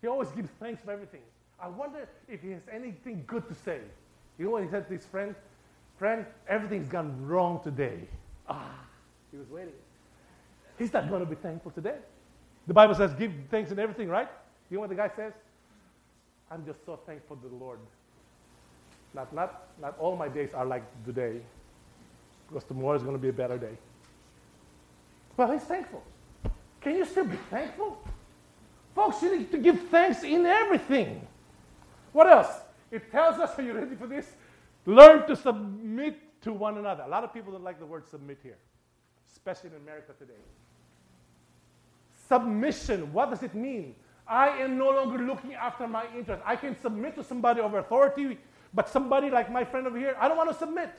He 0.00 0.06
always 0.06 0.30
gives 0.30 0.48
thanks 0.58 0.80
for 0.82 0.92
everything. 0.92 1.20
I 1.60 1.68
wonder 1.68 2.08
if 2.26 2.40
he 2.40 2.52
has 2.52 2.62
anything 2.72 3.24
good 3.26 3.46
to 3.48 3.54
say. 3.54 3.80
You 4.38 4.46
know 4.46 4.52
what 4.52 4.64
he 4.64 4.70
said 4.70 4.88
to 4.88 4.94
his 4.94 5.04
friend? 5.04 5.34
Friend, 5.98 6.24
everything's 6.48 6.88
gone 6.88 7.26
wrong 7.26 7.60
today. 7.62 8.08
Ah, 8.48 8.74
he 9.30 9.38
was 9.38 9.48
waiting. 9.48 9.74
He's 10.78 10.92
not 10.92 11.08
going 11.08 11.20
to 11.20 11.26
be 11.26 11.36
thankful 11.36 11.70
today. 11.70 11.96
The 12.66 12.74
Bible 12.74 12.94
says, 12.94 13.12
give 13.14 13.32
thanks 13.50 13.70
in 13.70 13.78
everything, 13.78 14.08
right? 14.08 14.28
You 14.70 14.76
know 14.76 14.80
what 14.82 14.90
the 14.90 14.96
guy 14.96 15.10
says? 15.14 15.32
I'm 16.50 16.64
just 16.64 16.84
so 16.84 16.98
thankful 17.06 17.36
to 17.36 17.48
the 17.48 17.54
Lord. 17.54 17.78
Not, 19.14 19.32
not, 19.34 19.68
not 19.80 19.98
all 19.98 20.16
my 20.16 20.28
days 20.28 20.54
are 20.54 20.64
like 20.64 20.82
today, 21.04 21.40
because 22.48 22.64
tomorrow 22.64 22.96
is 22.96 23.02
going 23.02 23.14
to 23.14 23.20
be 23.20 23.28
a 23.28 23.32
better 23.32 23.58
day. 23.58 23.76
Well, 25.36 25.52
he's 25.52 25.62
thankful. 25.62 26.02
Can 26.80 26.96
you 26.96 27.04
still 27.04 27.24
be 27.24 27.36
thankful? 27.50 27.98
Folks, 28.94 29.22
you 29.22 29.38
need 29.38 29.50
to 29.52 29.58
give 29.58 29.80
thanks 29.88 30.22
in 30.22 30.44
everything. 30.46 31.26
What 32.12 32.26
else? 32.26 32.48
It 32.90 33.10
tells 33.10 33.38
us, 33.38 33.58
are 33.58 33.62
you 33.62 33.72
ready 33.72 33.96
for 33.96 34.06
this? 34.06 34.26
Learn 34.84 35.26
to 35.26 35.36
submit 35.36 36.18
to 36.42 36.52
one 36.52 36.78
another. 36.78 37.04
A 37.04 37.08
lot 37.08 37.24
of 37.24 37.32
people 37.32 37.52
don't 37.52 37.64
like 37.64 37.78
the 37.78 37.86
word 37.86 38.08
submit 38.08 38.38
here, 38.42 38.58
especially 39.30 39.70
in 39.70 39.76
America 39.76 40.12
today. 40.18 40.32
Submission, 42.28 43.12
what 43.12 43.30
does 43.30 43.42
it 43.42 43.54
mean? 43.54 43.94
I 44.26 44.48
am 44.48 44.78
no 44.78 44.90
longer 44.90 45.18
looking 45.18 45.54
after 45.54 45.86
my 45.86 46.06
interest. 46.16 46.42
I 46.46 46.56
can 46.56 46.80
submit 46.80 47.16
to 47.16 47.24
somebody 47.24 47.60
over 47.60 47.78
authority, 47.78 48.38
but 48.72 48.88
somebody 48.88 49.30
like 49.30 49.50
my 49.50 49.64
friend 49.64 49.86
over 49.86 49.98
here, 49.98 50.16
I 50.18 50.28
don't 50.28 50.36
want 50.36 50.50
to 50.50 50.56
submit. 50.56 50.90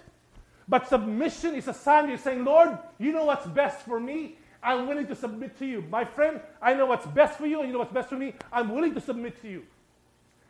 But 0.68 0.88
submission 0.88 1.56
is 1.56 1.68
a 1.68 1.74
sign 1.74 2.10
you're 2.10 2.18
saying, 2.18 2.46
Lord, 2.46 2.78
you 3.00 3.12
know 3.12 3.26
what's 3.26 3.48
best 3.48 3.82
for 3.82 4.00
me. 4.00 4.38
I'm 4.62 4.88
willing 4.88 5.08
to 5.08 5.16
submit 5.16 5.58
to 5.60 5.66
you. 5.66 5.84
My 5.90 6.06
friend, 6.06 6.40
I 6.62 6.74
know 6.74 6.86
what's 6.86 7.06
best 7.08 7.38
for 7.38 7.46
you, 7.46 7.60
and 7.60 7.68
you 7.68 7.74
know 7.74 7.80
what's 7.80 7.92
best 7.92 8.10
for 8.10 8.18
me. 8.18 8.34
I'm 8.52 8.74
willing 8.74 8.94
to 8.94 9.02
submit 9.02 9.42
to 9.42 9.50
you. 9.50 9.64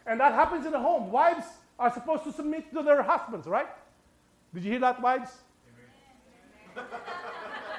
And 0.05 0.19
that 0.19 0.33
happens 0.33 0.65
in 0.65 0.71
the 0.71 0.79
home. 0.79 1.11
Wives 1.11 1.45
are 1.79 1.91
supposed 1.91 2.23
to 2.25 2.31
submit 2.31 2.71
to 2.73 2.83
their 2.83 3.01
husbands, 3.01 3.47
right? 3.47 3.67
Did 4.53 4.63
you 4.63 4.71
hear 4.71 4.79
that, 4.81 5.01
wives? 5.01 5.31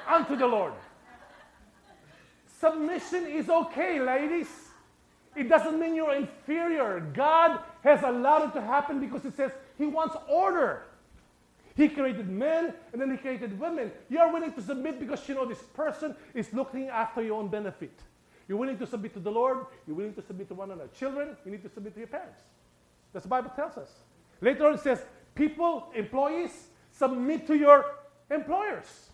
Unto 0.07 0.35
the 0.35 0.47
Lord. 0.47 0.73
Submission 2.59 3.25
is 3.25 3.49
okay, 3.49 3.99
ladies. 3.99 4.47
It 5.35 5.49
doesn't 5.49 5.79
mean 5.79 5.95
you're 5.95 6.15
inferior. 6.15 6.99
God 7.13 7.59
has 7.83 8.01
allowed 8.03 8.49
it 8.49 8.53
to 8.53 8.61
happen 8.61 8.99
because 8.99 9.23
He 9.23 9.31
says 9.31 9.51
He 9.77 9.85
wants 9.85 10.15
order. 10.29 10.83
He 11.75 11.89
created 11.89 12.29
men 12.29 12.73
and 12.93 13.01
then 13.01 13.11
He 13.11 13.17
created 13.17 13.59
women. 13.59 13.91
You're 14.09 14.31
willing 14.31 14.53
to 14.53 14.61
submit 14.61 14.99
because 14.99 15.27
you 15.27 15.35
know 15.35 15.45
this 15.45 15.61
person 15.73 16.15
is 16.33 16.51
looking 16.53 16.87
after 16.87 17.21
your 17.21 17.39
own 17.39 17.49
benefit. 17.49 17.91
You're 18.47 18.57
willing 18.57 18.77
to 18.77 18.87
submit 18.87 19.13
to 19.15 19.19
the 19.19 19.31
Lord. 19.31 19.65
You're 19.87 19.95
willing 19.95 20.13
to 20.13 20.21
submit 20.21 20.47
to 20.49 20.53
one 20.53 20.71
another. 20.71 20.89
Children, 20.97 21.35
you 21.43 21.51
need 21.51 21.63
to 21.63 21.69
submit 21.69 21.93
to 21.95 21.99
your 21.99 22.07
parents. 22.07 22.41
That's 23.11 23.25
what 23.25 23.43
the 23.43 23.49
Bible 23.49 23.55
tells 23.55 23.77
us. 23.77 23.91
Later 24.39 24.67
on, 24.67 24.75
it 24.75 24.81
says, 24.81 25.01
people, 25.35 25.91
employees, 25.93 26.67
submit 26.91 27.45
to 27.47 27.55
your 27.55 27.85
employers. 28.31 29.09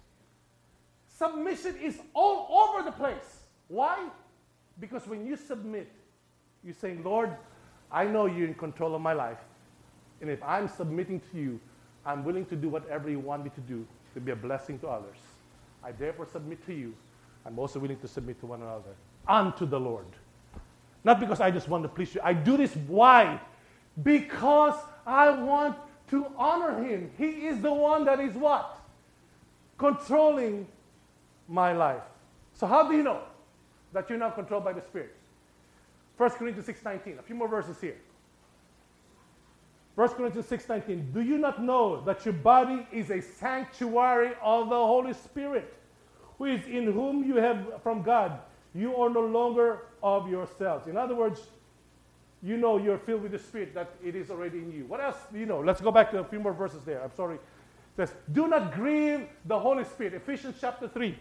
Submission 1.07 1.75
is 1.81 1.99
all 2.13 2.47
over 2.51 2.83
the 2.83 2.91
place. 2.91 3.41
Why? 3.67 4.07
Because 4.79 5.07
when 5.07 5.25
you 5.25 5.35
submit, 5.35 5.91
you're 6.63 6.73
saying, 6.73 7.03
Lord, 7.03 7.35
I 7.91 8.05
know 8.05 8.25
you're 8.25 8.47
in 8.47 8.53
control 8.53 8.95
of 8.95 9.01
my 9.01 9.13
life. 9.13 9.37
And 10.21 10.29
if 10.29 10.41
I'm 10.43 10.67
submitting 10.67 11.21
to 11.31 11.37
you, 11.37 11.59
I'm 12.05 12.23
willing 12.23 12.45
to 12.45 12.55
do 12.55 12.69
whatever 12.69 13.09
you 13.09 13.19
want 13.19 13.43
me 13.43 13.51
to 13.55 13.61
do 13.61 13.85
to 14.13 14.19
be 14.19 14.31
a 14.31 14.35
blessing 14.35 14.79
to 14.79 14.87
others. 14.87 15.17
I 15.83 15.91
therefore 15.91 16.25
submit 16.25 16.65
to 16.65 16.73
you. 16.73 16.93
I'm 17.45 17.57
also 17.57 17.79
willing 17.79 17.99
to 17.99 18.07
submit 18.07 18.39
to 18.41 18.45
one 18.45 18.61
another 18.61 18.95
unto 19.27 19.65
the 19.65 19.79
Lord. 19.79 20.05
Not 21.03 21.19
because 21.19 21.41
I 21.41 21.49
just 21.49 21.67
want 21.67 21.83
to 21.83 21.89
please 21.89 22.13
you. 22.13 22.21
I 22.23 22.33
do 22.33 22.57
this 22.57 22.75
why? 22.87 23.39
Because 24.03 24.75
I 25.05 25.31
want 25.31 25.77
to 26.11 26.27
honor 26.37 26.83
him. 26.83 27.09
He 27.17 27.47
is 27.47 27.61
the 27.61 27.73
one 27.73 28.05
that 28.05 28.19
is 28.19 28.33
what? 28.35 28.79
Controlling 29.77 30.67
my 31.47 31.73
life. 31.73 32.03
So 32.53 32.67
how 32.67 32.87
do 32.87 32.95
you 32.95 33.01
know 33.01 33.21
that 33.93 34.09
you're 34.09 34.19
not 34.19 34.35
controlled 34.35 34.65
by 34.65 34.73
the 34.73 34.81
Spirit? 34.81 35.15
1 36.17 36.29
Corinthians 36.31 36.67
6.19. 36.67 37.19
A 37.19 37.21
few 37.23 37.33
more 37.33 37.47
verses 37.47 37.79
here. 37.81 37.95
1 39.95 40.09
Corinthians 40.09 40.47
6.19. 40.47 41.13
Do 41.13 41.21
you 41.21 41.37
not 41.37 41.63
know 41.63 42.01
that 42.01 42.25
your 42.25 42.33
body 42.33 42.85
is 42.91 43.09
a 43.09 43.21
sanctuary 43.21 44.33
of 44.41 44.69
the 44.69 44.75
Holy 44.75 45.13
Spirit, 45.13 45.73
who 46.37 46.45
is 46.45 46.65
in 46.65 46.91
whom 46.91 47.23
you 47.23 47.37
have 47.37 47.81
from 47.81 48.01
God? 48.01 48.39
You 48.75 48.95
are 48.97 49.09
no 49.09 49.21
longer 49.21 49.83
of 50.03 50.29
yourselves. 50.29 50.87
In 50.87 50.97
other 50.97 51.15
words, 51.15 51.41
you 52.43 52.57
know 52.57 52.77
you're 52.77 52.97
filled 52.97 53.23
with 53.23 53.31
the 53.31 53.39
Spirit, 53.39 53.73
that 53.75 53.91
it 54.03 54.15
is 54.15 54.31
already 54.31 54.59
in 54.59 54.71
you. 54.71 54.85
What 54.85 54.99
else 55.01 55.17
you 55.33 55.45
know? 55.45 55.59
Let's 55.59 55.81
go 55.81 55.91
back 55.91 56.11
to 56.11 56.19
a 56.19 56.23
few 56.23 56.39
more 56.39 56.53
verses 56.53 56.83
there. 56.83 57.03
I'm 57.03 57.13
sorry. 57.15 57.35
It 57.35 57.41
says, 57.95 58.13
Do 58.31 58.47
not 58.47 58.73
grieve 58.73 59.27
the 59.45 59.59
Holy 59.59 59.83
Spirit. 59.83 60.13
Ephesians 60.13 60.55
chapter 60.59 60.87
3, 60.87 61.15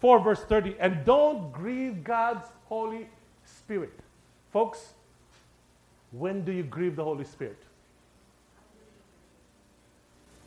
4, 0.00 0.20
verse 0.20 0.40
30. 0.40 0.76
And 0.78 1.04
don't 1.04 1.52
grieve 1.52 2.04
God's 2.04 2.46
Holy 2.66 3.08
Spirit. 3.44 3.92
Folks, 4.52 4.92
when 6.12 6.44
do 6.44 6.52
you 6.52 6.62
grieve 6.62 6.96
the 6.96 7.04
Holy 7.04 7.24
Spirit? 7.24 7.58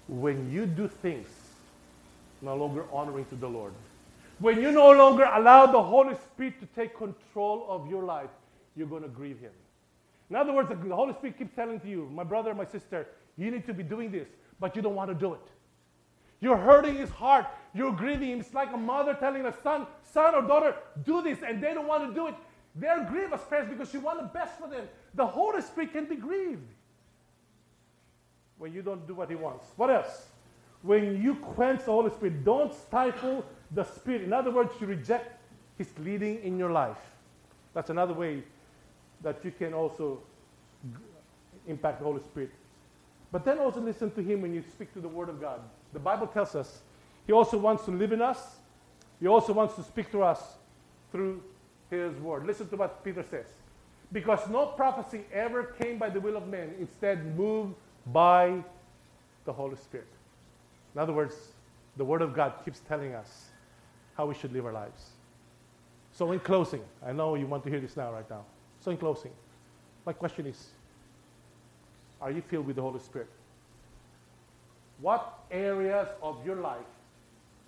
When 0.07 0.51
you 0.51 0.65
do 0.65 0.87
things 0.87 1.27
no 2.41 2.55
longer 2.55 2.85
honoring 2.91 3.25
to 3.25 3.35
the 3.35 3.47
Lord. 3.47 3.73
When 4.39 4.59
you 4.59 4.71
no 4.71 4.91
longer 4.91 5.29
allow 5.31 5.67
the 5.67 5.81
Holy 5.81 6.15
Spirit 6.15 6.59
to 6.59 6.65
take 6.75 6.97
control 6.97 7.65
of 7.69 7.87
your 7.87 8.03
life, 8.03 8.29
you're 8.75 8.87
going 8.87 9.03
to 9.03 9.09
grieve 9.09 9.39
Him. 9.39 9.51
In 10.31 10.37
other 10.37 10.53
words, 10.53 10.69
the 10.69 10.95
Holy 10.95 11.13
Spirit 11.13 11.37
keeps 11.37 11.53
telling 11.53 11.77
to 11.81 11.89
you, 11.89 12.09
my 12.09 12.23
brother, 12.23 12.55
my 12.55 12.63
sister, 12.63 13.05
you 13.37 13.51
need 13.51 13.65
to 13.65 13.73
be 13.73 13.83
doing 13.83 14.09
this, 14.09 14.29
but 14.61 14.77
you 14.77 14.81
don't 14.81 14.95
want 14.95 15.09
to 15.09 15.13
do 15.13 15.33
it. 15.33 15.41
You're 16.39 16.55
hurting 16.55 16.95
his 16.95 17.09
heart. 17.09 17.47
You're 17.73 17.91
grieving 17.91 18.29
him. 18.29 18.39
It's 18.39 18.53
like 18.53 18.71
a 18.71 18.77
mother 18.77 19.13
telling 19.13 19.45
a 19.45 19.51
son, 19.61 19.87
son 20.01 20.33
or 20.33 20.41
daughter, 20.41 20.73
do 21.03 21.21
this, 21.21 21.39
and 21.45 21.61
they 21.61 21.73
don't 21.73 21.85
want 21.85 22.07
to 22.07 22.15
do 22.15 22.27
it. 22.27 22.35
They're 22.75 23.03
grieved 23.03 23.33
as 23.33 23.41
parents 23.41 23.73
because 23.73 23.93
you 23.93 23.99
want 23.99 24.21
the 24.21 24.27
best 24.27 24.57
for 24.57 24.69
them. 24.69 24.87
The 25.15 25.27
Holy 25.27 25.61
Spirit 25.61 25.91
can 25.91 26.05
be 26.05 26.15
grieved 26.15 26.63
when 28.57 28.71
you 28.71 28.81
don't 28.81 29.05
do 29.05 29.13
what 29.13 29.29
he 29.29 29.35
wants. 29.35 29.67
What 29.75 29.89
else? 29.89 30.27
When 30.81 31.21
you 31.21 31.35
quench 31.35 31.79
the 31.79 31.91
Holy 31.91 32.09
Spirit, 32.09 32.45
don't 32.45 32.73
stifle 32.73 33.43
the 33.71 33.83
Spirit. 33.83 34.21
In 34.21 34.31
other 34.31 34.49
words, 34.49 34.71
you 34.79 34.87
reject 34.87 35.41
His 35.77 35.89
leading 35.99 36.41
in 36.41 36.57
your 36.57 36.71
life. 36.71 37.01
That's 37.73 37.89
another 37.89 38.13
way 38.13 38.43
that 39.23 39.43
you 39.43 39.51
can 39.51 39.73
also 39.73 40.19
impact 41.67 41.99
the 41.99 42.05
Holy 42.05 42.21
Spirit. 42.21 42.51
But 43.31 43.45
then 43.45 43.59
also 43.59 43.79
listen 43.79 44.11
to 44.11 44.21
Him 44.21 44.41
when 44.41 44.53
you 44.53 44.63
speak 44.73 44.93
to 44.93 44.99
the 44.99 45.07
Word 45.07 45.29
of 45.29 45.39
God. 45.39 45.61
The 45.93 45.99
Bible 45.99 46.27
tells 46.27 46.55
us 46.55 46.81
He 47.25 47.33
also 47.33 47.57
wants 47.57 47.85
to 47.85 47.91
live 47.91 48.11
in 48.11 48.21
us, 48.21 48.57
He 49.19 49.27
also 49.27 49.53
wants 49.53 49.75
to 49.75 49.83
speak 49.83 50.11
to 50.11 50.23
us 50.23 50.41
through 51.11 51.41
His 51.89 52.15
Word. 52.19 52.45
Listen 52.45 52.67
to 52.69 52.75
what 52.75 53.03
Peter 53.03 53.23
says. 53.29 53.47
Because 54.11 54.49
no 54.49 54.65
prophecy 54.65 55.21
ever 55.31 55.63
came 55.63 55.97
by 55.97 56.09
the 56.09 56.19
will 56.19 56.35
of 56.35 56.47
man, 56.47 56.73
instead, 56.79 57.37
moved 57.37 57.75
by 58.07 58.61
the 59.45 59.53
Holy 59.53 59.77
Spirit. 59.77 60.07
In 60.93 60.99
other 60.99 61.13
words, 61.13 61.35
the 61.95 62.03
Word 62.03 62.21
of 62.21 62.33
God 62.33 62.53
keeps 62.65 62.79
telling 62.79 63.13
us 63.13 63.51
how 64.15 64.25
we 64.25 64.35
should 64.35 64.51
live 64.51 64.65
our 64.65 64.73
lives. 64.73 65.11
So, 66.11 66.31
in 66.33 66.39
closing, 66.39 66.81
I 67.05 67.13
know 67.13 67.35
you 67.35 67.47
want 67.47 67.63
to 67.63 67.69
hear 67.69 67.79
this 67.79 67.95
now, 67.95 68.11
right 68.11 68.29
now. 68.29 68.43
So, 68.81 68.91
in 68.91 68.97
closing, 68.97 69.31
My 70.05 70.13
question 70.13 70.47
is 70.47 70.69
Are 72.19 72.31
you 72.31 72.41
filled 72.41 72.67
with 72.67 72.75
the 72.75 72.81
Holy 72.81 72.99
Spirit? 72.99 73.29
What 74.99 75.39
areas 75.49 76.07
of 76.21 76.45
your 76.45 76.57
life 76.57 76.91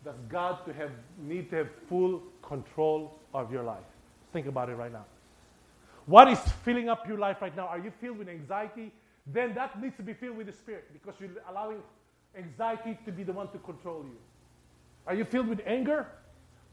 does 0.03 0.15
God 0.29 0.65
to 0.65 0.73
have, 0.73 0.91
need 1.17 1.49
to 1.51 1.57
have 1.57 1.69
full 1.87 2.21
control 2.41 3.19
of 3.33 3.51
your 3.51 3.63
life? 3.63 3.85
Think 4.31 4.47
about 4.47 4.69
it 4.69 4.75
right 4.75 4.91
now. 4.91 5.05
What 6.05 6.27
is 6.27 6.39
filling 6.65 6.89
up 6.89 7.07
your 7.07 7.17
life 7.17 7.41
right 7.41 7.55
now? 7.55 7.67
Are 7.67 7.79
you 7.79 7.91
filled 8.01 8.17
with 8.17 8.27
anxiety? 8.27 8.91
Then 9.25 9.53
that 9.55 9.81
needs 9.81 9.95
to 9.97 10.03
be 10.03 10.13
filled 10.13 10.37
with 10.37 10.47
the 10.47 10.53
Spirit 10.53 10.91
because 10.91 11.15
you're 11.19 11.29
allowing 11.49 11.77
anxiety 12.37 12.97
to 13.05 13.11
be 13.11 13.23
the 13.23 13.31
one 13.31 13.49
to 13.51 13.57
control 13.59 14.03
you. 14.03 14.17
Are 15.07 15.15
you 15.15 15.25
filled 15.25 15.47
with 15.47 15.61
anger? 15.65 16.07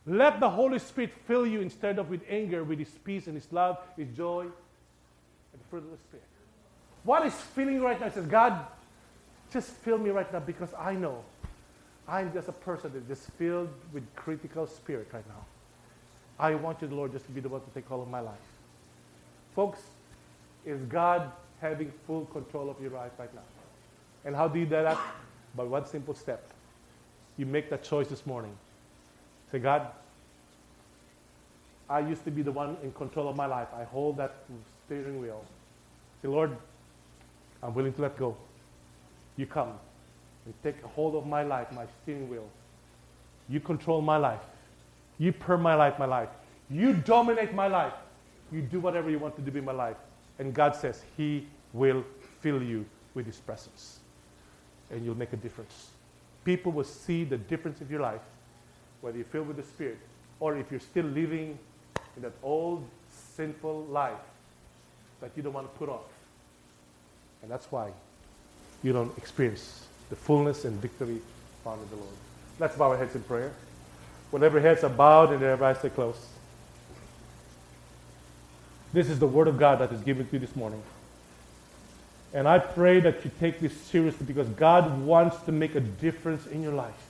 Let 0.06 0.40
the 0.40 0.48
Holy 0.48 0.78
Spirit 0.78 1.12
fill 1.26 1.46
you 1.46 1.60
instead 1.60 1.98
of 1.98 2.10
with 2.10 2.22
anger, 2.28 2.64
with 2.64 2.78
His 2.78 2.88
peace 2.88 3.26
and 3.26 3.34
His 3.34 3.50
love, 3.52 3.78
His 3.96 4.08
joy, 4.16 4.42
and 4.42 5.60
the 5.60 5.64
fruit 5.68 5.84
of 5.84 5.90
the 5.90 5.98
Spirit. 6.08 6.24
What 7.04 7.26
is 7.26 7.34
filling 7.34 7.80
right 7.80 7.98
now? 7.98 8.06
It 8.06 8.14
says, 8.14 8.26
God, 8.26 8.66
just 9.52 9.70
fill 9.70 9.98
me 9.98 10.10
right 10.10 10.30
now 10.32 10.40
because 10.40 10.70
I 10.78 10.94
know 10.94 11.24
I'm 12.06 12.32
just 12.32 12.48
a 12.48 12.52
person 12.52 12.92
that 12.92 13.10
is 13.10 13.24
filled 13.38 13.68
with 13.92 14.04
critical 14.16 14.66
spirit 14.66 15.08
right 15.12 15.26
now. 15.28 15.44
I 16.38 16.54
want 16.54 16.82
you, 16.82 16.88
Lord, 16.88 17.12
just 17.12 17.26
to 17.26 17.32
be 17.32 17.40
the 17.40 17.48
one 17.48 17.60
to 17.60 17.70
take 17.70 17.86
hold 17.86 18.02
of 18.02 18.08
my 18.08 18.20
life. 18.20 18.34
Folks, 19.54 19.80
is 20.64 20.80
God 20.82 21.30
having 21.60 21.92
full 22.06 22.24
control 22.26 22.70
of 22.70 22.80
your 22.80 22.90
life 22.90 23.12
right 23.18 23.32
now? 23.34 23.42
And 24.24 24.34
how 24.34 24.48
do 24.48 24.58
you 24.58 24.64
do 24.64 24.70
that? 24.70 24.98
By 25.54 25.64
one 25.64 25.86
simple 25.86 26.14
step. 26.14 26.42
You 27.36 27.46
make 27.46 27.70
that 27.70 27.82
choice 27.82 28.08
this 28.08 28.26
morning. 28.26 28.56
Say, 29.52 29.58
God, 29.58 29.88
I 31.88 32.00
used 32.00 32.24
to 32.24 32.30
be 32.30 32.42
the 32.42 32.52
one 32.52 32.76
in 32.82 32.92
control 32.92 33.28
of 33.28 33.36
my 33.36 33.46
life. 33.46 33.68
I 33.74 33.84
hold 33.84 34.16
that 34.18 34.36
steering 34.86 35.20
wheel. 35.20 35.44
Say, 36.22 36.28
Lord, 36.28 36.56
I'm 37.62 37.74
willing 37.74 37.92
to 37.94 38.02
let 38.02 38.16
go. 38.16 38.36
You 39.36 39.46
come 39.46 39.72
and 40.44 40.54
take 40.62 40.82
a 40.84 40.88
hold 40.88 41.14
of 41.14 41.26
my 41.26 41.42
life, 41.42 41.72
my 41.72 41.86
steering 42.02 42.28
wheel. 42.28 42.48
You 43.48 43.60
control 43.60 44.00
my 44.00 44.16
life. 44.16 44.40
You 45.18 45.32
perm 45.32 45.62
my 45.62 45.74
life, 45.74 45.98
my 45.98 46.06
life. 46.06 46.28
You 46.70 46.94
dominate 46.94 47.52
my 47.54 47.66
life. 47.66 47.92
You 48.52 48.62
do 48.62 48.80
whatever 48.80 49.10
you 49.10 49.18
want 49.18 49.36
to 49.36 49.42
do 49.42 49.56
in 49.58 49.64
my 49.64 49.72
life. 49.72 49.96
And 50.38 50.54
God 50.54 50.74
says 50.76 51.02
He 51.16 51.46
will 51.72 52.04
fill 52.40 52.62
you 52.62 52.86
with 53.14 53.26
His 53.26 53.36
presence. 53.36 53.98
And 54.90 55.04
you'll 55.04 55.18
make 55.18 55.32
a 55.32 55.36
difference. 55.36 55.90
People 56.44 56.72
will 56.72 56.84
see 56.84 57.24
the 57.24 57.36
difference 57.36 57.80
of 57.80 57.90
your 57.90 58.00
life, 58.00 58.22
whether 59.00 59.16
you're 59.16 59.26
filled 59.26 59.48
with 59.48 59.56
the 59.56 59.62
Spirit 59.62 59.98
or 60.38 60.56
if 60.56 60.70
you're 60.70 60.80
still 60.80 61.04
living 61.04 61.58
in 62.16 62.22
that 62.22 62.32
old 62.42 62.84
sinful 63.36 63.84
life 63.84 64.12
that 65.20 65.30
you 65.36 65.42
don't 65.42 65.52
want 65.52 65.72
to 65.72 65.78
put 65.78 65.88
off. 65.88 66.08
And 67.42 67.50
that's 67.50 67.70
why 67.70 67.90
you 68.82 68.92
don't 68.92 69.16
experience 69.16 69.86
the 70.08 70.16
fullness 70.16 70.64
and 70.64 70.80
victory 70.80 71.20
found 71.64 71.82
in 71.82 71.90
the 71.90 71.96
Lord. 71.96 72.14
Let's 72.58 72.76
bow 72.76 72.90
our 72.90 72.96
heads 72.96 73.14
in 73.14 73.22
prayer. 73.22 73.52
When 74.30 74.42
every 74.42 74.62
heads 74.62 74.84
are 74.84 74.90
bowed 74.90 75.32
and 75.32 75.40
their 75.40 75.62
eyes 75.62 75.84
are 75.84 75.90
closed. 75.90 76.18
This 78.92 79.08
is 79.08 79.18
the 79.18 79.26
word 79.26 79.48
of 79.48 79.58
God 79.58 79.78
that 79.78 79.92
is 79.92 80.00
given 80.02 80.26
to 80.26 80.32
you 80.32 80.38
this 80.38 80.54
morning. 80.56 80.82
And 82.32 82.46
I 82.46 82.58
pray 82.58 83.00
that 83.00 83.24
you 83.24 83.30
take 83.40 83.60
this 83.60 83.76
seriously 83.76 84.26
because 84.26 84.48
God 84.48 85.00
wants 85.02 85.40
to 85.42 85.52
make 85.52 85.74
a 85.74 85.80
difference 85.80 86.46
in 86.46 86.62
your 86.62 86.72
life. 86.72 87.09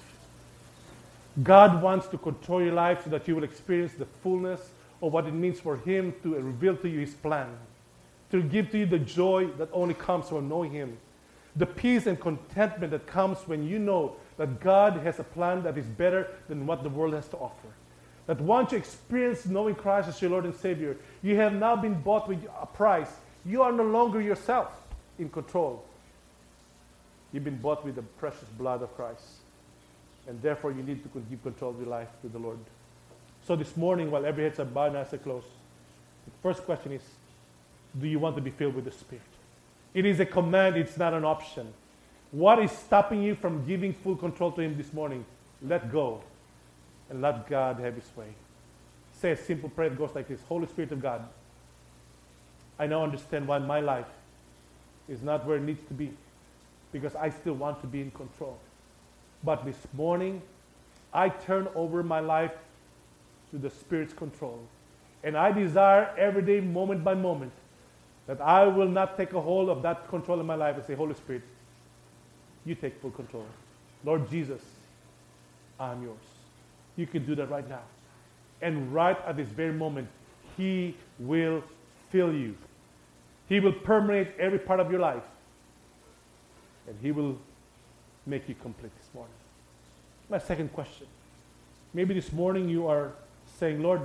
God 1.43 1.80
wants 1.80 2.09
to 2.09 2.18
control 2.18 2.62
your 2.62 2.72
life 2.72 3.05
so 3.05 3.11
that 3.11 3.28
you 3.28 3.36
will 3.36 3.45
experience 3.45 3.93
the 3.93 4.05
fullness 4.05 4.61
of 5.03 5.12
what 5.12 5.26
it 5.26 5.32
means 5.32 5.61
for 5.61 5.76
Him 5.76 6.14
to 6.22 6.34
reveal 6.34 6.76
to 6.78 6.88
you 6.88 7.01
His 7.01 7.14
plan, 7.14 7.49
to 8.30 8.43
give 8.43 8.70
to 8.72 8.78
you 8.78 8.86
the 8.86 8.99
joy 8.99 9.47
that 9.59 9.68
only 9.72 9.95
comes 9.95 10.28
from 10.28 10.49
knowing 10.49 10.72
Him, 10.72 10.99
the 11.57 11.66
peace 11.66 12.07
and 12.07 12.20
contentment 12.20 12.91
that 12.91 13.07
comes 13.07 13.38
when 13.47 13.66
you 13.66 13.78
know 13.78 14.16
that 14.36 14.61
God 14.61 14.95
has 14.99 15.18
a 15.18 15.24
plan 15.24 15.62
that 15.62 15.78
is 15.78 15.86
better 15.86 16.28
than 16.49 16.66
what 16.66 16.82
the 16.82 16.88
world 16.88 17.14
has 17.14 17.28
to 17.28 17.36
offer. 17.36 17.68
That 18.26 18.41
once 18.41 18.72
you 18.72 18.78
experience 18.78 19.47
knowing 19.47 19.74
Christ 19.74 20.09
as 20.09 20.20
your 20.20 20.30
Lord 20.30 20.45
and 20.45 20.55
Savior, 20.55 20.97
you 21.22 21.36
have 21.36 21.53
now 21.53 21.76
been 21.76 22.01
bought 22.01 22.28
with 22.28 22.38
a 22.61 22.66
price. 22.66 23.11
You 23.45 23.62
are 23.62 23.72
no 23.72 23.82
longer 23.82 24.20
yourself 24.20 24.72
in 25.18 25.28
control. 25.28 25.84
You've 27.32 27.45
been 27.45 27.59
bought 27.59 27.84
with 27.84 27.97
the 27.97 28.03
precious 28.03 28.49
blood 28.57 28.82
of 28.82 28.95
Christ. 28.95 29.39
And 30.31 30.41
therefore, 30.41 30.70
you 30.70 30.85
need 30.85 31.03
to 31.03 31.22
give 31.28 31.43
control 31.43 31.72
of 31.72 31.78
your 31.78 31.89
life 31.89 32.07
to 32.22 32.28
the 32.28 32.39
Lord. 32.39 32.59
So 33.45 33.57
this 33.57 33.76
morning, 33.76 34.12
while 34.12 34.24
every 34.24 34.45
head's 34.45 34.59
bowed 34.59 34.91
and 34.91 34.99
eyes 34.99 35.12
are 35.12 35.18
closed, 35.18 35.49
the 36.24 36.31
first 36.41 36.64
question 36.64 36.93
is, 36.93 37.03
do 38.01 38.07
you 38.07 38.20
want 38.20 38.37
to 38.37 38.41
be 38.41 38.51
filled 38.51 38.76
with 38.76 38.85
the 38.85 38.93
Spirit? 38.93 39.24
It 39.93 40.07
is 40.07 40.20
a 40.20 40.24
command, 40.26 40.76
it's 40.76 40.97
not 40.97 41.14
an 41.14 41.24
option. 41.24 41.72
What 42.31 42.61
is 42.61 42.70
stopping 42.70 43.24
you 43.24 43.35
from 43.35 43.66
giving 43.66 43.93
full 43.93 44.14
control 44.14 44.53
to 44.53 44.61
Him 44.61 44.76
this 44.76 44.93
morning? 44.93 45.24
Let 45.62 45.91
go 45.91 46.22
and 47.09 47.20
let 47.20 47.49
God 47.49 47.81
have 47.81 47.97
His 47.97 48.09
way. 48.14 48.28
Say 49.20 49.33
a 49.33 49.37
simple 49.37 49.68
prayer 49.68 49.89
that 49.91 49.99
goes 49.99 50.14
like 50.14 50.28
this 50.28 50.41
Holy 50.49 50.68
Spirit 50.68 50.93
of 50.93 51.03
God, 51.03 51.28
I 52.78 52.87
now 52.87 53.03
understand 53.03 53.49
why 53.49 53.59
my 53.59 53.81
life 53.81 54.07
is 55.09 55.22
not 55.22 55.45
where 55.45 55.57
it 55.57 55.62
needs 55.62 55.83
to 55.89 55.95
be 55.95 56.12
because 56.93 57.16
I 57.16 57.31
still 57.31 57.55
want 57.55 57.81
to 57.81 57.89
be 57.89 58.01
in 58.01 58.12
control. 58.12 58.61
But 59.43 59.64
this 59.64 59.78
morning, 59.93 60.43
I 61.12 61.28
turn 61.28 61.68
over 61.74 62.03
my 62.03 62.20
life 62.20 62.53
to 63.51 63.59
the 63.59 63.70
Spirit's 63.70 64.12
control. 64.12 64.61
And 65.22 65.36
I 65.36 65.53
desire 65.53 66.14
every 66.16 66.43
day, 66.43 66.61
moment 66.61 67.05
by 67.05 67.14
moment, 67.14 67.53
that 68.26 68.41
I 68.41 68.66
will 68.66 68.88
not 68.88 69.16
take 69.16 69.32
a 69.32 69.41
hold 69.41 69.68
of 69.68 69.82
that 69.82 70.09
control 70.09 70.41
in 70.41 70.47
my 70.47 70.55
life 70.55 70.76
and 70.76 70.84
say, 70.84 70.95
Holy 70.95 71.14
Spirit, 71.14 71.43
you 72.64 72.74
take 72.74 73.01
full 73.01 73.11
control. 73.11 73.47
Lord 74.05 74.30
Jesus, 74.30 74.62
I'm 75.78 76.03
yours. 76.03 76.16
You 76.97 77.07
can 77.07 77.24
do 77.24 77.34
that 77.34 77.51
right 77.51 77.68
now. 77.68 77.82
And 78.62 78.93
right 78.93 79.16
at 79.26 79.36
this 79.36 79.49
very 79.49 79.72
moment, 79.72 80.09
He 80.57 80.95
will 81.18 81.62
fill 82.11 82.32
you. 82.32 82.57
He 83.49 83.59
will 83.59 83.72
permeate 83.72 84.28
every 84.38 84.59
part 84.59 84.80
of 84.80 84.91
your 84.91 85.01
life. 85.01 85.22
And 86.86 86.97
He 87.03 87.11
will 87.11 87.38
make 88.27 88.49
you 88.49 88.55
complete 88.55 88.93
this 88.97 89.09
morning. 89.14 89.35
My 90.29 90.39
second 90.39 90.73
question. 90.73 91.07
Maybe 91.93 92.14
this 92.14 92.33
morning 92.33 92.68
you 92.68 92.87
are 92.87 93.12
saying, 93.59 93.83
Lord, 93.83 94.03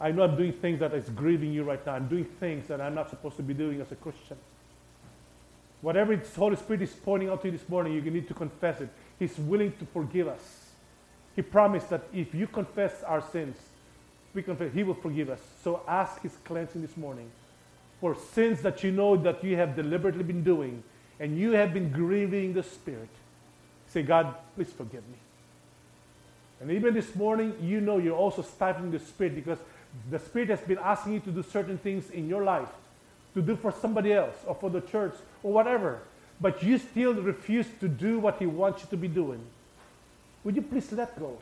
I 0.00 0.10
know 0.10 0.24
I'm 0.24 0.36
doing 0.36 0.52
things 0.52 0.80
that 0.80 0.92
is 0.92 1.08
grieving 1.10 1.52
you 1.52 1.64
right 1.64 1.84
now. 1.86 1.94
I'm 1.94 2.08
doing 2.08 2.24
things 2.24 2.68
that 2.68 2.80
I'm 2.80 2.94
not 2.94 3.10
supposed 3.10 3.36
to 3.36 3.42
be 3.42 3.54
doing 3.54 3.80
as 3.80 3.90
a 3.92 3.96
Christian. 3.96 4.36
Whatever 5.80 6.16
the 6.16 6.28
Holy 6.36 6.56
Spirit 6.56 6.82
is 6.82 6.92
pointing 6.92 7.28
out 7.28 7.42
to 7.42 7.48
you 7.48 7.52
this 7.56 7.68
morning, 7.68 7.92
you 7.94 8.02
need 8.02 8.28
to 8.28 8.34
confess 8.34 8.80
it. 8.80 8.88
He's 9.18 9.36
willing 9.38 9.72
to 9.78 9.86
forgive 9.86 10.28
us. 10.28 10.70
He 11.36 11.42
promised 11.42 11.90
that 11.90 12.04
if 12.12 12.34
you 12.34 12.46
confess 12.46 13.02
our 13.02 13.20
sins, 13.20 13.56
we 14.34 14.42
confess, 14.42 14.72
He 14.72 14.82
will 14.82 14.94
forgive 14.94 15.30
us. 15.30 15.40
So 15.62 15.82
ask 15.86 16.20
His 16.22 16.36
cleansing 16.44 16.82
this 16.82 16.96
morning 16.96 17.30
for 18.00 18.16
sins 18.32 18.62
that 18.62 18.82
you 18.82 18.90
know 18.90 19.16
that 19.16 19.42
you 19.44 19.56
have 19.56 19.76
deliberately 19.76 20.24
been 20.24 20.42
doing 20.42 20.82
and 21.20 21.38
you 21.38 21.52
have 21.52 21.72
been 21.72 21.90
grieving 21.90 22.52
the 22.52 22.62
Spirit. 22.62 23.08
Say, 23.94 24.02
God, 24.02 24.34
please 24.56 24.72
forgive 24.72 25.06
me. 25.08 25.18
And 26.60 26.72
even 26.72 26.94
this 26.94 27.14
morning, 27.14 27.54
you 27.62 27.80
know 27.80 27.98
you're 27.98 28.16
also 28.16 28.42
stifling 28.42 28.90
the 28.90 28.98
Spirit 28.98 29.36
because 29.36 29.58
the 30.10 30.18
Spirit 30.18 30.48
has 30.48 30.60
been 30.62 30.78
asking 30.78 31.12
you 31.12 31.20
to 31.20 31.30
do 31.30 31.44
certain 31.44 31.78
things 31.78 32.10
in 32.10 32.28
your 32.28 32.42
life, 32.42 32.70
to 33.34 33.40
do 33.40 33.54
for 33.54 33.70
somebody 33.70 34.12
else 34.12 34.34
or 34.48 34.56
for 34.56 34.68
the 34.68 34.80
church 34.80 35.14
or 35.44 35.52
whatever. 35.52 36.00
But 36.40 36.60
you 36.60 36.78
still 36.78 37.14
refuse 37.14 37.66
to 37.78 37.86
do 37.86 38.18
what 38.18 38.40
He 38.40 38.46
wants 38.46 38.82
you 38.82 38.88
to 38.90 38.96
be 38.96 39.06
doing. 39.06 39.38
Would 40.42 40.56
you 40.56 40.62
please 40.62 40.90
let 40.90 41.16
go? 41.16 41.38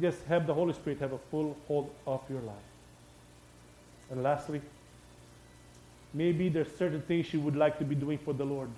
Just 0.00 0.22
have 0.26 0.46
the 0.46 0.54
Holy 0.54 0.72
Spirit 0.72 1.00
have 1.00 1.14
a 1.14 1.18
full 1.18 1.56
hold 1.66 1.90
of 2.06 2.22
your 2.30 2.42
life. 2.42 2.68
And 4.12 4.22
lastly, 4.22 4.60
maybe 6.14 6.48
there's 6.48 6.70
certain 6.76 7.02
things 7.02 7.34
you 7.34 7.40
would 7.40 7.56
like 7.56 7.76
to 7.80 7.84
be 7.84 7.96
doing 7.96 8.18
for 8.18 8.32
the 8.32 8.44
Lord. 8.44 8.70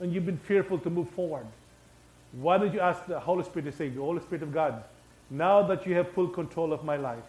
And 0.00 0.12
you've 0.12 0.26
been 0.26 0.38
fearful 0.38 0.78
to 0.78 0.90
move 0.90 1.08
forward. 1.10 1.46
Why 2.32 2.58
don't 2.58 2.72
you 2.72 2.80
ask 2.80 3.04
the 3.06 3.20
Holy 3.20 3.44
Spirit 3.44 3.66
to 3.66 3.72
say, 3.72 3.88
the 3.88 4.00
Holy 4.00 4.20
Spirit 4.20 4.42
of 4.42 4.52
God, 4.52 4.82
now 5.30 5.62
that 5.62 5.86
you 5.86 5.94
have 5.94 6.08
full 6.10 6.28
control 6.28 6.72
of 6.72 6.84
my 6.84 6.96
life, 6.96 7.22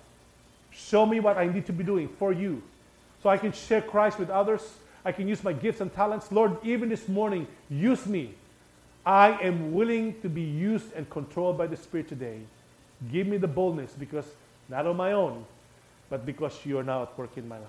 show 0.72 1.06
me 1.06 1.20
what 1.20 1.38
I 1.38 1.48
need 1.48 1.66
to 1.68 1.74
be 1.74 1.84
doing 1.84 2.08
for 2.08 2.32
you. 2.32 2.64
So 3.22 3.30
I 3.30 3.38
can 3.38 3.52
share 3.52 3.82
Christ 3.82 4.20
with 4.20 4.30
others. 4.30 4.62
I 5.04 5.12
can 5.12 5.28
use 5.28 5.44
my 5.44 5.54
gifts 5.54 5.82
and 5.82 5.94
talents. 5.94 6.32
Lord, 6.32 6.58
even 6.64 6.90
this 6.90 7.08
morning, 7.08 7.48
use 7.70 8.06
me 8.06 8.36
I 9.06 9.40
am 9.42 9.74
willing 9.74 10.20
to 10.22 10.30
be 10.30 10.42
used 10.42 10.94
and 10.94 11.10
controlled 11.10 11.58
by 11.58 11.68
the 11.68 11.78
Spirit 11.78 12.08
today. 12.08 12.40
Give 13.12 13.26
me 13.26 13.38
the 13.38 13.48
boldness 13.48 13.94
because 13.98 14.26
not 14.70 14.86
on 14.86 14.96
my 14.96 15.14
own, 15.14 15.46
but 16.10 16.26
because 16.26 16.58
you 16.66 16.78
are 16.78 16.84
now 16.84 17.04
at 17.04 17.18
work 17.18 17.36
in 17.36 17.48
my 17.48 17.58
life. 17.58 17.68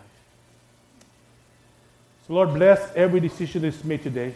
So, 2.26 2.34
Lord, 2.34 2.52
bless 2.52 2.94
every 2.94 3.20
decision 3.20 3.62
that's 3.62 3.82
made 3.82 4.02
today. 4.02 4.34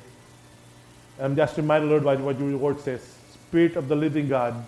I'm 1.19 1.35
just 1.35 1.57
reminded, 1.57 1.91
Lord, 1.91 2.05
by 2.05 2.17
what 2.17 2.39
your 2.39 2.57
word 2.57 2.81
says 2.81 3.17
Spirit 3.49 3.77
of 3.77 3.89
the 3.89 3.97
living 3.97 4.29
God, 4.29 4.67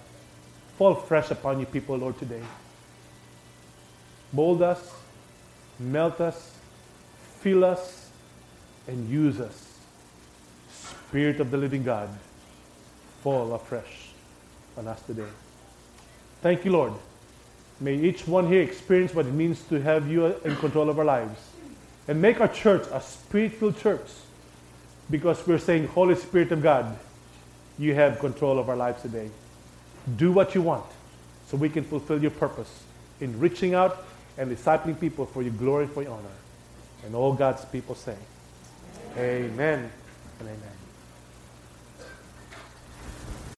fall 0.77 0.95
fresh 0.95 1.31
upon 1.31 1.61
you 1.61 1.67
people, 1.67 1.97
Lord, 1.97 2.19
today. 2.19 2.43
Mold 4.33 4.63
us, 4.63 4.93
melt 5.79 6.21
us, 6.21 6.53
fill 7.41 7.65
us 7.65 8.11
and 8.87 9.09
use 9.09 9.41
us. 9.41 9.79
Spirit 11.09 11.41
of 11.41 11.51
the 11.51 11.57
living 11.57 11.83
God, 11.83 12.09
fall 13.23 13.55
afresh 13.55 14.11
on 14.77 14.87
us 14.87 15.01
today. 15.03 15.29
Thank 16.41 16.65
you, 16.65 16.73
Lord. 16.73 16.93
May 17.81 17.97
each 17.97 18.27
one 18.27 18.47
here 18.47 18.63
experience 18.63 19.15
what 19.15 19.27
it 19.27 19.33
means 19.33 19.63
to 19.69 19.81
have 19.81 20.11
you 20.11 20.27
in 20.27 20.57
control 20.57 20.89
of 20.89 20.99
our 20.99 21.05
lives. 21.05 21.41
And 22.07 22.23
make 22.23 22.41
our 22.41 22.49
church 22.49 22.87
a 22.93 23.01
spirit 23.01 23.53
filled 23.53 23.79
church 23.79 24.09
because 25.11 25.47
we're 25.47 25.59
saying, 25.59 25.89
Holy 25.89 26.15
Spirit 26.15 26.53
of 26.53 26.63
God, 26.63 26.99
you 27.79 27.95
have 27.95 28.19
control 28.19 28.59
of 28.59 28.69
our 28.69 28.77
lives 28.77 29.03
today. 29.03 29.31
Do 30.17 30.33
what 30.33 30.55
you 30.55 30.63
want 30.63 30.85
so 31.47 31.57
we 31.57 31.69
can 31.69 31.85
fulfill 31.85 32.21
your 32.21 32.31
purpose 32.31 32.83
in 33.21 33.39
reaching 33.39 33.75
out 33.75 34.05
and 34.37 34.55
discipling 34.55 34.99
people 34.99 35.27
for 35.27 35.43
your 35.43 35.53
glory 35.53 35.87
for 35.87 36.03
your 36.03 36.13
honor. 36.13 36.29
And 37.05 37.15
all 37.15 37.33
God's 37.33 37.65
people 37.67 37.95
say, 37.95 38.17
Amen, 39.17 39.51
amen 39.53 39.91
and 40.41 40.49
amen. 40.49 40.78